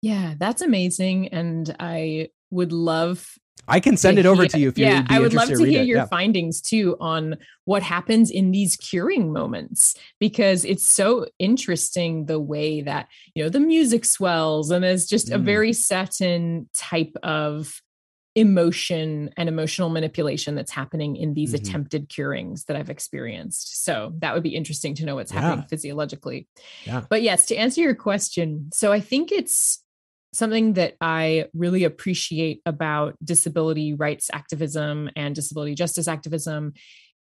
Yeah, 0.02 0.34
that's 0.36 0.62
amazing. 0.62 1.28
And 1.28 1.74
I 1.80 2.28
would 2.50 2.72
love 2.72 3.38
I 3.66 3.80
can 3.80 3.96
send 3.96 4.18
it 4.18 4.26
over 4.26 4.46
to 4.46 4.58
you 4.58 4.68
if 4.68 4.76
you 4.78 4.84
yeah, 4.84 5.06
I 5.08 5.18
would 5.20 5.32
love 5.32 5.44
interested 5.44 5.64
to 5.64 5.70
hear 5.70 5.82
it. 5.82 5.86
your 5.86 5.98
Yeah. 5.98 6.06
findings 6.06 6.60
too 6.60 6.96
on 7.00 7.38
what 7.64 7.82
happens 7.82 8.30
in 8.30 8.50
these 8.50 8.76
curing 8.76 9.32
moments 9.32 9.94
because 10.20 10.66
it's 10.66 10.84
so 10.88 11.26
interesting 11.38 12.26
the 12.26 12.38
way 12.38 12.82
that 12.82 13.08
you 13.34 13.42
know 13.42 13.48
the 13.48 13.60
music 13.60 14.04
swells 14.04 14.70
and 14.70 14.84
there's 14.84 15.06
just 15.06 15.30
a 15.30 15.38
Mm. 15.38 15.44
very 15.44 15.72
certain 15.72 16.68
type 16.74 17.16
of 17.22 17.80
emotion 18.36 19.30
and 19.36 19.48
emotional 19.48 19.88
manipulation 19.88 20.56
that's 20.56 20.72
happening 20.72 21.14
in 21.14 21.34
these 21.34 21.52
Mhm. 21.52 21.60
attempted 21.60 22.08
curings 22.08 22.64
that 22.64 22.76
I've 22.76 22.90
experienced. 22.90 23.84
So 23.84 24.12
that 24.18 24.34
would 24.34 24.42
be 24.42 24.56
interesting 24.56 24.94
to 24.96 25.04
know 25.06 25.14
what's 25.14 25.32
Yeah. 25.32 25.40
happening 25.40 25.66
physiologically. 25.68 26.48
Yeah. 26.84 27.04
But 27.08 27.22
yes, 27.22 27.46
to 27.46 27.56
answer 27.56 27.80
your 27.80 27.94
question, 27.94 28.70
so 28.74 28.92
I 28.92 28.98
think 28.98 29.30
it's 29.30 29.83
something 30.34 30.74
that 30.74 30.96
I 31.00 31.46
really 31.54 31.84
appreciate 31.84 32.60
about 32.66 33.16
disability 33.24 33.94
rights 33.94 34.28
activism 34.32 35.08
and 35.16 35.34
disability 35.34 35.74
justice 35.74 36.08
activism 36.08 36.72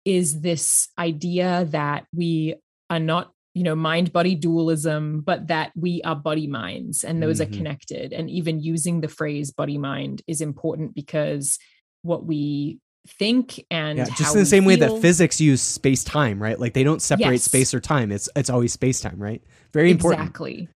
is 0.05 0.41
this 0.41 0.89
idea 0.99 1.65
that 1.71 2.05
we 2.13 2.55
are 2.89 2.99
not 2.99 3.31
you 3.53 3.63
know 3.63 3.75
mind 3.75 4.11
body 4.11 4.35
dualism 4.35 5.21
but 5.21 5.47
that 5.47 5.71
we 5.75 6.01
are 6.03 6.15
body 6.15 6.47
minds 6.47 7.03
and 7.03 7.21
those 7.21 7.39
Mhm. 7.39 7.43
are 7.43 7.55
connected 7.57 8.11
and 8.11 8.29
even 8.29 8.59
using 8.59 9.01
the 9.01 9.07
phrase 9.07 9.51
body 9.51 9.77
mind 9.77 10.21
is 10.27 10.41
important 10.41 10.95
because 10.95 11.59
what 12.01 12.25
we 12.25 12.79
think 13.07 13.63
and 13.69 13.97
Yeah, 13.99 14.05
just 14.05 14.33
in 14.33 14.39
the 14.39 14.45
same 14.45 14.65
way 14.65 14.75
that 14.77 14.97
physics 15.01 15.39
use 15.41 15.61
space 15.61 16.03
time, 16.05 16.41
right? 16.41 16.57
Like 16.59 16.73
they 16.73 16.83
don't 16.83 17.01
separate 17.01 17.33
Yes. 17.33 17.43
space 17.43 17.73
or 17.73 17.79
time. 17.81 18.11
It's 18.11 18.29
it's 18.35 18.49
always 18.49 18.73
space 18.73 19.01
time, 19.01 19.19
right? 19.21 19.41
Very 19.73 19.91
important. 19.91 20.21
Exactly. 20.21 20.69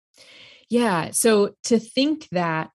Yeah. 0.69 1.11
So 1.13 1.55
to 1.65 1.79
think 1.79 2.29
that 2.33 2.71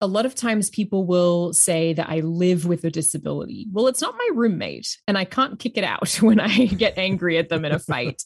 a 0.00 0.06
lot 0.06 0.26
of 0.26 0.34
times 0.34 0.70
people 0.70 1.04
will 1.04 1.52
say 1.52 1.92
that 1.92 2.08
I 2.08 2.20
live 2.20 2.66
with 2.66 2.84
a 2.84 2.90
disability. 2.90 3.66
Well, 3.72 3.88
it's 3.88 4.00
not 4.00 4.14
my 4.16 4.28
roommate 4.34 4.96
and 5.08 5.18
I 5.18 5.24
can't 5.24 5.58
kick 5.58 5.76
it 5.76 5.84
out 5.84 6.08
when 6.22 6.40
I 6.40 6.66
get 6.66 6.96
angry 6.96 7.36
at 7.38 7.48
them 7.48 7.64
in 7.64 7.72
a 7.72 7.78
fight. 7.78 8.22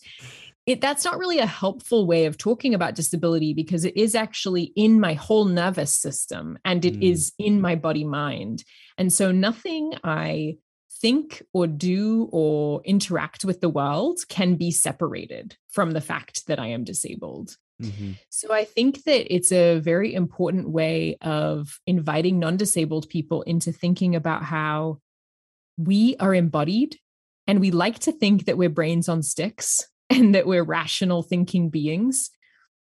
It, 0.65 0.81
that's 0.81 1.05
not 1.05 1.19
really 1.19 1.39
a 1.39 1.47
helpful 1.47 2.07
way 2.07 2.27
of 2.27 2.39
talking 2.39 2.73
about 2.73 2.95
disability 2.95 3.53
because 3.53 3.85
it 3.85 3.97
is 3.97 4.15
actually 4.15 4.73
in 4.77 5.01
my 5.01 5.15
whole 5.15 5.45
nervous 5.45 5.93
system 5.93 6.57
and 6.65 6.85
it 6.85 7.03
is 7.03 7.33
Mm. 7.41 7.47
in 7.47 7.61
my 7.61 7.75
body 7.75 8.05
mind. 8.05 8.63
And 8.97 9.13
so 9.13 9.33
nothing 9.33 9.95
I 10.05 10.59
think 11.01 11.43
or 11.53 11.67
do 11.67 12.29
or 12.31 12.81
interact 12.85 13.45
with 13.45 13.61
the 13.61 13.69
world 13.69 14.21
can 14.29 14.55
be 14.55 14.71
separated 14.71 15.57
from 15.71 15.93
the 15.93 16.01
fact 16.01 16.47
that 16.47 16.61
I 16.61 16.69
am 16.69 16.85
disabled. 16.85 17.57
Mhm. 17.83 18.17
So 18.31 18.53
I 18.53 18.65
think 18.65 19.05
that 19.05 19.33
it's 19.35 19.53
a 19.53 19.79
very 19.81 20.15
important 20.15 20.71
way 20.71 21.17
of 21.21 21.79
inviting 21.87 22.39
non 22.39 22.57
disabled 22.57 23.09
people 23.09 23.43
into 23.43 23.73
thinking 23.73 24.15
about 24.17 24.45
how 24.45 24.99
we 25.77 26.17
are 26.21 26.35
embodied 26.35 26.97
and 27.47 27.61
we 27.61 27.71
like 27.71 27.99
to 28.01 28.13
think 28.13 28.45
that 28.45 28.59
we're 28.59 28.69
brains 28.69 29.09
on 29.09 29.23
sticks 29.23 29.87
and 30.11 30.35
that 30.35 30.47
we're 30.47 30.65
rational 30.65 31.23
thinking 31.23 31.71
beings. 31.71 32.31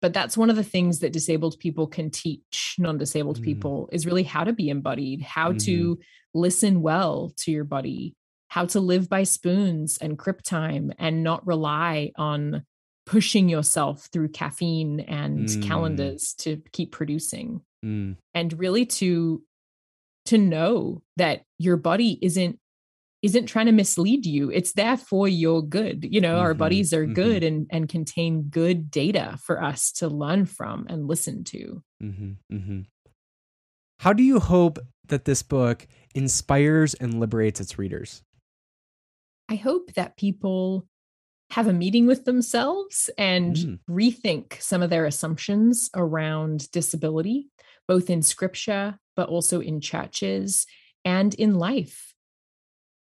But 0.01 0.13
that's 0.13 0.37
one 0.37 0.49
of 0.49 0.55
the 0.55 0.63
things 0.63 0.99
that 0.99 1.13
disabled 1.13 1.57
people 1.59 1.87
can 1.87 2.11
teach 2.11 2.75
non 2.77 2.97
disabled 2.97 3.39
Mm. 3.39 3.43
people 3.43 3.89
is 3.91 4.05
really 4.05 4.23
how 4.23 4.43
to 4.43 4.53
be 4.53 4.69
embodied, 4.69 5.21
how 5.21 5.51
Mhm. 5.53 5.63
to 5.65 5.99
listen 6.33 6.81
well 6.81 7.31
to 7.37 7.51
your 7.51 7.63
body, 7.63 8.13
how 8.49 8.65
to 8.67 8.79
live 8.79 9.09
by 9.09 9.23
spoons 9.23 9.97
and 9.97 10.17
crip 10.19 10.41
time 10.43 10.93
and 10.99 11.23
not 11.23 11.45
rely 11.47 12.11
on 12.17 12.65
pushing 13.05 13.49
yourself 13.49 14.07
through 14.11 14.29
caffeine 14.29 14.99
and 15.01 15.47
Mm. 15.47 15.61
calendars 15.61 16.33
to 16.39 16.61
keep 16.71 16.91
producing 16.91 17.61
Mm. 17.83 18.17
and 18.33 18.57
really 18.59 18.85
to 18.85 19.43
to 20.25 20.37
know 20.39 21.03
that 21.17 21.43
your 21.59 21.77
body 21.77 22.17
isn't 22.21 22.59
isn't 23.21 23.47
trying 23.47 23.67
to 23.67 23.71
mislead 23.71 24.25
you 24.25 24.51
it's 24.51 24.73
there 24.73 24.97
for 24.97 25.27
your 25.27 25.61
good 25.63 26.03
you 26.11 26.21
know 26.21 26.37
our 26.37 26.53
Mhm, 26.55 26.57
bodies 26.59 26.93
are 26.93 27.07
mhm. 27.07 27.13
good 27.13 27.43
and 27.43 27.67
and 27.71 27.89
contain 27.89 28.43
good 28.43 28.89
data 28.91 29.37
for 29.43 29.61
us 29.63 29.91
to 29.91 30.07
learn 30.07 30.45
from 30.45 30.85
and 30.89 31.07
listen 31.07 31.43
to 31.43 31.83
hmm 32.01 32.33
hmm 32.49 32.81
How 33.99 34.13
do 34.13 34.23
you 34.23 34.39
hope 34.39 34.79
that 35.07 35.25
this 35.25 35.41
book 35.43 35.87
inspires 36.13 36.93
and 36.95 37.19
liberates 37.19 37.59
its 37.59 37.77
readers? 37.77 38.23
i 39.49 39.55
hope 39.55 39.93
that 39.93 40.17
people 40.17 40.87
have 41.51 41.67
a 41.67 41.73
meeting 41.73 42.07
with 42.07 42.25
themselves 42.25 43.09
and 43.17 43.55
Mm. 43.55 43.79
rethink 43.89 44.61
some 44.61 44.81
of 44.81 44.89
their 44.89 45.05
assumptions 45.05 45.89
around 45.95 46.69
disability 46.71 47.49
both 47.87 48.09
in 48.09 48.21
scripture 48.21 48.97
but 49.15 49.29
also 49.29 49.61
in 49.61 49.79
churches 49.79 50.65
and 51.05 51.33
in 51.35 51.53
life 51.53 52.15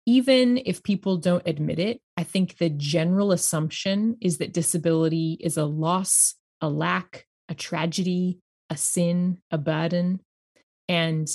even 0.06 0.62
if 0.66 0.84
people 0.84 1.18
don't 1.18 1.48
admit 1.48 1.80
it, 1.80 2.00
I 2.16 2.24
think 2.24 2.58
the 2.58 2.70
general 2.70 3.32
assumption 3.32 4.18
is 4.22 4.38
that 4.38 4.54
disability 4.54 5.38
is 5.40 5.58
a 5.58 5.66
loss, 5.66 6.36
a 6.62 6.70
lack, 6.70 7.26
a 7.50 7.56
tragedy, 7.56 8.40
a 8.70 8.78
sin, 8.78 9.40
a 9.50 9.58
burden. 9.58 10.20
And 10.88 11.28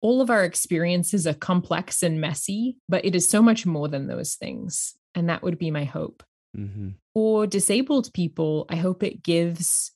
all 0.00 0.20
of 0.20 0.30
our 0.30 0.44
experiences 0.44 1.26
are 1.26 1.34
complex 1.34 2.02
and 2.02 2.20
messy, 2.20 2.76
but 2.88 3.04
it 3.04 3.14
is 3.14 3.28
so 3.28 3.42
much 3.42 3.66
more 3.66 3.88
than 3.88 4.06
those 4.06 4.36
things. 4.36 4.94
And 5.14 5.28
that 5.28 5.42
would 5.42 5.58
be 5.58 5.70
my 5.70 5.84
hope. 5.84 6.22
hmm 6.54 6.90
For 7.14 7.46
disabled 7.46 8.12
people, 8.14 8.66
I 8.68 8.76
hope 8.76 9.02
it 9.02 9.22
gives 9.22 9.92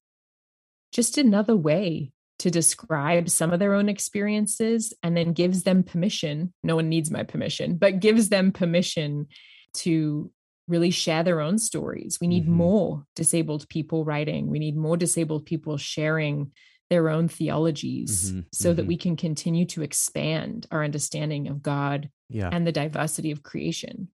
just 0.93 1.19
another 1.19 1.57
way 1.57 2.12
to 2.41 2.51
describe 2.51 3.31
some 3.31 3.53
of 3.53 3.61
their 3.61 3.75
own 3.75 3.89
experiences 3.89 4.93
and 5.03 5.17
then 5.17 5.33
gives 5.33 5.62
them 5.62 5.83
permission. 5.85 6.53
No 6.62 6.75
one 6.77 6.89
needs 6.89 7.11
my 7.11 7.23
permission, 7.23 7.77
but 7.77 8.01
gives 8.01 8.29
them 8.29 8.51
permission 8.53 9.27
to 9.75 10.31
really 10.67 10.91
share 10.91 11.23
their 11.23 11.41
own 11.41 11.59
stories. 11.59 12.19
We 12.21 12.27
need 12.27 12.47
Mhm. 12.47 12.49
more 12.65 13.07
disabled 13.15 13.69
people 13.69 14.05
writing, 14.05 14.49
we 14.51 14.59
need 14.59 14.77
more 14.77 14.97
disabled 14.97 15.47
people 15.47 15.77
sharing 15.77 16.53
their 16.91 17.09
own 17.09 17.29
theologies 17.29 18.33
Mhm, 18.33 18.45
so 18.53 18.75
that 18.75 18.85
mhm. 18.85 18.89
we 18.89 18.97
can 18.97 19.17
continue 19.17 19.65
to 19.67 19.83
expand 19.83 20.67
our 20.71 20.85
understanding 20.85 21.49
of 21.49 21.62
God 21.62 22.11
Yeah. 22.29 22.51
and 22.53 22.67
the 22.67 22.73
diversity 22.73 23.31
of 23.31 23.43
creation. 23.43 24.09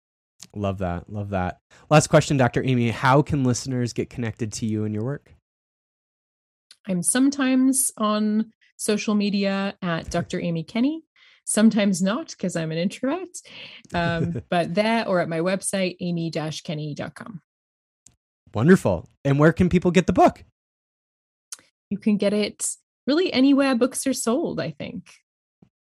Love 0.54 0.78
that. 0.78 1.10
Love 1.10 1.30
that. 1.30 1.60
Last 1.90 2.08
question, 2.08 2.36
Dr. 2.36 2.62
Amy. 2.64 2.90
How 2.90 3.22
can 3.22 3.44
listeners 3.44 3.92
get 3.92 4.10
connected 4.10 4.52
to 4.54 4.66
you 4.66 4.84
and 4.84 4.94
your 4.94 5.04
work? 5.04 5.34
I'm 6.86 7.02
sometimes 7.02 7.92
on 7.98 8.52
social 8.76 9.14
media 9.14 9.76
at 9.82 10.10
Dr. 10.10 10.40
Amy 10.40 10.64
Kenny, 10.64 11.02
sometimes 11.44 12.00
not 12.00 12.30
because 12.30 12.56
I'm 12.56 12.72
an 12.72 12.78
introvert, 12.78 13.28
um, 13.92 14.42
but 14.50 14.74
there 14.74 15.06
or 15.06 15.20
at 15.20 15.28
my 15.28 15.40
website, 15.40 15.96
amy 16.00 16.30
kenny.com. 16.30 17.42
Wonderful. 18.54 19.08
And 19.24 19.38
where 19.38 19.52
can 19.52 19.68
people 19.68 19.90
get 19.90 20.06
the 20.06 20.12
book? 20.12 20.44
You 21.90 21.98
can 21.98 22.16
get 22.16 22.32
it 22.32 22.66
really 23.06 23.32
anywhere 23.32 23.74
books 23.74 24.06
are 24.06 24.12
sold, 24.12 24.60
I 24.60 24.70
think. 24.70 25.10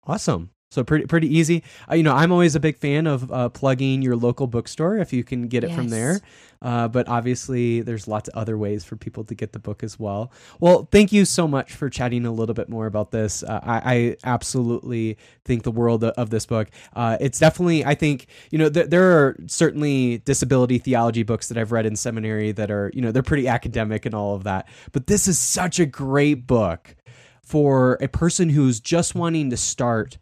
Awesome. 0.05 0.51
So 0.77 0.83
pretty 0.83 1.07
pretty 1.07 1.35
easy. 1.35 1.63
Uh, 1.89 1.95
you 1.95 2.03
know, 2.03 2.13
I'm 2.13 2.31
always 2.31 2.53
a 2.53 2.59
big 2.59 2.77
fan 2.77 3.07
of 3.07 3.31
uh, 3.31 3.49
plugging 3.49 4.03
your 4.03 4.15
local 4.15 4.45
bookstore 4.45 4.99
if 4.99 5.11
you 5.11 5.23
can 5.23 5.47
get 5.47 5.63
it 5.63 5.73
from 5.73 5.89
there. 5.89 6.21
Uh, 6.61 6.87
but 6.87 7.07
obviously, 7.07 7.81
there's 7.81 8.07
lots 8.07 8.29
of 8.29 8.35
other 8.35 8.59
ways 8.59 8.83
for 8.83 8.95
people 8.95 9.23
to 9.23 9.33
get 9.33 9.53
the 9.53 9.59
book 9.59 9.81
as 9.81 9.99
well. 9.99 10.31
Well, 10.59 10.87
thank 10.91 11.11
you 11.11 11.25
so 11.25 11.47
much 11.47 11.73
for 11.73 11.89
chatting 11.89 12.27
a 12.27 12.31
little 12.31 12.53
bit 12.53 12.69
more 12.69 12.85
about 12.85 13.09
this. 13.09 13.41
Uh, 13.41 13.59
I, 13.63 13.95
I 13.95 14.17
absolutely 14.23 15.17
think 15.45 15.63
the 15.63 15.71
world 15.71 16.03
of, 16.03 16.11
of 16.11 16.29
this 16.29 16.45
book. 16.45 16.67
Uh, 16.95 17.17
it's 17.19 17.39
definitely, 17.39 17.83
I 17.83 17.95
think, 17.95 18.27
you 18.51 18.59
know, 18.59 18.69
th- 18.69 18.91
there 18.91 19.03
are 19.03 19.35
certainly 19.47 20.19
disability 20.19 20.77
theology 20.77 21.23
books 21.23 21.47
that 21.47 21.57
I've 21.57 21.71
read 21.71 21.87
in 21.87 21.95
seminary 21.95 22.51
that 22.51 22.69
are, 22.69 22.91
you 22.93 23.01
know, 23.01 23.11
they're 23.11 23.23
pretty 23.23 23.47
academic 23.47 24.05
and 24.05 24.13
all 24.13 24.35
of 24.35 24.43
that. 24.43 24.67
But 24.91 25.07
this 25.07 25.27
is 25.27 25.39
such 25.39 25.79
a 25.79 25.87
great 25.87 26.45
book 26.45 26.95
for 27.41 27.97
a 28.01 28.07
person 28.07 28.49
who's 28.49 28.79
just 28.79 29.15
wanting 29.15 29.49
to 29.49 29.57
start 29.57 30.17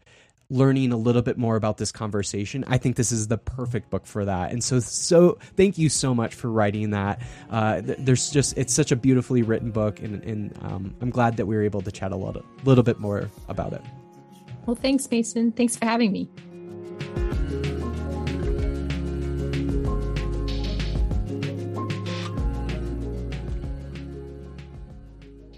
learning 0.50 0.92
a 0.92 0.96
little 0.96 1.22
bit 1.22 1.36
more 1.36 1.56
about 1.56 1.76
this 1.78 1.90
conversation 1.90 2.64
i 2.68 2.78
think 2.78 2.96
this 2.96 3.12
is 3.12 3.28
the 3.28 3.38
perfect 3.38 3.90
book 3.90 4.06
for 4.06 4.24
that 4.24 4.52
and 4.52 4.62
so 4.62 4.78
so 4.80 5.38
thank 5.56 5.76
you 5.78 5.88
so 5.88 6.14
much 6.14 6.34
for 6.34 6.50
writing 6.50 6.90
that 6.90 7.20
uh, 7.50 7.80
th- 7.80 7.98
there's 8.00 8.30
just 8.30 8.56
it's 8.56 8.72
such 8.72 8.92
a 8.92 8.96
beautifully 8.96 9.42
written 9.42 9.70
book 9.70 10.00
and, 10.00 10.22
and 10.24 10.56
um, 10.62 10.94
i'm 11.00 11.10
glad 11.10 11.36
that 11.36 11.46
we 11.46 11.56
were 11.56 11.62
able 11.62 11.80
to 11.80 11.90
chat 11.90 12.12
a 12.12 12.16
little, 12.16 12.44
little 12.64 12.84
bit 12.84 12.98
more 13.00 13.30
about 13.48 13.72
it 13.72 13.82
Well, 14.66 14.76
thanks, 14.76 15.08
Mason. 15.10 15.52
Thanks 15.52 15.76
for 15.76 15.84
having 15.84 16.10
me. 16.10 16.28